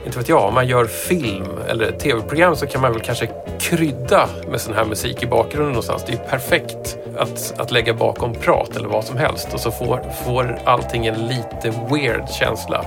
inte 0.05 0.17
vet 0.17 0.29
jag, 0.29 0.47
om 0.47 0.53
man 0.53 0.67
gör 0.67 0.85
film 0.85 1.47
eller 1.67 1.91
tv-program 1.91 2.55
så 2.55 2.67
kan 2.67 2.81
man 2.81 2.91
väl 2.91 3.01
kanske 3.01 3.29
krydda 3.59 4.29
med 4.47 4.61
sån 4.61 4.73
här 4.73 4.85
musik 4.85 5.23
i 5.23 5.27
bakgrunden 5.27 5.71
någonstans. 5.71 6.03
Det 6.05 6.13
är 6.13 6.17
ju 6.17 6.23
perfekt 6.23 6.97
att, 7.17 7.59
att 7.59 7.71
lägga 7.71 7.93
bakom 7.93 8.33
prat 8.33 8.75
eller 8.75 8.87
vad 8.87 9.03
som 9.03 9.17
helst 9.17 9.53
och 9.53 9.59
så 9.59 9.71
får, 9.71 10.01
får 10.25 10.59
allting 10.65 11.05
en 11.05 11.27
lite 11.27 11.73
weird 11.89 12.29
känsla. 12.29 12.85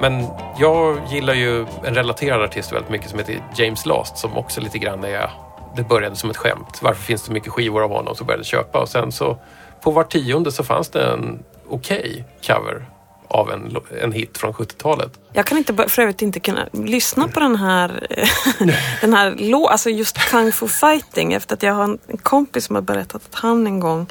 Men 0.00 0.26
jag 0.58 0.98
gillar 1.10 1.34
ju 1.34 1.66
en 1.84 1.94
relaterad 1.94 2.42
artist 2.42 2.72
väldigt 2.72 2.90
mycket 2.90 3.10
som 3.10 3.18
heter 3.18 3.42
James 3.56 3.86
Last 3.86 4.18
som 4.18 4.36
också 4.36 4.60
lite 4.60 4.78
grann 4.78 5.04
är... 5.04 5.30
Det 5.76 5.82
började 5.82 6.16
som 6.16 6.30
ett 6.30 6.36
skämt. 6.36 6.78
Varför 6.82 7.02
finns 7.02 7.22
det 7.22 7.32
mycket 7.32 7.52
skivor 7.52 7.82
av 7.82 7.90
honom? 7.90 8.14
Så 8.14 8.24
började 8.24 8.40
jag 8.40 8.46
köpa 8.46 8.78
och 8.78 8.88
sen 8.88 9.12
så 9.12 9.38
på 9.80 9.90
var 9.90 10.04
tionde 10.04 10.52
så 10.52 10.64
fanns 10.64 10.88
det 10.88 11.04
en 11.04 11.42
okej 11.68 12.24
cover 12.46 12.86
av 13.34 13.50
en, 13.50 13.76
en 14.02 14.12
hit 14.12 14.38
från 14.38 14.52
70-talet. 14.52 15.20
Jag 15.32 15.46
kan 15.46 15.58
inte, 15.58 15.88
för 15.88 16.02
övrigt 16.02 16.22
inte 16.22 16.40
kunna 16.40 16.68
lyssna 16.72 17.28
på 17.28 17.40
den 17.40 17.56
här, 17.56 18.06
eh, 18.10 18.28
den 19.00 19.14
här 19.14 19.34
lå, 19.38 19.68
alltså 19.68 19.90
just 19.90 20.18
Kung 20.18 20.52
Fu 20.52 20.68
Fighting 20.68 21.32
efter 21.32 21.54
att 21.54 21.62
jag 21.62 21.74
har 21.74 21.84
en 21.84 21.98
kompis 22.22 22.64
som 22.64 22.74
har 22.74 22.82
berättat 22.82 23.22
att 23.28 23.34
han 23.34 23.66
en 23.66 23.80
gång, 23.80 24.06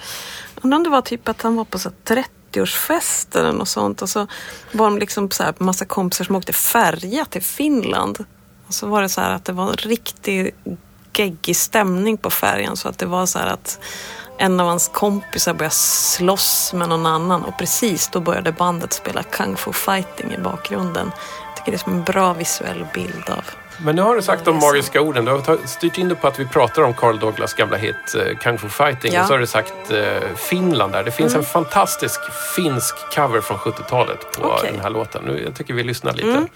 undrar 0.61 0.77
om 0.77 0.83
det 0.83 0.89
var 0.89 1.01
typ 1.01 1.27
att 1.27 1.41
han 1.41 1.55
var 1.55 1.65
på 1.65 1.79
så 1.79 1.91
30-årsfest 2.05 3.39
eller 3.39 3.51
något 3.51 3.69
sånt 3.69 4.01
och 4.01 4.09
så 4.09 4.27
var 4.71 4.85
de 4.85 4.97
liksom 4.97 5.31
så 5.31 5.43
här 5.43 5.53
massa 5.57 5.85
kompisar 5.85 6.25
som 6.25 6.35
åkte 6.35 6.53
färja 6.53 7.25
till 7.25 7.43
Finland. 7.43 8.25
Och 8.67 8.73
så 8.73 8.87
var 8.87 9.01
det 9.01 9.09
så 9.09 9.21
här 9.21 9.31
att 9.31 9.45
det 9.45 9.53
var 9.53 9.69
en 9.69 9.77
riktig 9.77 10.55
geggig 11.13 11.55
stämning 11.55 12.17
på 12.17 12.29
färjan 12.29 12.77
så 12.77 12.89
att 12.89 12.97
det 12.97 13.05
var 13.05 13.25
så 13.25 13.39
här 13.39 13.47
att 13.47 13.79
en 14.43 14.59
av 14.59 14.67
hans 14.67 14.87
kompisar 14.93 15.53
började 15.53 15.75
slåss 15.75 16.73
med 16.73 16.89
någon 16.89 17.05
annan 17.05 17.43
och 17.43 17.57
precis 17.57 18.07
då 18.07 18.19
började 18.19 18.51
bandet 18.51 18.93
spela 18.93 19.23
Kung 19.23 19.55
Fu 19.55 19.73
Fighting 19.73 20.31
i 20.33 20.37
bakgrunden. 20.37 21.11
Jag 21.47 21.57
tycker 21.57 21.71
det 21.71 21.75
är 21.75 21.79
som 21.79 21.93
en 21.93 22.03
bra 22.03 22.33
visuell 22.33 22.85
bild 22.93 23.29
av. 23.29 23.43
Men 23.77 23.95
nu 23.95 24.01
har 24.01 24.15
du 24.15 24.21
sagt 24.21 24.45
de 24.45 24.55
magiska 24.59 25.01
orden. 25.01 25.25
Du 25.25 25.31
har 25.31 25.67
styrt 25.67 25.97
in 25.97 26.09
det 26.09 26.15
på 26.15 26.27
att 26.27 26.39
vi 26.39 26.47
pratar 26.47 26.81
om 26.81 26.93
Carl 26.93 27.19
Douglas 27.19 27.53
gamla 27.53 27.77
hit 27.77 27.95
eh, 28.15 28.37
Kung 28.37 28.57
Fu 28.57 28.69
Fighting. 28.69 29.13
Ja. 29.13 29.21
Och 29.21 29.27
så 29.27 29.33
har 29.33 29.39
du 29.39 29.47
sagt 29.47 29.91
eh, 29.91 30.35
Finland 30.35 30.93
där. 30.93 31.03
Det 31.03 31.11
finns 31.11 31.33
Mm. 31.33 31.39
en 31.39 31.45
fantastisk 31.51 32.19
finsk 32.55 32.95
cover 33.15 33.41
från 33.41 33.57
70-talet 33.57 34.19
på 34.37 34.43
Okej. 34.47 34.71
den 34.71 34.81
här 34.81 34.89
låten. 34.89 35.23
Nu, 35.25 35.43
jag 35.45 35.55
tycker 35.55 35.73
vi 35.73 35.83
lyssnar 35.83 36.13
lite. 36.13 36.27
Mm. 36.29 36.47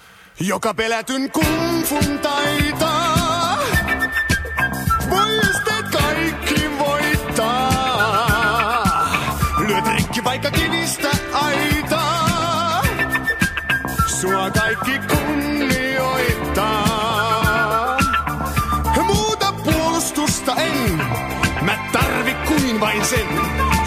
Sen. 23.08 23.26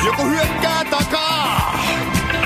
Joku 0.05 0.24
hyökkää 0.24 0.86
takaa. 0.86 1.76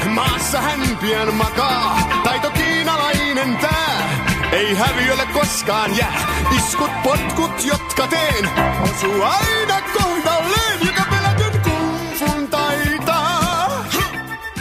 Maassa 0.10 0.62
hän 0.62 0.98
pian 1.02 1.34
makaa. 1.34 2.00
Taito 2.24 2.50
kiinalainen 2.50 3.58
tää. 3.58 4.10
Ei 4.52 4.76
häviölle 4.76 5.26
koskaan 5.34 5.98
jää. 5.98 6.14
Iskut, 6.58 6.92
potkut, 7.04 7.66
jotka 7.66 8.08
teen. 8.08 8.50
Osu 8.84 9.12
aina 9.22 9.82
kohdalleen, 9.94 10.05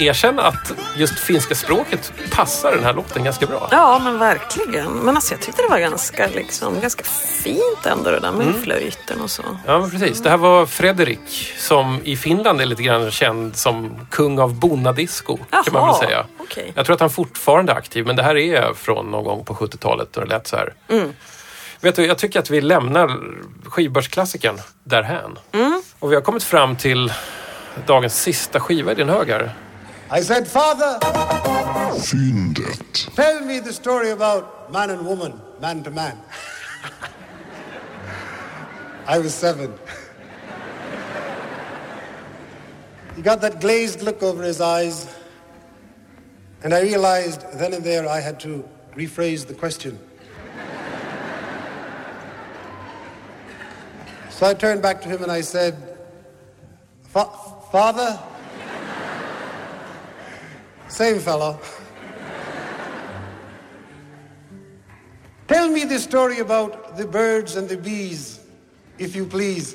Erkänn 0.00 0.38
att 0.38 0.72
just 0.96 1.18
finska 1.18 1.54
språket 1.54 2.12
passar 2.30 2.72
den 2.72 2.84
här 2.84 2.92
låten 2.92 3.24
ganska 3.24 3.46
bra. 3.46 3.68
Ja, 3.70 4.00
men 4.04 4.18
verkligen. 4.18 4.92
Men 4.92 5.14
alltså, 5.16 5.34
jag 5.34 5.40
tyckte 5.40 5.62
det 5.62 5.68
var 5.68 5.78
ganska, 5.78 6.26
liksom, 6.26 6.80
ganska 6.80 7.04
fint 7.42 7.86
ändå 7.86 8.10
det 8.10 8.20
där 8.20 8.32
med 8.32 8.46
Mm. 8.46 8.62
flöjten 8.62 9.20
och 9.20 9.30
så. 9.30 9.42
Ja, 9.66 9.78
men 9.78 9.90
precis. 9.90 10.20
Det 10.20 10.30
här 10.30 10.36
var 10.36 10.66
Fredrik 10.66 11.52
som 11.58 12.00
i 12.04 12.16
Finland 12.16 12.60
är 12.60 12.66
lite 12.66 12.82
grann 12.82 13.10
känd 13.10 13.56
som 13.56 14.06
kung 14.10 14.38
av 14.38 14.54
bonnadisco. 14.54 15.36
Kan 15.36 15.46
man 15.72 15.82
Jaha, 15.82 15.98
väl 16.00 16.08
säga. 16.08 16.26
okej. 16.38 16.72
Jag 16.74 16.86
tror 16.86 16.94
att 16.94 17.00
han 17.00 17.10
fortfarande 17.10 17.72
är 17.72 17.76
aktiv, 17.76 18.06
men 18.06 18.16
det 18.16 18.22
här 18.22 18.36
är 18.36 18.72
från 18.74 19.10
någon 19.10 19.24
gång 19.24 19.44
på 19.44 19.54
70-talet 19.54 20.16
och 20.16 20.22
det 20.22 20.28
lät 20.28 20.46
så 20.46 20.56
här. 20.56 20.72
Mm. 20.88 21.12
Vet 21.80 21.96
du, 21.96 22.06
jag 22.06 22.18
tycker 22.18 22.38
att 22.38 22.50
vi 22.50 22.60
lämnar 22.60 23.20
skivbörsklassikern 23.64 24.60
därhän. 24.84 25.38
Mm. 25.52 25.82
Och 25.98 26.10
vi 26.10 26.14
har 26.14 26.22
kommit 26.22 26.44
fram 26.44 26.76
till 26.76 27.12
dagens 27.86 28.22
sista 28.22 28.60
skiva 28.60 28.92
i 28.92 28.94
din 28.94 29.08
hög 29.08 29.28
här. 29.30 29.52
I 30.14 30.20
said, 30.20 30.46
Father, 30.46 30.96
Fyndet. 31.98 33.12
tell 33.16 33.44
me 33.44 33.58
the 33.58 33.72
story 33.72 34.10
about 34.10 34.70
man 34.70 34.90
and 34.90 35.04
woman, 35.04 35.40
man 35.60 35.82
to 35.82 35.90
man. 35.90 36.16
I 39.08 39.18
was 39.18 39.34
seven. 39.34 39.74
He 43.16 43.22
got 43.22 43.40
that 43.40 43.60
glazed 43.60 44.02
look 44.02 44.22
over 44.22 44.44
his 44.44 44.60
eyes, 44.60 45.12
and 46.62 46.72
I 46.72 46.82
realized 46.82 47.40
then 47.58 47.74
and 47.74 47.82
there 47.82 48.08
I 48.08 48.20
had 48.20 48.38
to 48.46 48.64
rephrase 48.94 49.44
the 49.44 49.54
question. 49.54 49.98
So 54.30 54.46
I 54.46 54.54
turned 54.54 54.80
back 54.80 55.00
to 55.00 55.08
him 55.08 55.24
and 55.24 55.32
I 55.32 55.40
said, 55.40 55.74
Father, 57.02 58.20
same 60.94 61.18
fellow. 61.18 61.58
Tell 65.48 65.68
me 65.68 65.82
the 65.82 65.98
story 65.98 66.38
about 66.38 66.96
the 66.96 67.04
birds 67.04 67.56
and 67.56 67.68
the 67.68 67.76
bees, 67.76 68.38
if 68.96 69.16
you 69.16 69.26
please. 69.26 69.74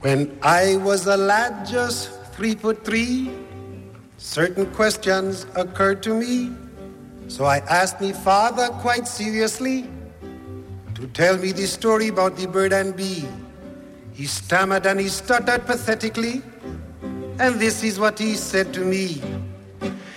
When 0.00 0.38
I 0.40 0.76
was 0.76 1.06
a 1.06 1.18
lad 1.18 1.66
just 1.66 2.10
three 2.32 2.54
foot 2.54 2.82
three, 2.82 3.30
certain 4.16 4.64
questions 4.72 5.44
occurred 5.54 6.02
to 6.04 6.14
me. 6.14 6.61
So 7.32 7.46
I 7.46 7.60
asked 7.60 7.98
me 7.98 8.12
father 8.12 8.68
quite 8.84 9.08
seriously 9.08 9.88
to 10.94 11.06
tell 11.14 11.38
me 11.38 11.52
the 11.52 11.66
story 11.66 12.08
about 12.08 12.36
the 12.36 12.46
bird 12.46 12.74
and 12.74 12.94
bee. 12.94 13.26
He 14.12 14.26
stammered 14.26 14.84
and 14.84 15.00
he 15.00 15.08
stuttered 15.08 15.64
pathetically, 15.64 16.42
and 17.40 17.58
this 17.58 17.82
is 17.82 17.98
what 17.98 18.18
he 18.18 18.34
said 18.34 18.74
to 18.74 18.80
me. 18.80 19.22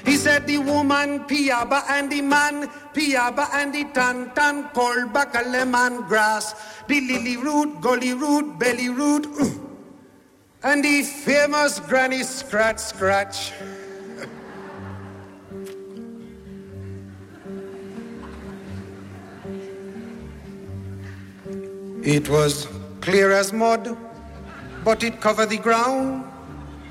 He 0.03 0.17
said 0.17 0.45
the 0.45 0.57
woman 0.57 1.23
piaba 1.23 1.83
and 1.89 2.11
the 2.11 2.19
man 2.19 2.67
piaba 2.93 3.47
and 3.53 3.73
the 3.73 3.85
tan 3.93 4.31
tan 4.35 4.67
called 4.73 5.13
back 5.13 5.35
a 5.35 5.47
lemon 5.47 6.01
grass, 6.09 6.53
the 6.89 6.99
lily 6.99 7.37
root, 7.37 7.79
gully 7.79 8.13
root, 8.13 8.59
belly 8.59 8.89
root, 8.89 9.25
and 10.63 10.83
the 10.83 11.01
famous 11.03 11.79
granny 11.79 12.23
scratch 12.23 12.79
scratch. 12.79 13.53
It 22.05 22.29
was 22.29 22.67
clear 23.01 23.31
as 23.31 23.51
mud, 23.51 23.97
but 24.83 25.03
it 25.03 25.19
covered 25.21 25.49
the 25.49 25.57
ground, 25.57 26.23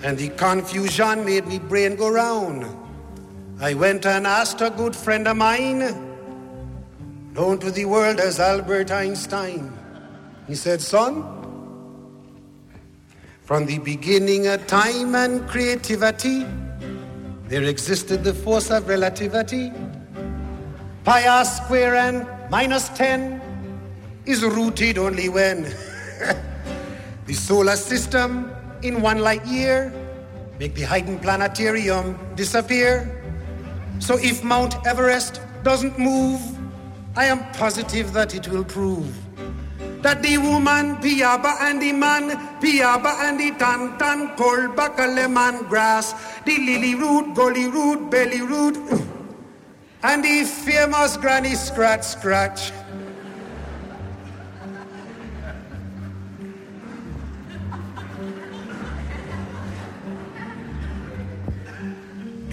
and 0.02 0.18
the 0.18 0.30
confusion 0.30 1.24
made 1.24 1.46
me 1.46 1.60
brain 1.60 1.94
go 1.94 2.10
round. 2.10 2.66
I 3.60 3.74
went 3.74 4.06
and 4.06 4.26
asked 4.26 4.60
a 4.60 4.70
good 4.70 4.96
friend 4.96 5.28
of 5.28 5.36
mine, 5.36 5.78
known 7.32 7.60
to 7.60 7.70
the 7.70 7.84
world 7.84 8.18
as 8.18 8.40
Albert 8.40 8.90
Einstein. 8.90 9.72
He 10.48 10.56
said, 10.56 10.82
Son, 10.82 11.22
from 13.42 13.66
the 13.66 13.78
beginning 13.78 14.48
of 14.48 14.66
time 14.66 15.14
and 15.14 15.46
creativity, 15.46 16.44
there 17.46 17.62
existed 17.62 18.24
the 18.24 18.34
force 18.34 18.72
of 18.72 18.88
relativity. 18.88 19.70
Pi 21.04 21.28
r 21.28 21.44
square 21.44 21.94
and 21.94 22.26
minus 22.50 22.88
10 22.88 23.43
is 24.26 24.42
rooted 24.42 24.98
only 24.98 25.28
when 25.28 25.62
the 27.26 27.34
solar 27.34 27.76
system 27.76 28.50
in 28.82 29.00
one 29.00 29.18
light 29.18 29.44
year 29.46 29.92
make 30.58 30.74
the 30.74 30.82
Haydn 30.82 31.18
planetarium 31.18 32.18
disappear. 32.34 33.22
So 33.98 34.18
if 34.18 34.42
Mount 34.44 34.74
Everest 34.86 35.40
doesn't 35.62 35.98
move, 35.98 36.40
I 37.16 37.26
am 37.26 37.44
positive 37.52 38.12
that 38.12 38.34
it 38.34 38.48
will 38.48 38.64
prove 38.64 39.06
that 40.04 40.22
the 40.22 40.36
woman 40.36 40.96
piaba 40.96 41.56
and 41.62 41.80
the 41.80 41.90
man 41.90 42.28
piaba 42.60 43.24
and 43.24 43.40
the 43.40 43.50
tan 43.58 43.96
tan 43.96 44.36
a 44.36 45.06
lemon 45.06 45.64
grass, 45.64 46.12
the 46.44 46.58
lily 46.58 46.94
root, 46.94 47.34
gully 47.34 47.68
root, 47.68 48.10
belly 48.10 48.42
root, 48.42 48.76
and 50.02 50.22
the 50.22 50.44
famous 50.44 51.16
granny 51.16 51.54
scratch 51.54 52.02
scratch. 52.02 52.70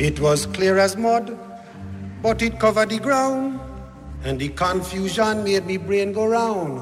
It 0.02 0.20
was 0.20 0.48
clear 0.48 0.80
as 0.80 0.98
mud, 0.98 1.38
but 2.24 2.42
it 2.42 2.60
covered 2.60 2.90
the 2.90 2.98
ground, 2.98 3.60
and 4.24 4.40
the 4.40 4.50
confusion 4.50 5.44
made 5.44 5.68
me 5.68 5.78
brain 5.78 6.12
go 6.12 6.26
round. 6.26 6.82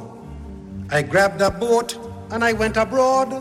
I 0.90 1.02
grabbed 1.02 1.42
a 1.42 1.52
boat 1.52 2.00
and 2.32 2.46
I 2.46 2.54
went 2.54 2.78
abroad, 2.78 3.36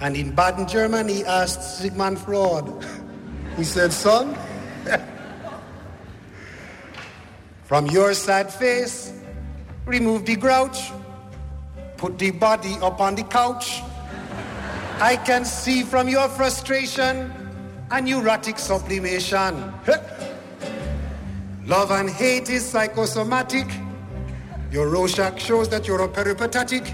and 0.00 0.16
in 0.16 0.34
Baden, 0.34 0.66
Germany, 0.66 1.22
asked 1.26 1.76
Sigmund 1.76 2.18
Freud. 2.18 2.64
He 3.58 3.64
said, 3.64 3.92
Son, 3.92 4.34
from 7.64 7.84
your 7.88 8.14
sad 8.14 8.50
face, 8.50 9.12
remove 9.84 10.24
the 10.24 10.36
grouch, 10.36 10.92
put 11.98 12.18
the 12.18 12.30
body 12.30 12.78
up 12.80 13.02
on 13.02 13.16
the 13.16 13.24
couch. 13.24 13.82
I 14.98 15.16
can 15.16 15.44
see 15.44 15.82
from 15.82 16.08
your 16.08 16.26
frustration 16.30 17.43
a 17.90 18.00
neurotic 18.00 18.58
sublimation. 18.58 19.72
Love 21.66 21.90
and 21.90 22.10
hate 22.10 22.50
is 22.50 22.64
psychosomatic. 22.64 23.66
Your 24.70 24.88
Rorschach 24.88 25.38
shows 25.38 25.68
that 25.68 25.86
you're 25.86 26.02
a 26.02 26.08
peripatetic. 26.08 26.92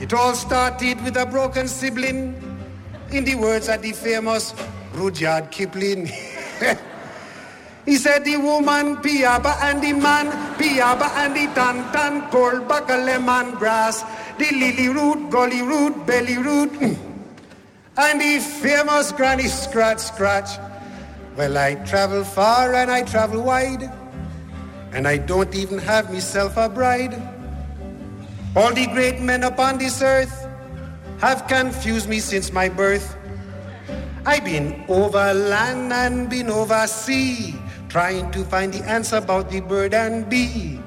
It 0.00 0.14
all 0.14 0.34
started 0.34 1.02
with 1.02 1.16
a 1.16 1.26
broken 1.26 1.68
sibling, 1.68 2.34
in 3.12 3.24
the 3.24 3.34
words 3.34 3.68
of 3.68 3.82
the 3.82 3.92
famous 3.92 4.54
Rudyard 4.94 5.50
Kipling. 5.50 6.06
he 7.84 7.96
said 7.96 8.24
the 8.24 8.36
woman 8.36 8.96
piaba 8.96 9.60
and 9.62 9.82
the 9.82 9.92
man 9.92 10.30
piaba 10.56 11.10
and 11.16 11.34
the 11.34 11.52
tan 11.54 11.92
tan 11.92 12.68
back 12.68 12.88
a 12.88 12.96
lemon 12.96 13.54
grass, 13.56 14.04
the 14.38 14.50
lily 14.52 14.88
root, 14.88 15.28
gully 15.30 15.62
root, 15.62 16.06
belly 16.06 16.38
root, 16.38 16.70
and 17.96 18.20
the 18.20 18.38
famous 18.38 19.12
granny 19.12 19.48
scratch 19.48 19.98
scratch. 19.98 20.58
Well, 21.36 21.56
I 21.56 21.74
travel 21.86 22.24
far 22.24 22.74
and 22.74 22.90
I 22.90 23.02
travel 23.02 23.42
wide, 23.42 23.90
and 24.92 25.06
I 25.06 25.18
don't 25.18 25.54
even 25.54 25.78
have 25.78 26.12
myself 26.12 26.56
a 26.56 26.68
bride. 26.68 27.14
All 28.56 28.72
the 28.72 28.86
great 28.88 29.20
men 29.20 29.44
upon 29.44 29.78
this 29.78 30.02
earth 30.02 30.46
have 31.20 31.46
confused 31.46 32.08
me 32.08 32.18
since 32.18 32.52
my 32.52 32.68
birth. 32.68 33.16
I've 34.26 34.44
been 34.44 34.84
over 34.88 35.32
land 35.32 35.92
and 35.92 36.28
been 36.28 36.50
over 36.50 36.86
sea, 36.86 37.54
trying 37.88 38.30
to 38.32 38.44
find 38.44 38.72
the 38.74 38.82
answer 38.88 39.16
about 39.16 39.50
the 39.50 39.60
bird 39.60 39.94
and 39.94 40.28
bee. 40.28 40.80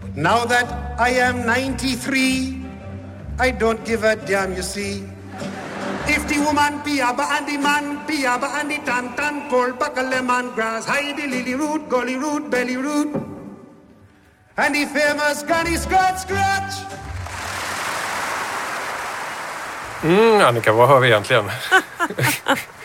But 0.00 0.16
now 0.16 0.44
that 0.44 1.00
I 1.00 1.10
am 1.10 1.46
93, 1.46 2.64
I 3.38 3.50
don't 3.50 3.84
give 3.84 4.04
a 4.04 4.16
damn, 4.16 4.54
you 4.54 4.62
see. 4.62 5.04
If 6.08 6.28
the 6.28 6.38
woman 6.40 6.80
piaba 6.84 7.24
and 7.36 7.46
the 7.48 7.56
man 7.58 8.06
piaba 8.06 8.60
and 8.60 8.70
the 8.70 8.78
tan 8.84 9.14
tan 9.16 9.48
called 9.50 9.78
back 9.78 9.96
a 9.96 10.02
lemon 10.02 10.54
grass, 10.54 10.86
hide 10.86 11.16
the 11.16 11.26
lily 11.26 11.54
root, 11.54 11.88
gully 11.88 12.16
root, 12.16 12.50
belly 12.50 12.76
root. 12.76 13.14
and 14.58 14.74
the 14.74 14.86
famous 14.86 15.42
Gunny 15.42 15.76
Scratch 15.76 16.18
Scratch. 16.22 16.74
Mm, 20.02 20.40
Annika, 20.40 20.72
vad 20.72 20.88
hör 20.88 21.00
vi 21.00 21.08
egentligen? 21.08 21.44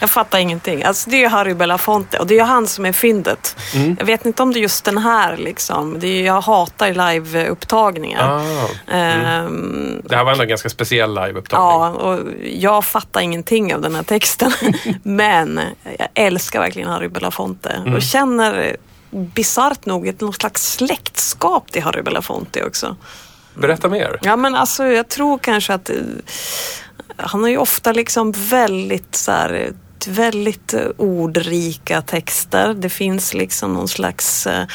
Jag 0.00 0.10
fattar 0.10 0.38
ingenting. 0.38 0.82
Alltså, 0.84 1.10
det 1.10 1.16
är 1.16 1.20
ju 1.20 1.28
Harry 1.28 1.54
Belafonte 1.54 2.18
och 2.18 2.26
det 2.26 2.34
är 2.34 2.38
ju 2.38 2.44
han 2.44 2.66
som 2.66 2.86
är 2.86 2.92
fyndet. 2.92 3.56
Mm. 3.74 3.96
Jag 3.98 4.06
vet 4.06 4.26
inte 4.26 4.42
om 4.42 4.52
det 4.52 4.58
är 4.58 4.62
just 4.62 4.84
den 4.84 4.98
här 4.98 5.36
liksom. 5.36 6.00
Det 6.00 6.06
är, 6.08 6.26
jag 6.26 6.40
hatar 6.40 7.12
liveupptagningar. 7.12 8.28
Ah, 8.38 8.68
Ehm, 8.94 10.02
det 10.04 10.16
här 10.16 10.24
var 10.24 10.32
ändå 10.32 10.42
en 10.42 10.48
ganska 10.48 10.68
speciell 10.68 11.14
liveupptagning. 11.14 11.68
Ja, 11.70 11.88
och 11.90 12.20
jag 12.44 12.84
fattar 12.84 13.20
ingenting 13.20 13.74
av 13.74 13.80
den 13.80 13.94
här 13.94 14.02
texten. 14.02 14.52
Men 15.02 15.60
jag 15.98 16.08
älskar 16.14 16.60
verkligen 16.60 16.88
Harry 16.88 17.08
Belafonte 17.08 17.68
Mm. 17.68 17.94
och 17.94 18.02
känner 18.02 18.76
bisarrt 19.10 19.86
nog 19.86 20.08
ett 20.08 20.20
något 20.20 20.34
slags 20.34 20.72
släktskap 20.72 21.72
till 21.72 21.82
Harry 21.82 22.02
Belafonte 22.02 22.64
också. 22.64 22.96
Berätta 23.54 23.88
mer. 23.88 24.18
Ja 24.22 24.36
men 24.36 24.54
alltså 24.54 24.84
jag 24.86 25.08
tror 25.08 25.38
kanske 25.38 25.74
att 25.74 25.90
eh, 25.90 25.96
han 27.16 27.42
har 27.42 27.48
ju 27.48 27.56
ofta 27.56 27.92
liksom 27.92 28.32
väldigt 28.32 29.14
så 29.14 29.32
här, 29.32 29.72
väldigt 30.06 30.74
eh, 30.74 30.86
ordrika 30.96 32.02
texter. 32.02 32.74
Det 32.74 32.88
finns 32.88 33.34
liksom 33.34 33.72
någon 33.72 33.88
slags 33.88 34.46
eh, 34.46 34.66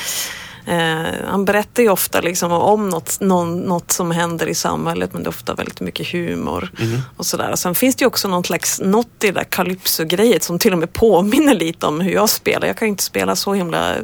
eh, 0.66 1.28
han 1.28 1.46
berättar 1.46 1.84
ju 1.84 1.90
ofta 1.90 2.22
liksom 2.22 2.52
om 2.52 2.90
något, 2.90 3.20
någon, 3.20 3.60
något 3.60 3.92
som 3.92 4.12
händer 4.12 4.48
i 4.48 4.56
samhället 4.56 5.14
men 5.14 5.24
det 5.24 5.28
är 5.28 5.30
ofta 5.30 5.54
väldigt 5.54 5.82
mycket 5.82 6.08
humor. 6.12 6.72
och 7.18 7.26
sådär. 7.26 7.52
Och 7.52 7.60
Sen 7.60 7.76
finns 7.76 7.96
det 7.96 8.04
ju 8.04 8.08
också 8.08 8.28
någon 8.28 8.44
slags, 8.44 8.82
något 8.82 9.24
i 9.24 9.28
det 9.28 9.32
där 9.32 9.44
calypso-grejet 9.44 10.44
som 10.44 10.60
till 10.60 10.74
och 10.74 10.80
med 10.80 10.94
påminner 10.94 11.54
lite 11.54 11.86
om 11.86 12.02
hur 12.02 12.12
jag 12.12 12.30
spelar. 12.30 12.68
Jag 12.68 12.78
kan 12.78 12.86
ju 12.86 12.90
inte 12.90 13.04
spela 13.04 13.36
så 13.36 13.54
himla 13.54 13.96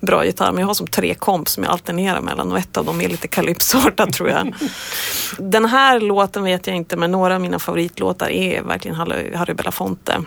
bra 0.00 0.24
gitarr 0.24 0.52
men 0.52 0.60
jag 0.60 0.66
har 0.66 0.74
som 0.74 0.86
tre 0.86 1.14
komp 1.14 1.48
som 1.48 1.64
jag 1.64 1.72
alternerar 1.72 2.20
mellan 2.20 2.52
och 2.52 2.58
ett 2.58 2.76
av 2.76 2.84
dem 2.84 3.00
är 3.00 3.08
lite 3.08 3.28
calypsoartat 3.28 4.12
tror 4.12 4.28
jag. 4.28 4.54
Den 5.38 5.64
här 5.64 6.00
låten 6.00 6.42
vet 6.44 6.66
jag 6.66 6.76
inte 6.76 6.96
men 6.96 7.10
några 7.10 7.34
av 7.34 7.40
mina 7.40 7.58
favoritlåtar 7.58 8.28
är 8.30 8.62
verkligen 8.62 8.96
Harry 9.34 9.54
Belafonte. 9.54 10.22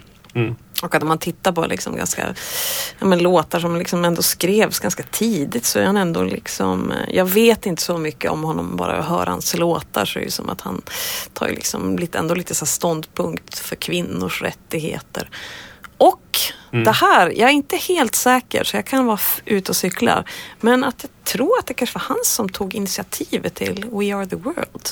Och 0.84 0.96
att 0.96 1.02
om 1.02 1.08
man 1.08 1.18
tittar 1.18 1.52
på 1.52 1.66
liksom 1.66 1.96
ganska, 1.96 2.36
ja, 3.00 3.06
men 3.06 3.20
låtar 3.20 3.60
som 3.60 3.76
liksom 3.76 4.06
ändå 4.06 4.22
skrevs 4.22 4.80
ganska 4.80 5.04
tidigt 5.04 5.66
så 5.66 5.80
är 5.80 5.86
han 5.86 5.98
ändå 5.98 6.24
liksom, 6.24 6.92
eh, 6.92 7.16
jag 7.16 7.26
vet 7.26 7.66
inte 7.66 7.82
så 7.82 7.98
mycket 7.98 8.32
om 8.32 8.44
honom, 8.44 8.76
bara 8.76 8.96
jag 8.96 9.04
hör 9.04 9.26
hans 9.26 9.58
låtar 9.58 10.06
så 10.06 10.20
är 10.20 10.24
det 10.24 10.32
som 10.32 10.50
att 10.50 10.62
han 10.62 10.82
tar 11.34 11.48
liksom 11.48 12.00
lite, 12.00 12.18
ändå 12.18 12.36
lite 12.36 12.56
så 12.56 12.66
ståndpunkt 12.66 13.60
för 13.60 13.76
kvinnors 13.76 14.42
rättigheter. 14.42 15.30
Och 15.98 16.40
det 16.72 16.92
här, 16.92 17.30
jag 17.30 17.50
är 17.50 17.54
inte 17.54 17.78
helt 17.78 18.16
säker 18.16 18.64
så 18.64 18.78
jag 18.78 18.86
kan 18.86 19.06
vara 19.06 19.20
ute 19.46 19.72
och 19.72 19.76
cyklar. 19.76 20.30
Men 20.60 20.84
att 20.84 20.96
jag 21.02 21.12
tror 21.24 21.60
att 21.60 21.68
det 21.68 21.74
kanske 21.74 22.00
var 22.00 22.06
han 22.06 22.18
som 22.24 22.50
tog 22.50 22.76
initiativet 22.76 23.56
till 23.56 23.86
We 23.92 24.16
Are 24.16 24.26
The 24.26 24.36
World. 24.36 24.90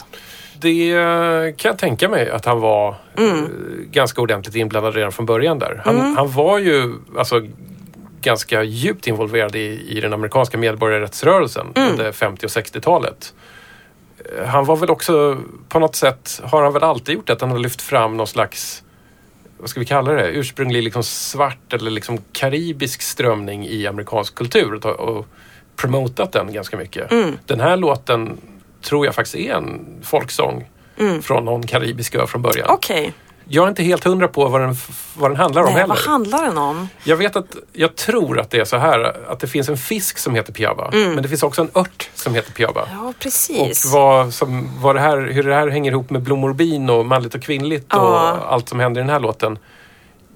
Det 0.60 0.92
eh, 0.92 1.56
kan 1.56 1.70
jag 1.70 1.78
tänka 1.78 2.10
mig 2.10 2.30
att 2.30 2.46
han 2.46 2.60
var 2.60 2.96
Mm. 3.18 3.38
eh, 3.40 3.46
ganska 3.92 4.22
ordentligt 4.22 4.56
inblandad 4.56 4.96
redan 4.96 5.12
från 5.12 5.26
början 5.26 5.60
där. 5.60 5.82
Han, 5.86 6.16
han 6.16 6.32
var 6.32 6.60
ju 6.60 6.94
alltså, 7.18 7.42
ganska 8.22 8.64
djupt 8.64 9.08
involverad 9.08 9.56
i, 9.56 9.86
i 9.98 10.00
den 10.02 10.14
amerikanska 10.14 10.58
medborgarrättsrörelsen 10.58 11.68
Mm. 11.76 11.92
under 11.92 12.12
50 12.12 12.46
och 12.46 12.50
60-talet. 12.50 13.34
Eh, 14.38 14.46
Han 14.48 14.66
var 14.66 14.76
väl 14.76 14.90
också, 14.90 15.38
på 15.70 15.80
något 15.80 15.96
sätt, 15.96 16.42
har 16.44 16.64
han 16.64 16.74
väl 16.74 16.84
alltid 16.84 17.16
gjort 17.16 17.28
det, 17.28 17.34
att 17.34 17.42
han 17.42 17.52
har 17.52 17.60
lyft 17.60 17.82
fram 17.82 18.18
någon 18.18 18.28
slags 18.28 18.84
vad 19.60 19.70
ska 19.70 19.80
vi 19.80 19.86
kalla 19.86 20.14
det, 20.14 20.28
ursprunglig 20.28 20.84
liksom 20.84 21.04
svart 21.04 21.74
eller 21.74 21.92
liksom 21.92 22.18
karibisk 22.32 23.02
strömning 23.02 23.68
i 23.68 23.88
amerikansk 23.88 24.36
kultur 24.36 24.74
och, 24.86 25.00
och 25.00 25.26
promotat 25.76 26.32
den 26.32 26.54
ganska 26.54 26.78
mycket. 26.78 27.12
Mm. 27.12 27.38
Den 27.46 27.60
här 27.60 27.78
låten 27.78 28.38
tror 28.82 29.06
jag 29.06 29.16
faktiskt 29.16 29.36
är 29.36 29.54
en 29.54 29.86
folksång 30.04 30.70
från 31.22 31.46
någon 31.46 31.68
karibisk 31.68 32.16
ö 32.16 32.28
från 32.28 32.42
början. 32.42 32.66
Mm. 32.66 32.74
Okej, 32.76 33.14
Jag 33.50 33.64
är 33.64 33.70
inte 33.70 33.84
helt 33.84 34.04
hundra 34.04 34.28
på 34.28 34.48
vad 34.50 34.62
den, 34.62 34.76
vad 35.18 35.32
den 35.32 35.38
handlar 35.38 35.62
om 35.62 35.66
Nej, 35.66 35.74
heller. 35.76 35.88
vad 35.88 35.98
handlar 36.04 36.44
den 36.46 36.58
om? 36.58 36.90
Jag 37.04 37.18
vet 37.18 37.36
att, 37.36 37.56
jag 37.74 37.96
tror 37.96 38.40
att 38.40 38.52
det 38.52 38.60
är 38.60 38.66
så 38.66 38.78
här 38.78 39.32
att 39.32 39.40
det 39.40 39.48
finns 39.48 39.70
en 39.70 39.78
fisk 39.78 40.18
som 40.18 40.36
heter 40.36 40.54
piava. 40.54 40.90
Men 40.92 41.22
det 41.24 41.30
finns 41.30 41.44
också 41.44 41.62
en 41.62 41.70
ört 41.74 42.10
som 42.14 42.36
heter 42.36 42.52
piava. 42.52 42.86
Mm. 42.86 42.98
Ja, 43.04 43.10
Och 43.10 43.20
precis. 43.20 43.86
vad, 43.94 44.34
som, 44.34 44.70
vad 44.82 44.96
det 44.96 45.00
här, 45.02 45.18
hur 45.18 45.44
det 45.44 45.54
här 45.56 45.68
hänger 45.68 45.92
ihop 45.92 46.10
med 46.10 46.22
blommor 46.22 46.50
och 46.50 46.56
bin 46.56 46.90
och 46.90 47.06
manligt 47.06 47.36
och 47.36 47.42
kvinnligt 47.42 47.86
Ja. 47.90 47.98
och 48.42 48.54
allt 48.54 48.70
som 48.70 48.80
händer 48.80 49.02
i 49.02 49.04
den 49.04 49.10
här 49.14 49.20
låten. 49.20 49.60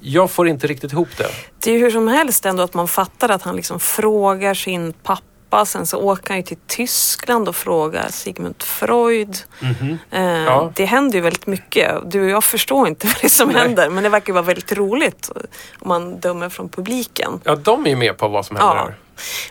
Jag 0.03 0.31
får 0.31 0.47
inte 0.47 0.67
riktigt 0.67 0.91
ihop 0.91 1.09
det. 1.17 1.27
Det 1.63 1.69
är 1.71 1.73
ju 1.73 1.79
hur 1.79 1.91
som 1.91 2.07
helst 2.07 2.45
ändå 2.45 2.63
att 2.63 2.73
man 2.73 2.87
fattar 2.87 3.29
att 3.29 3.41
han 3.41 3.55
liksom 3.55 3.79
frågar 3.79 4.53
sin 4.53 4.93
pappa. 4.93 5.21
Sen 5.65 5.85
så 5.87 5.97
åker 6.01 6.29
han 6.29 6.37
ju 6.37 6.43
till 6.43 6.57
Tyskland 6.67 7.47
och 7.49 7.55
frågar 7.55 8.07
Sigmund 8.09 8.63
Freud. 8.63 9.37
Eh, 10.11 10.21
Ja. 10.21 10.71
Det 10.75 10.85
händer 10.85 11.15
ju 11.15 11.21
väldigt 11.21 11.47
mycket. 11.47 11.91
Du 12.11 12.23
och 12.23 12.29
jag 12.29 12.43
förstår 12.43 12.87
inte 12.87 13.07
vad 13.07 13.15
det 13.21 13.27
är 13.27 13.29
som 13.29 13.49
Nej. 13.49 13.61
händer. 13.61 13.89
Men 13.89 14.03
det 14.03 14.09
verkar 14.09 14.27
ju 14.27 14.33
vara 14.33 14.45
väldigt 14.45 14.71
roligt 14.71 15.29
om 15.79 15.87
man 15.89 16.19
dömer 16.19 16.49
från 16.49 16.69
publiken. 16.69 17.39
Ja, 17.43 17.55
de 17.55 17.85
är 17.85 17.89
ju 17.89 17.95
med 17.95 18.17
på 18.17 18.27
vad 18.27 18.45
som 18.45 18.55
händer 18.55 18.75
Ja. 18.75 18.91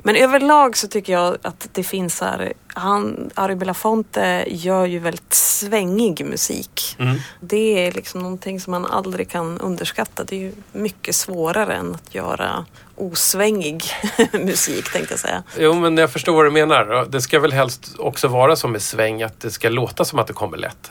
Men 0.02 0.16
överlag 0.16 0.76
så 0.76 0.88
tycker 0.88 1.12
jag 1.12 1.36
att 1.42 1.68
det 1.72 1.82
finns 1.82 2.20
här, 2.20 2.52
han, 2.66 3.30
Ari 3.34 3.54
Belafonte 3.56 4.44
gör 4.48 4.86
ju 4.86 4.98
väldigt 4.98 5.34
svängig 5.34 6.26
musik. 6.26 6.96
Det 7.40 7.86
är 7.86 7.92
liksom 7.92 8.22
någonting 8.22 8.60
som 8.60 8.70
man 8.70 8.86
aldrig 8.86 9.30
kan 9.30 9.58
underskatta. 9.58 10.24
Det 10.24 10.36
är 10.36 10.40
ju 10.40 10.52
mycket 10.72 11.14
svårare 11.14 11.74
än 11.74 11.94
att 11.94 12.14
göra 12.14 12.64
osvängig 12.96 13.84
musik 14.32 14.92
tänkte 14.92 15.12
jag 15.12 15.20
säga. 15.20 15.42
Jo, 15.58 15.74
men 15.74 15.96
jag 15.96 16.12
förstår 16.12 16.32
vad 16.34 16.44
du 16.44 16.50
menar. 16.50 17.06
Det 17.08 17.20
ska 17.20 17.38
väl 17.40 17.52
helst 17.52 17.94
också 17.98 18.28
vara 18.28 18.56
som 18.56 18.72
med 18.72 18.82
sväng, 18.82 19.22
att 19.22 19.40
det 19.40 19.50
ska 19.50 19.68
låta 19.68 20.04
som 20.04 20.18
att 20.18 20.26
det 20.26 20.32
kommer 20.32 20.56
lätt. 20.56 20.90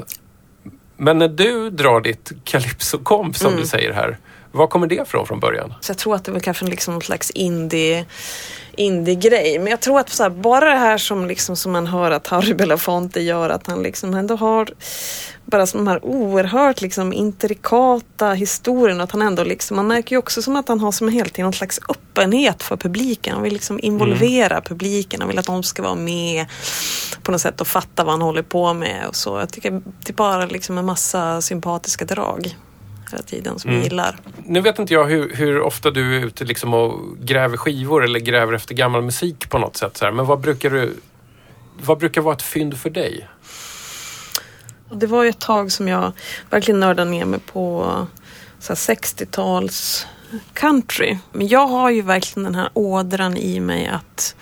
Men 0.98 1.18
när 1.18 1.28
du 1.28 1.70
drar 1.70 2.02
ditt 2.02 2.32
calypso-komp, 2.44 3.38
som 3.38 3.48
Mm. 3.48 3.60
du 3.62 3.68
säger 3.68 3.94
här, 3.94 4.18
var 4.52 4.68
kommer 4.68 4.88
det 4.88 4.96
ifrån 4.96 5.28
från 5.28 5.40
början? 5.40 5.74
Så 5.82 5.90
jag 5.90 5.98
tror 5.98 6.16
att 6.16 6.26
det 6.26 6.32
väl 6.32 6.42
kanske 6.42 6.66
liksom 6.66 6.94
någon 6.94 7.02
slags 7.02 7.30
indie 7.32 8.06
indie-grej. 8.80 9.60
Men 9.60 9.68
jag 9.68 9.80
tror 9.80 10.00
att 10.00 10.20
här, 10.20 10.30
bara 10.30 10.70
det 10.70 10.80
här 10.80 10.98
som, 10.98 11.28
liksom, 11.28 11.56
som 11.56 11.72
man 11.72 11.88
hör 11.88 12.12
att 12.12 12.28
Harry 12.28 12.54
Belafonte 12.54 13.22
gör, 13.22 13.50
att 13.50 13.68
han 13.68 13.84
liksom 13.84 14.14
ändå 14.14 14.36
har 14.36 14.70
bara 15.46 15.66
de 15.66 15.88
här 15.88 16.06
oerhört 16.06 16.82
liksom, 16.82 17.14
intrikata 17.14 18.32
historierna. 18.32 19.04
Att 19.04 19.12
han 19.12 19.22
ändå 19.22 19.44
liksom, 19.44 19.78
man 19.78 19.88
märker 19.88 20.16
ju 20.16 20.18
också 20.18 20.42
som 20.42 20.56
att 20.56 20.68
han 20.68 20.80
har 20.80 20.92
som 20.92 21.10
hela 21.10 21.30
tiden 21.30 21.44
någon 21.44 21.54
slags 21.54 21.80
öppenhet 21.90 22.64
för 22.64 22.78
publiken. 22.78 23.34
Han 23.34 23.44
vill 23.44 23.54
liksom 23.54 23.80
involvera 23.84 24.62
publiken, 24.62 25.22
han 25.22 25.30
vill 25.30 25.40
att 25.40 25.46
de 25.46 25.64
ska 25.64 25.84
vara 25.84 25.96
med 25.96 26.46
på 27.24 27.32
något 27.32 27.42
sätt 27.42 27.62
och 27.62 27.68
fatta 27.68 28.04
vad 28.04 28.14
han 28.14 28.22
håller 28.22 28.44
på 28.44 28.74
med. 28.74 29.06
Och 29.08 29.16
så. 29.16 29.40
Jag 29.40 29.50
tycker 29.50 29.72
det 29.72 30.10
är 30.10 30.14
bara 30.14 30.46
liksom 30.46 30.78
en 30.78 30.86
massa 30.86 31.42
sympatiska 31.42 32.06
drag 32.06 32.56
hela 33.14 33.24
tiden 33.24 33.60
som 33.60 33.72
jag 33.72 33.84
gillar. 33.84 34.18
Nu 34.46 34.62
vet 34.62 34.80
inte 34.80 34.94
jag 34.94 35.06
hur, 35.06 35.36
hur 35.36 35.62
ofta 35.62 35.92
du 35.92 36.18
är 36.18 36.26
ute 36.26 36.46
liksom 36.46 36.74
och 36.74 37.18
gräver 37.20 37.58
skivor 37.58 38.04
eller 38.04 38.20
gräver 38.20 38.54
efter 38.54 38.76
gammal 38.76 39.02
musik 39.02 39.50
på 39.50 39.58
något 39.58 39.78
sätt. 39.78 39.98
Så 39.98 40.06
här. 40.06 40.12
Men 40.12 40.26
vad 40.26 40.40
brukar 40.40 40.70
du... 40.70 40.94
Vad 41.82 41.98
brukar 41.98 42.22
vara 42.22 42.36
ett 42.36 42.42
fynd 42.42 42.78
för 42.78 42.90
dig? 42.90 43.28
Det 44.92 45.08
var 45.08 45.24
ju 45.24 45.30
ett 45.30 45.40
tag 45.40 45.72
som 45.72 45.88
jag 45.88 46.12
verkligen 46.50 46.80
nördade 46.80 47.12
ner 47.12 47.26
mig 47.26 47.40
på 47.40 47.96
så 48.60 48.74
här 48.74 48.78
60-tals 48.78 50.08
country. 50.54 51.18
Men 51.32 51.48
jag 51.48 51.68
har 51.68 51.90
ju 51.90 52.02
verkligen 52.02 52.44
den 52.44 52.56
här 52.56 52.70
ådran 52.74 53.38
i 53.38 53.60
mig 53.60 53.88
att, 53.88 54.36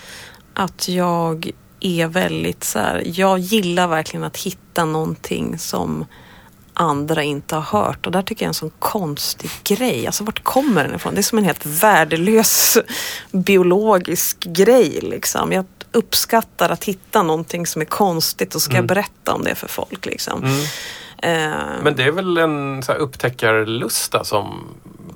att 0.53 0.87
jag 0.87 1.51
är 1.79 2.07
väldigt 2.07 2.63
så 2.63 2.79
här, 2.79 3.03
jag 3.05 3.39
gillar 3.39 3.87
verkligen 3.87 4.23
att 4.23 4.37
hitta 4.37 4.85
någonting 4.85 5.57
som 5.57 6.05
andra 6.79 7.23
inte 7.23 7.55
har 7.55 7.79
hört. 7.81 8.05
Och 8.05 8.11
där 8.11 8.21
tycker 8.21 8.43
jag 8.43 8.47
är 8.47 8.49
en 8.49 8.53
sån 8.53 8.71
konstig 8.79 9.49
grej. 9.63 10.05
Alltså 10.07 10.23
vart 10.23 10.43
kommer 10.43 10.83
den 10.83 10.95
ifrån? 10.95 11.13
Det 11.13 11.19
är 11.19 11.23
som 11.23 11.37
en 11.37 11.43
helt 11.43 11.65
värdelös 11.65 12.77
biologisk 13.31 14.39
grej 14.39 14.99
liksom. 15.01 15.51
Jag 15.51 15.65
uppskattar 15.91 16.69
att 16.69 16.83
hitta 16.83 17.23
någonting 17.23 17.67
som 17.67 17.81
är 17.81 17.85
konstigt 17.85 18.55
och 18.55 18.61
ska 18.61 18.81
berätta 18.81 19.33
om 19.33 19.43
det 19.43 19.55
för 19.55 19.67
folk 19.67 20.05
liksom. 20.05 20.43
Eh, 21.17 21.51
Men 21.83 21.95
det 21.95 22.03
är 22.03 22.11
väl 22.11 22.37
en 22.37 22.83
så 22.83 22.91
här, 22.91 22.99
upptäckarlusta 22.99 24.23
som 24.23 24.67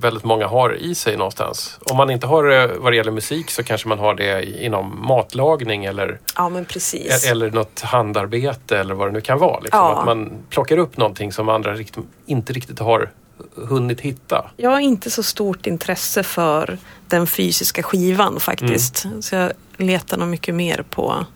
väldigt 0.02 0.24
många 0.24 0.46
har 0.46 0.74
i 0.74 0.94
sig 0.94 1.16
någonstans. 1.16 1.78
Om 1.80 1.96
man 1.96 2.10
inte 2.10 2.26
har 2.26 2.44
det 2.44 2.66
vad 2.78 2.92
det 2.92 2.96
gäller 2.96 3.10
musik 3.10 3.50
så 3.50 3.62
kanske 3.62 3.88
man 3.88 3.98
har 3.98 4.14
det 4.14 4.62
inom 4.64 5.06
matlagning 5.06 5.84
eller, 5.84 6.20
ja 6.36 6.48
men 6.48 6.64
precis. 6.64 7.24
eller 7.30 7.50
något 7.50 7.80
handarbete 7.80 8.78
eller 8.78 8.94
vad 8.94 9.08
det 9.08 9.12
nu 9.12 9.20
kan 9.20 9.38
vara. 9.38 9.60
Liksom. 9.60 9.80
Ja. 9.80 9.98
Att 9.98 10.06
man 10.06 10.32
plockar 10.50 10.78
upp 10.78 10.96
någonting 10.96 11.32
som 11.32 11.48
andra 11.48 11.74
rikt, 11.74 11.98
inte 12.26 12.52
riktigt 12.52 12.78
har 12.78 13.10
hunnit 13.54 14.00
hitta. 14.00 14.50
Jag 14.56 14.70
har 14.70 14.80
inte 14.80 15.10
så 15.10 15.22
stort 15.22 15.66
intresse 15.66 16.22
för 16.22 16.78
den 17.08 17.26
fysiska 17.26 17.82
skivan 17.82 18.40
faktiskt. 18.40 19.06
Så 19.20 19.34
jag 19.34 19.52
letar 19.76 20.16
nog 20.16 20.28
mycket 20.28 20.54
mer 20.54 20.84
på, 20.90 21.26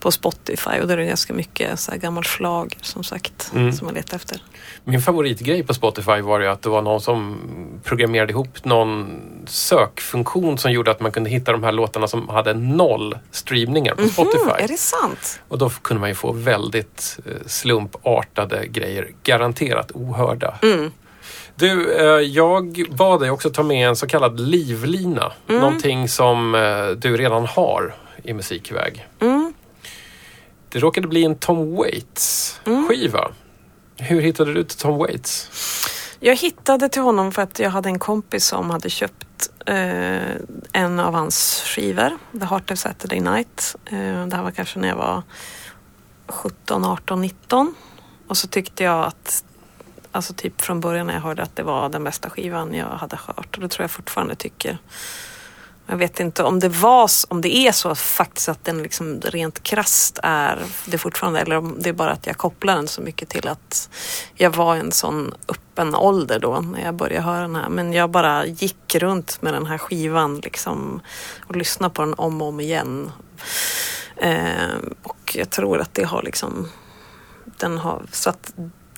på 0.00 0.10
Spotify 0.10 0.70
och 0.80 0.86
där 0.88 0.94
är 0.94 1.00
det 1.00 1.06
ganska 1.06 1.32
mycket 1.34 1.80
så 1.80 1.90
här 1.90 1.98
gammal 1.98 2.24
schlager 2.24 2.78
som 2.82 3.04
sagt 3.04 3.50
Mm. 3.54 3.72
som 3.72 3.86
jag 3.86 3.94
letar 3.94 4.16
efter. 4.16 4.42
Min 4.84 5.02
favoritgrej 5.02 5.62
på 5.62 5.74
Spotify 5.74 6.20
var 6.20 6.40
ju 6.40 6.46
att 6.46 6.62
det 6.62 6.68
var 6.68 6.82
någon 6.82 7.00
som 7.00 7.36
programmerade 7.84 8.32
ihop 8.32 8.64
någon 8.64 9.20
sökfunktion 9.46 10.58
som 10.58 10.72
gjorde 10.72 10.90
att 10.90 11.00
man 11.00 11.12
kunde 11.12 11.30
hitta 11.30 11.52
de 11.52 11.62
här 11.64 11.72
låtarna 11.72 12.06
som 12.08 12.28
hade 12.28 12.54
noll 12.54 13.18
streamningar 13.30 13.94
på 13.94 14.08
Spotify. 14.08 14.44
Mhm, 14.44 14.54
är 14.64 14.68
det 14.68 14.76
sant? 14.78 15.40
Och 15.48 15.58
då 15.58 15.70
kunde 15.70 16.00
man 16.00 16.08
ju 16.08 16.14
få 16.14 16.32
väldigt 16.32 17.18
eh, 17.26 17.32
slumpartade 17.46 18.66
grejer, 18.66 19.08
garanterat 19.22 19.90
ohörda. 19.94 20.54
Mm. 20.62 20.92
Du, 21.54 21.92
eh, 21.92 22.04
jag 22.26 22.84
bad 22.90 23.20
dig 23.20 23.30
också 23.30 23.50
ta 23.50 23.62
med 23.62 23.88
en 23.88 23.96
så 23.96 24.06
kallad 24.06 24.40
livlina. 24.40 25.32
Mm. 25.48 25.60
Någonting 25.60 26.08
som 26.08 26.54
eh, 26.54 26.86
du 26.86 27.16
redan 27.16 27.46
har 27.46 27.94
i 28.22 28.32
musikväg. 28.32 29.06
Mm. 29.20 29.49
Det 30.72 30.78
råkade 30.78 31.08
bli 31.08 31.24
en 31.24 31.34
Tom 31.34 31.76
Waits 31.76 32.60
skiva. 32.88 33.30
Hur 33.96 34.20
hittade 34.20 34.54
du 34.54 34.64
till 34.64 34.78
Tom 34.78 34.98
Waits? 34.98 35.50
Jag 36.20 36.36
hittade 36.36 36.88
till 36.88 37.02
honom 37.02 37.32
för 37.32 37.42
att 37.42 37.58
jag 37.58 37.70
hade 37.70 37.88
en 37.88 37.98
kompis 37.98 38.46
som 38.46 38.70
hade 38.70 38.90
köpt 38.90 39.50
eh, 39.66 40.34
en 40.72 41.00
av 41.00 41.14
hans 41.14 41.62
skivor, 41.66 42.18
The 42.40 42.44
Heart 42.44 42.70
of 42.70 42.78
Saturday 42.78 43.20
Night. 43.20 43.76
Eh, 43.84 44.26
det 44.26 44.36
här 44.36 44.42
var 44.42 44.50
kanske 44.50 44.78
när 44.78 44.88
jag 44.88 44.96
var 44.96 45.22
17, 46.26 46.84
18, 46.84 47.20
19. 47.20 47.74
Och 48.26 48.36
så 48.36 48.48
tyckte 48.48 48.84
jag 48.84 49.04
att, 49.04 49.44
alltså 50.12 50.34
typ 50.34 50.60
från 50.60 50.80
början 50.80 51.06
när 51.06 51.14
jag 51.14 51.20
hörde 51.20 51.42
att 51.42 51.56
det 51.56 51.62
var 51.62 51.88
den 51.88 52.04
bästa 52.04 52.30
skivan 52.30 52.74
jag 52.74 52.86
hade 52.86 53.16
hört. 53.16 53.56
Och 53.56 53.62
det 53.62 53.68
tror 53.68 53.84
jag 53.84 53.90
fortfarande 53.90 54.34
tycker. 54.34 54.78
Jag 55.90 55.96
vet 55.96 56.20
inte 56.20 56.42
om 56.42 56.60
det 56.60 56.68
var 56.68 57.10
om 57.28 57.40
det 57.40 57.56
är 57.56 57.72
så 57.72 57.94
faktiskt 57.94 58.48
att 58.48 58.64
den 58.64 58.82
liksom 58.82 59.20
rent 59.20 59.62
krasst 59.62 60.18
är 60.22 60.58
det 60.86 60.98
fortfarande 60.98 61.40
eller 61.40 61.56
om 61.56 61.76
det 61.78 61.88
är 61.88 61.92
bara 61.92 62.10
att 62.10 62.26
jag 62.26 62.36
kopplar 62.36 62.74
den 62.74 62.88
så 62.88 63.00
mycket 63.00 63.28
till 63.28 63.48
att 63.48 63.90
jag 64.34 64.56
var 64.56 64.76
i 64.76 64.80
en 64.80 64.92
sån 64.92 65.34
öppen 65.48 65.94
ålder 65.94 66.38
då 66.38 66.60
när 66.60 66.84
jag 66.84 66.94
började 66.94 67.24
höra 67.24 67.40
den 67.40 67.56
här. 67.56 67.68
Men 67.68 67.92
jag 67.92 68.10
bara 68.10 68.46
gick 68.46 68.94
runt 68.94 69.42
med 69.42 69.54
den 69.54 69.66
här 69.66 69.78
skivan 69.78 70.40
liksom 70.40 71.00
och 71.46 71.56
lyssnade 71.56 71.94
på 71.94 72.02
den 72.02 72.14
om 72.14 72.42
och 72.42 72.48
om 72.48 72.60
igen. 72.60 73.12
Eh, 74.16 74.76
och 75.02 75.36
jag 75.36 75.50
tror 75.50 75.80
att 75.80 75.94
det 75.94 76.04
har 76.04 76.22
liksom 76.22 76.68
den 77.44 77.78
har 77.78 78.02
så 78.12 78.30
att 78.30 78.52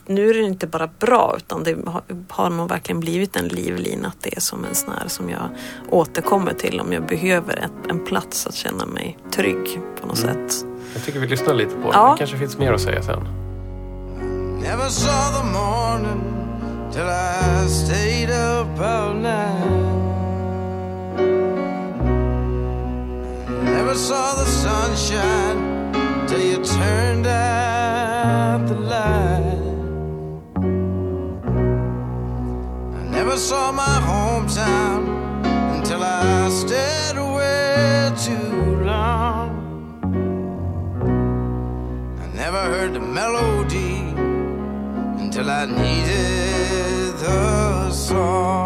nu 0.07 0.31
är 0.31 0.35
det 0.35 0.41
inte 0.41 0.67
bara 0.67 0.89
bra 0.99 1.35
utan 1.37 1.65
det 1.65 1.77
har, 2.29 2.51
nog 2.51 2.69
verkligen 2.69 3.01
blivit 3.01 3.37
en 3.37 3.49
livlina. 3.49 4.09
Att 4.09 4.17
det 4.21 4.37
är 4.37 4.41
som 4.41 4.65
en 4.65 4.75
sån 4.75 4.93
här 4.93 5.09
som 5.09 5.31
jag 5.31 5.49
återkommer 5.91 6.53
till 6.55 6.81
om 6.81 6.93
jag 6.93 7.07
behöver 7.07 7.57
ett, 7.57 7.91
en 7.91 8.05
plats 8.05 8.47
att 8.47 8.55
känna 8.55 8.87
mig 8.87 9.19
trygg 9.33 9.81
på 10.01 10.07
något 10.07 10.19
sätt. 10.19 10.67
Jag 10.95 11.05
tycker 11.05 11.21
vi 11.21 11.27
lyssnar 11.27 11.55
lite 11.55 11.75
på 11.75 11.83
den. 11.83 11.91
Ja. 11.93 12.13
Det 12.13 12.19
kanske 12.19 12.37
finns 12.37 12.59
mer 12.59 12.73
att 12.73 12.81
säga 12.81 13.03
sen. 13.03 13.43
Never 14.63 14.89
saw 14.89 15.39
the 15.39 15.45
morning 15.45 16.23
till 16.93 17.03
I 17.03 17.69
stayed 17.69 18.31
up 18.31 18.81
all 18.81 19.15
night. 19.15 20.03
Never 23.65 23.95
saw 23.95 24.35
the 24.35 24.45
sunshine 24.45 25.93
till 26.29 26.41
you 26.41 26.65
turned 26.65 27.27
out 27.27 28.69
the 28.69 28.75
light. 28.75 29.52
Never 33.25 33.39
saw 33.39 33.71
my 33.71 34.01
hometown 34.11 35.01
until 35.77 36.03
I 36.03 36.49
stayed 36.49 37.17
away 37.17 38.11
too 38.17 38.83
long. 38.85 39.51
I 42.21 42.27
never 42.35 42.63
heard 42.73 42.95
the 42.95 43.01
melody 43.21 43.99
until 45.23 45.49
I 45.49 45.67
needed 45.67 47.17
the 47.19 47.93
song. 47.93 48.62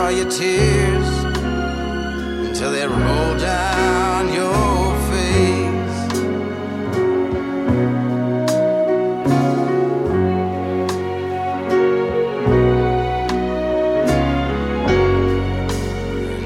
Saw 0.00 0.08
your 0.08 0.30
tears 0.30 1.08
until 2.46 2.72
they 2.72 2.86
rolled 2.86 3.38
down 3.38 4.32
your 4.32 4.86
face. 5.10 5.98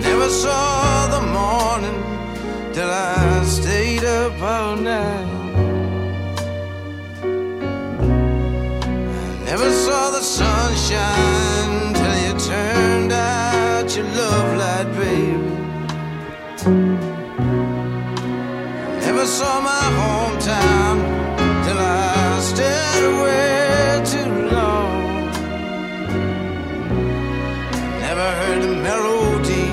Never 0.07 0.29
saw 0.43 1.07
the 1.17 1.23
morning 1.39 1.99
till 2.73 2.91
I 2.91 3.45
stayed 3.45 4.05
up 4.05 4.35
all 4.43 4.75
night. 4.77 5.31
I 9.33 9.45
never 9.51 9.71
saw 9.85 10.11
the 10.11 10.23
sunshine 10.39 11.24
saw 19.39 19.61
my 19.61 19.85
hometown 20.01 20.97
till 21.65 21.79
I 21.79 22.41
stayed 22.51 23.05
away 23.13 24.03
too 24.13 24.31
long. 24.57 24.93
Never 28.07 28.29
heard 28.41 28.61
the 28.67 28.75
melody 28.89 29.67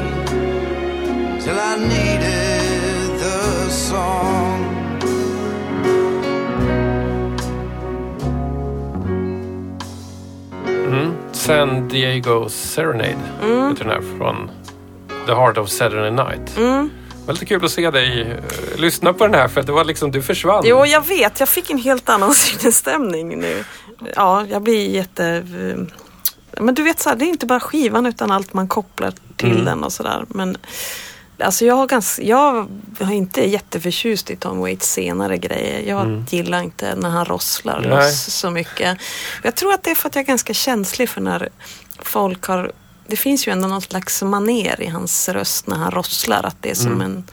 till 1.44 1.58
I 1.72 1.74
needed 1.94 3.20
the 3.26 3.70
song. 3.70 4.58
Mm. 10.66 11.14
San 11.32 11.88
Diego 11.88 12.50
Serenade 12.50 13.16
Mm. 13.42 13.70
heter 13.70 13.84
den 13.86 13.94
här 13.94 14.18
från 14.18 14.52
The 15.26 15.34
Heart 15.34 15.58
of 15.58 15.70
Saturday 15.70 16.12
Night. 16.12 16.58
Mm. 16.58 16.90
Var 17.32 17.34
lite 17.34 17.46
kul 17.46 17.66
att 17.66 17.72
se 17.72 17.92
dig 17.92 18.22
eh, 18.22 18.80
lyssna 18.80 19.14
på 19.14 19.28
den 19.28 19.34
här 19.36 19.48
för 19.48 19.60
att 19.60 19.66
det 19.66 19.72
var 19.72 19.84
liksom, 19.86 20.12
du 20.12 20.22
försvann. 20.22 20.64
Jo, 20.66 20.86
jag 20.86 21.08
vet. 21.08 21.40
Jag 21.40 21.50
fick 21.50 21.70
en 21.70 21.78
helt 21.78 22.10
annan 22.10 22.34
sinnesstämning 22.36 23.40
nu. 23.40 23.64
Ja, 24.16 24.46
jag 24.50 24.62
blir 24.62 24.90
jätte... 24.90 25.44
Men 26.60 26.76
du 26.76 26.84
vet, 26.84 27.00
så 27.00 27.10
här, 27.10 27.16
det 27.16 27.26
är 27.26 27.30
inte 27.30 27.46
bara 27.46 27.60
skivan 27.60 28.06
utan 28.06 28.32
allt 28.32 28.54
man 28.54 28.68
kopplar 28.68 29.14
till 29.38 29.52
Mm. 29.52 29.66
den 29.66 29.84
och 29.84 29.94
sådär. 29.94 30.26
Men 30.28 30.58
Alltså 31.44 31.66
jag, 31.66 31.76
har 31.76 31.88
ganska, 31.88 32.22
jag 32.24 32.68
har 33.00 33.12
inte 33.14 33.50
jätteförtjust 33.50 34.30
i 34.30 34.36
Tom 34.36 34.60
Waits 34.60 34.92
senare 34.92 35.38
grejer. 35.38 35.90
Jag 35.90 36.02
Mm. 36.02 36.26
gillar 36.30 36.62
inte 36.64 36.96
när 36.96 37.10
han 37.10 37.26
rosslar 37.26 37.82
loss 37.82 38.26
så 38.34 38.50
mycket. 38.52 38.98
Jag 39.44 39.56
tror 39.56 39.74
att 39.74 39.84
det 39.84 39.92
är 39.92 39.96
för 39.96 40.10
att 40.10 40.16
jag 40.16 40.24
är 40.24 40.28
ganska 40.28 40.54
känslig 40.54 41.10
för 41.10 41.22
när 41.22 41.50
folk 42.00 42.44
har... 42.46 42.72
Det 43.08 43.16
finns 43.16 43.48
ju 43.48 43.52
ändå 43.52 43.68
någon 43.68 43.82
slags 43.82 44.22
maner 44.22 44.82
i 44.82 44.88
hans 44.88 45.30
röst 45.30 45.68
när 45.68 45.76
han 45.78 45.92
rosslar. 45.92 46.44
Att 46.46 46.56
det 46.62 46.70
är 46.72 46.76
som 46.76 46.92
Mm. 46.92 47.02
en... 47.02 47.24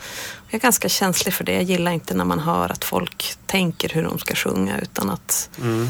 Jag 0.51 0.59
är 0.59 0.63
ganska 0.63 0.89
känslig 0.89 1.35
för 1.35 1.45
det. 1.45 1.53
Jag 1.55 1.63
gillar 1.63 1.91
inte 1.93 2.15
när 2.15 2.25
man 2.25 2.39
hör 2.39 2.73
att 2.73 2.85
folk 2.85 3.35
tänker 3.47 3.89
hur 3.89 4.03
de 4.03 4.19
ska 4.19 4.35
sjunga 4.35 4.79
utan 4.79 5.11
att... 5.11 5.51
Mm. 5.63 5.87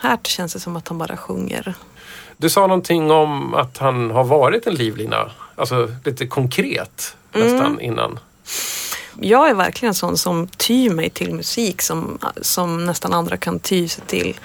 Här 0.00 0.18
känns 0.22 0.52
det 0.52 0.60
som 0.60 0.76
att 0.76 0.88
han 0.88 0.98
bara 0.98 1.16
sjunger. 1.16 1.74
Du 2.36 2.50
sa 2.50 2.60
någonting 2.60 3.10
om 3.10 3.54
att 3.54 3.78
han 3.78 4.10
har 4.10 4.24
varit 4.24 4.66
en 4.66 4.74
livlina. 4.74 5.30
Alltså 5.56 5.94
lite 6.04 6.26
konkret 6.26 7.16
Mm. 7.34 7.46
nästan 7.48 7.80
innan. 7.80 8.18
Jag 9.20 9.50
är 9.50 9.54
verkligen 9.54 9.88
en 9.90 9.94
sån 9.94 10.18
som 10.18 10.48
tyr 10.48 10.90
mig 10.90 11.10
till 11.10 11.34
musik 11.34 11.82
som, 11.82 12.18
som 12.42 12.86
nästan 12.86 13.12
andra 13.14 13.36
kan 13.36 13.58
ty 13.58 13.88
sig 13.88 14.04
till 14.06 14.36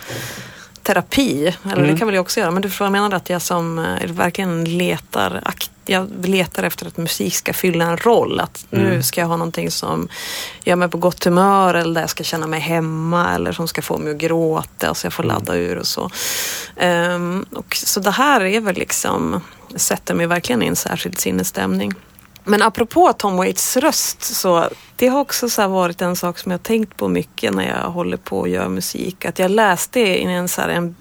terapi. 0.86 1.56
Eller 1.64 1.78
Mm. 1.78 1.92
det 1.92 1.98
kan 2.00 2.08
väl 2.08 2.16
jag 2.16 2.22
också 2.22 2.40
göra. 2.40 2.52
Men 2.52 2.62
du 2.62 2.70
får 2.70 2.90
mena 2.90 3.16
att 3.16 3.30
jag 3.30 3.42
som 3.42 3.80
eh, 3.80 4.12
verkligen 4.12 4.78
letar, 4.78 5.42
jag 5.86 6.26
letar 6.28 6.64
efter 6.64 6.88
att 6.88 6.98
musik 6.98 7.36
ska 7.36 7.54
fylla 7.54 7.86
en 7.86 7.98
roll. 7.98 8.40
Att 8.40 8.66
nu 8.70 8.88
Mm. 8.88 9.04
ska 9.04 9.22
jag 9.22 9.28
ha 9.28 9.38
någonting 9.38 9.72
som 9.72 10.08
gör 10.64 10.76
mig 10.76 10.90
på 10.90 10.98
gott 10.98 11.24
humör 11.24 11.74
eller 11.74 11.94
där 11.94 12.02
jag 12.02 12.10
ska 12.10 12.24
känna 12.24 12.48
mig 12.48 12.60
hemma 12.60 13.36
eller 13.36 13.52
som 13.52 13.68
ska 13.68 13.82
få 13.82 13.98
mig 13.98 14.12
att 14.12 14.18
gråta 14.18 14.94
så 14.94 15.06
jag 15.06 15.14
får 15.14 15.24
Mm. 15.24 15.36
ladda 15.36 15.56
ur 15.56 15.78
och 15.78 15.88
så. 15.88 16.10
Ehm, 16.78 17.46
och, 17.56 17.76
så 17.76 18.00
det 18.00 18.12
här 18.12 18.42
är 18.42 18.60
väl 18.62 18.76
liksom, 18.76 19.42
sätter 19.76 20.14
mig 20.14 20.28
verkligen 20.28 20.64
i 20.64 20.68
en 20.68 20.76
särskild 20.76 21.20
sinnesstämning. 21.20 21.94
Men 22.46 22.62
apropå 22.62 23.14
Tom 23.14 23.38
Waits 23.38 23.78
röst 23.78 24.24
så 24.24 24.70
det 24.96 25.08
har 25.08 25.20
också 25.20 25.50
så 25.50 25.62
här 25.62 25.70
varit 25.70 26.02
en 26.02 26.16
sak 26.16 26.38
som 26.38 26.52
jag 26.52 26.64
tänkt 26.64 26.98
på 26.98 27.08
mycket 27.08 27.54
när 27.54 27.68
jag 27.68 27.90
håller 27.92 28.18
på 28.18 28.40
och 28.40 28.50
gör 28.50 28.70
musik. 28.70 29.26
Att 29.26 29.40
jag 29.40 29.52
läste 29.52 30.00
i 30.00 30.24
en, 30.24 30.48
så 30.48 30.62
här, 30.62 30.70
en, 30.70 30.96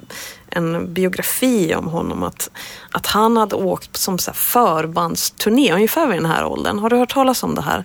en 0.55 0.95
biografi 0.95 1.75
om 1.75 1.89
honom 1.89 2.23
att, 2.23 2.51
att 2.91 3.07
han 3.07 3.37
hade 3.37 3.57
åkt 3.57 3.97
som 3.97 4.19
så 4.19 4.31
här 4.31 4.37
förbandsturné 4.37 5.73
ungefär 5.73 6.07
vid 6.07 6.17
den 6.17 6.31
här 6.31 6.45
åldern. 6.45 6.79
Har 6.79 6.91
du 6.91 6.97
hört 6.97 7.13
talas 7.13 7.43
om 7.43 7.55
det 7.55 7.63
här? 7.63 7.85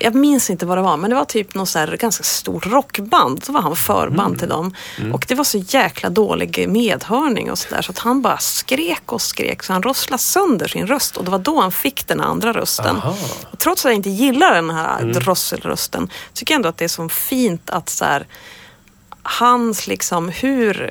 Jag 0.00 0.14
minns 0.14 0.50
inte 0.50 0.66
vad 0.66 0.78
det 0.78 0.82
var 0.82 0.96
men 0.96 1.10
det 1.10 1.16
var 1.16 1.24
typ 1.24 1.54
något 1.54 1.68
så 1.68 1.86
ganska 1.98 2.24
stort 2.24 2.66
rockband. 2.66 3.44
Så 3.44 3.52
var 3.52 3.60
han 3.60 3.76
förband 3.76 4.38
till 4.38 4.48
dem. 4.48 4.74
Och 5.12 5.24
det 5.28 5.34
var 5.34 5.44
så 5.44 5.58
jäkla 5.58 6.10
dålig 6.10 6.68
medhörning 6.68 7.50
och 7.50 7.58
sådär 7.58 7.82
så 7.82 7.90
att 7.92 7.98
han 7.98 8.22
bara 8.22 8.38
skrek 8.38 9.12
och 9.12 9.22
skrek 9.22 9.62
så 9.62 9.72
han 9.72 9.82
rosslade 9.82 10.22
sönder 10.22 10.68
sin 10.68 10.86
röst 10.86 11.16
och 11.16 11.24
det 11.24 11.30
var 11.30 11.38
då 11.38 11.60
han 11.60 11.72
fick 11.72 12.06
den 12.06 12.20
andra 12.20 12.52
rösten. 12.52 12.96
Trots 13.58 13.84
att 13.84 13.90
jag 13.90 13.96
inte 13.96 14.10
gillar 14.10 14.54
den 14.54 14.70
här 14.70 15.04
drosselrösten 15.04 16.10
tycker 16.32 16.54
jag 16.54 16.56
ändå 16.56 16.68
att 16.68 16.78
det 16.78 16.84
är 16.84 16.88
så 16.88 17.08
fint 17.08 17.70
att 17.70 17.88
så 17.88 18.04
här, 18.04 18.26
hans 19.22 19.86
liksom 19.86 20.28
hur, 20.28 20.90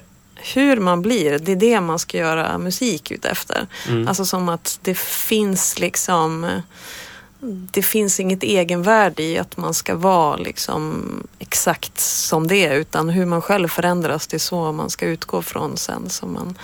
hur 0.54 0.78
man 0.78 1.02
blir, 1.02 1.40
det 1.40 1.52
är 1.52 1.56
det 1.56 1.82
man 1.82 2.00
ska 2.00 2.18
göra 2.18 2.58
musik 2.58 3.12
ut 3.12 3.26
efter. 3.26 3.68
Alltså 4.08 4.26
som 4.26 4.50
att 4.50 4.80
det 4.82 4.98
finns 4.98 5.80
liksom 5.80 6.48
det 7.42 7.82
finns 7.82 8.20
inget 8.20 8.44
egenvärde 8.44 9.24
i 9.24 9.38
att 9.38 9.58
man 9.58 9.74
ska 9.74 9.96
vara 9.96 10.36
liksom 10.36 11.04
exakt 11.40 12.00
som 12.00 12.48
det 12.48 12.66
är 12.66 12.76
utan 12.76 13.10
hur 13.10 13.26
man 13.26 13.42
själv 13.42 13.68
förändras 13.68 14.28
det 14.28 14.38
är 14.38 14.40
så 14.40 14.72
man 14.72 14.90
ska 14.90 15.06
utgå 15.06 15.42
från 15.42 15.78
sen 15.78 16.10
som 16.10 16.34
man 16.34 16.58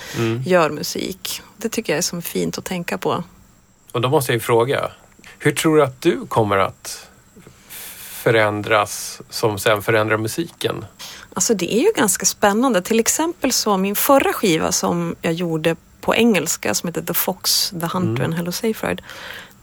gör 0.45 0.69
musik. 0.69 1.41
Det 1.57 1.69
tycker 1.69 1.93
jag 1.93 1.97
är 1.97 2.01
så 2.01 2.21
fint 2.21 2.57
att 2.57 2.65
tänka 2.65 2.97
på. 2.97 3.23
Och 3.91 4.01
då 4.01 4.09
måste 4.09 4.31
jag 4.31 4.35
ju 4.35 4.39
fråga. 4.39 4.91
Hur 5.39 5.51
tror 5.51 5.77
du 5.77 5.83
att 5.83 6.01
du 6.01 6.25
kommer 6.27 6.57
att 6.57 7.07
förändras 8.25 9.21
som 9.29 9.59
sen 9.59 9.81
förändrar 9.81 10.17
musiken? 10.17 10.85
Alltså 11.35 11.53
det 11.53 11.73
är 11.73 11.79
ju 11.79 11.91
ganska 11.95 12.25
spännande. 12.25 12.81
Till 12.81 12.99
exempel 12.99 13.51
så 13.51 13.77
min 13.77 13.95
förra 13.95 14.33
skiva 14.33 14.71
som 14.71 15.15
jag 15.21 15.33
gjorde 15.33 15.75
på 16.01 16.15
engelska 16.15 16.73
som 16.73 16.87
heter 16.87 17.01
The 17.01 17.13
Fox, 17.13 17.69
The 17.69 17.85
Hunter 17.85 18.23
and 18.23 18.33
Hello 18.33 18.51
Ride. 18.61 19.03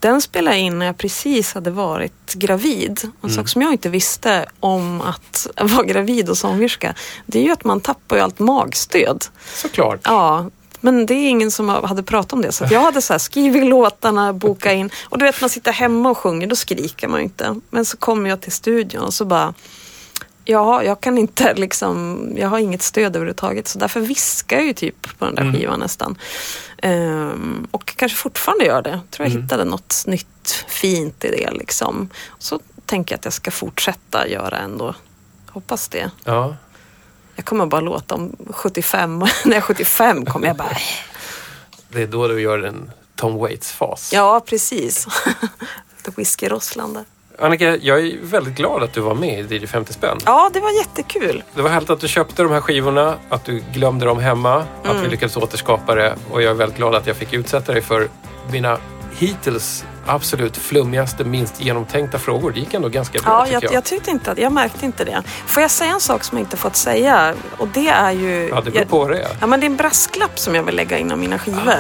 Den 0.01 0.23
spelade 0.23 0.57
jag 0.57 0.65
in 0.67 0.79
när 0.79 0.87
jag 0.87 0.99
precis 0.99 1.55
hade 1.55 1.71
varit 1.71 2.35
gravid. 2.35 3.01
En 3.23 3.31
sak 3.31 3.49
som 3.49 3.63
jag 3.63 3.73
inte 3.73 3.89
visste 3.89 4.47
om 4.61 5.01
att 5.01 5.47
vara 5.61 5.87
gravid 5.87 6.29
och 6.29 6.39
sångerska. 6.39 6.95
Det 7.27 7.39
är 7.39 7.43
ju 7.43 7.51
att 7.51 7.65
man 7.65 7.81
tappar 7.81 8.17
ju 8.17 8.23
allt 8.23 8.39
magstöd. 8.39 9.25
Såklart. 9.55 10.01
Ja, 10.05 10.51
men 10.81 11.07
det 11.07 11.15
är 11.15 11.29
ingen 11.29 11.51
som 11.51 11.69
hade 11.69 12.03
pratat 12.03 12.33
om 12.33 12.43
det. 12.43 12.53
Så 12.53 12.67
jag 12.71 12.81
hade 12.81 13.03
så 13.03 13.13
här 13.13 13.19
skrivit 13.19 13.67
låtarna, 13.67 14.33
boka 14.33 14.73
in. 14.73 14.91
Och 15.05 15.19
du 15.19 15.25
vet 15.25 15.41
man 15.41 15.51
sitter 15.51 15.73
hemma 15.73 16.11
och 16.11 16.19
sjunger, 16.19 16.47
då 16.47 16.57
skriker 16.57 17.09
man 17.09 17.19
ju 17.19 17.25
inte. 17.25 17.61
Men 17.71 17.85
så 17.85 17.97
kommer 17.97 18.31
jag 18.31 18.41
till 18.41 18.53
studion 18.53 19.03
och 19.03 19.15
så 19.15 19.25
bara 19.25 19.55
Ja, 20.45 20.83
jag 20.83 21.01
kan 21.01 21.19
inte 21.19 21.55
liksom, 21.57 22.29
jag 22.37 22.49
har 22.49 22.59
inget 22.59 22.83
stöd 22.83 23.17
överhuvudtaget 23.17 23.69
så 23.69 23.79
därför 23.79 24.01
viskar 24.01 24.57
jag 24.57 24.67
ju 24.67 24.73
typ 24.73 25.19
på 25.19 25.25
den 25.25 25.35
där 25.35 25.53
skivan 25.53 25.81
nästan. 25.81 26.19
Ehm, 26.79 27.67
och 27.71 27.97
kanske 27.97 28.19
fortfarande 28.19 28.65
gör 28.65 28.83
det. 28.83 28.91
Jag 28.91 29.11
tror 29.11 29.29
jag 29.29 29.43
hittade 29.43 29.65
något 29.65 30.05
nytt 30.07 30.65
fint 30.69 31.25
i 31.25 31.31
det 31.31 31.51
liksom. 31.51 32.11
Så 32.39 32.61
tänker 32.87 33.13
jag 33.13 33.19
att 33.19 33.25
jag 33.25 33.35
ska 33.35 33.51
fortsätta 33.51 34.29
göra 34.29 34.59
ändå. 34.59 34.95
Hoppas 35.51 35.89
det. 35.89 36.11
Ja. 36.25 36.57
Jag 37.37 37.45
kommer 37.45 37.67
bara 37.67 37.81
låta 37.81 38.15
om 38.15 38.37
75, 38.51 39.19
när 39.45 39.53
jag 39.53 39.57
är 39.57 39.61
75 39.61 40.25
kommer 40.27 40.47
jag 40.47 40.57
bara 40.57 40.77
Det 41.89 42.03
är 42.03 42.07
då 42.07 42.29
du 42.29 42.41
gör 42.41 42.59
en 42.63 42.91
Tom 43.17 43.37
Waits-fas. 43.39 44.11
Ja, 44.13 44.41
precis. 44.47 45.07
Lite 45.97 46.11
whiskyrosslande. 46.17 47.05
Annika, 47.39 47.77
jag 47.77 48.01
är 48.01 48.19
väldigt 48.23 48.55
glad 48.55 48.83
att 48.83 48.93
du 48.93 49.01
var 49.01 49.15
med 49.15 49.53
i 49.53 49.57
DJ 49.57 49.67
50 49.67 49.93
spänn. 49.93 50.19
Ja, 50.27 50.51
det 50.53 50.61
var 50.61 50.71
jättekul. 50.71 51.43
Det 51.55 51.63
var 51.63 51.71
härligt 51.71 51.91
att 51.91 52.01
du 52.01 52.09
köpte 52.09 52.43
de 52.43 52.53
här 52.53 52.61
skivorna, 52.61 53.15
att 53.29 53.45
du 53.45 53.63
glömde 53.73 54.07
dem 54.07 54.19
hemma, 54.19 54.55
att 54.83 54.91
Mm. 54.91 55.03
vi 55.03 55.09
lyckades 55.09 55.37
återskapa 55.37 55.95
det 55.95 56.15
och 56.31 56.43
jag 56.43 56.51
är 56.51 56.55
väldigt 56.55 56.79
glad 56.79 56.95
att 56.95 57.07
jag 57.07 57.17
fick 57.17 57.33
utsätta 57.33 57.73
dig 57.73 57.83
för 57.83 58.09
mina 58.53 58.79
hittills 59.19 59.85
absolut 60.07 60.57
flummigaste, 60.57 61.25
minst 61.25 61.61
genomtänkta 61.61 62.19
frågor. 62.19 62.51
Det 62.53 62.61
gick 62.61 62.75
ändå 62.75 62.89
ganska 62.89 63.19
bra 63.19 63.33
Ja, 63.33 63.45
tycker 63.45 63.55
jag, 63.55 63.63
jag. 63.65 63.73
jag 63.75 63.85
tyckte 63.85 64.11
inte 64.11 64.31
att, 64.31 64.39
jag 64.39 64.53
märkte 64.53 64.87
inte 64.87 65.05
det. 65.05 65.23
Får 65.47 65.61
jag 65.63 65.71
säga 65.71 65.93
en 65.93 66.01
sak 66.01 66.25
som 66.25 66.39
jag 66.39 66.43
inte 66.45 66.57
fått 66.57 66.77
säga? 66.77 67.35
Och 67.59 67.69
det 67.69 67.89
är 67.89 68.11
ju... 68.13 68.49
Ja, 68.49 68.61
det 68.61 68.71
beror 68.71 68.85
på 68.85 69.09
det. 69.09 69.27
Ja, 69.41 69.47
men 69.47 69.61
det 69.61 69.65
är 69.67 69.71
en 69.71 69.77
brasklapp 69.77 70.39
som 70.39 70.55
jag 70.55 70.63
vill 70.63 70.77
lägga 70.77 70.99
in 70.99 71.11
i 71.13 71.17
mina 71.17 71.39
skivor. 71.39 71.75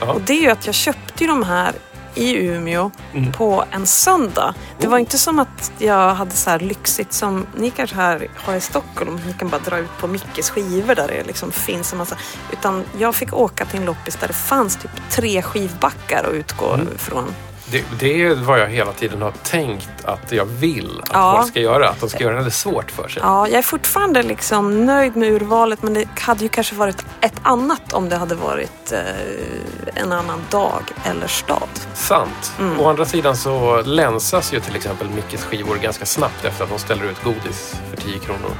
Ah. 0.00 0.12
Och 0.12 0.20
det 0.20 0.32
är 0.32 0.40
ju 0.40 0.50
att 0.50 0.66
jag 0.66 0.74
köpte 0.74 1.24
ju 1.24 1.26
de 1.26 1.42
här 1.42 1.72
i 2.14 2.34
Umeå 2.46 2.90
Mm. 3.12 3.32
på 3.32 3.64
en 3.70 3.86
söndag. 3.86 4.54
Det 4.78 4.86
Oh. 4.86 4.90
var 4.90 4.98
inte 4.98 5.18
som 5.18 5.38
att 5.38 5.72
jag 5.78 6.14
hade 6.14 6.30
så 6.30 6.50
här 6.50 6.58
lyxigt 6.58 7.12
som 7.12 7.46
ni 7.56 7.70
kanske 7.70 7.96
här 7.96 8.28
har 8.36 8.54
i 8.54 8.60
Stockholm. 8.60 9.20
Ni 9.26 9.32
kan 9.32 9.48
bara 9.48 9.60
dra 9.60 9.78
ut 9.78 9.98
på 10.00 10.06
Mickes 10.06 10.50
skivor 10.50 10.94
där 10.94 11.08
det 11.08 11.22
liksom 11.26 11.52
finns 11.52 11.92
en 11.92 11.98
massa. 11.98 12.16
Utan 12.52 12.84
jag 12.98 13.14
fick 13.14 13.32
åka 13.32 13.64
till 13.64 13.80
en 13.80 13.86
loppis 13.86 14.16
där 14.16 14.26
det 14.28 14.34
fanns 14.34 14.76
typ 14.76 14.90
tre 15.10 15.42
skivbackar 15.42 16.24
att 16.24 16.32
utgå 16.34 16.74
Mm. 16.74 16.88
ifrån. 16.94 17.34
Det, 17.74 17.84
det 17.98 18.22
är 18.22 18.34
vad 18.34 18.60
jag 18.60 18.66
hela 18.68 18.92
tiden 18.92 19.22
har 19.22 19.32
tänkt 19.42 19.88
att 20.04 20.32
jag 20.32 20.44
vill 20.44 21.00
att 21.02 21.08
Ja. 21.12 21.36
folk 21.36 21.48
ska 21.50 21.60
göra. 21.60 21.88
Att 21.88 22.00
de 22.00 22.08
ska 22.08 22.18
göra 22.24 22.42
det 22.42 22.50
svårt 22.50 22.90
för 22.90 23.08
sig. 23.08 23.22
Ja, 23.24 23.48
jag 23.48 23.58
är 23.58 23.62
fortfarande 23.62 24.22
liksom 24.22 24.86
nöjd 24.86 25.16
med 25.16 25.28
urvalet 25.32 25.82
men 25.82 25.94
det 25.94 26.04
hade 26.20 26.42
ju 26.42 26.48
kanske 26.48 26.74
varit 26.74 27.04
ett 27.20 27.34
annat 27.42 27.92
om 27.92 28.08
det 28.08 28.16
hade 28.16 28.34
varit 28.34 28.92
eh, 28.92 30.02
en 30.02 30.12
annan 30.12 30.40
dag 30.50 30.82
eller 31.04 31.26
stad. 31.26 31.68
Sant. 31.94 32.52
Mm. 32.58 32.80
Å 32.80 32.88
andra 32.88 33.04
sidan 33.04 33.36
så 33.36 33.82
länsas 33.82 34.52
ju 34.52 34.60
till 34.60 34.76
exempel 34.76 35.08
Mickes 35.10 35.44
skivor 35.44 35.76
ganska 35.76 36.06
snabbt 36.06 36.44
efter 36.44 36.64
att 36.64 36.70
de 36.70 36.78
ställer 36.78 37.04
ut 37.04 37.24
godis 37.24 37.74
för 37.90 37.96
10 37.96 38.18
kronor. 38.18 38.50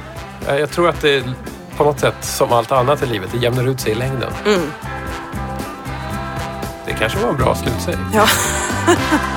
Eh, 0.47 0.55
Jag 0.55 0.71
tror 0.71 0.89
att 0.89 1.01
det 1.01 1.23
på 1.77 1.83
något 1.83 1.99
sätt, 1.99 2.15
som 2.21 2.51
allt 2.53 2.71
annat 2.71 3.03
i 3.03 3.05
livet, 3.05 3.29
det 3.31 3.37
jämnar 3.37 3.67
ut 3.67 3.81
sig 3.81 3.91
i 3.91 3.95
längden. 3.95 4.31
Mm. 4.45 4.61
Det 6.85 6.93
kanske 6.93 7.19
var 7.19 7.29
en 7.29 7.37
bra 7.37 7.55
slutsäg. 7.55 7.97
Ja. 8.13 8.27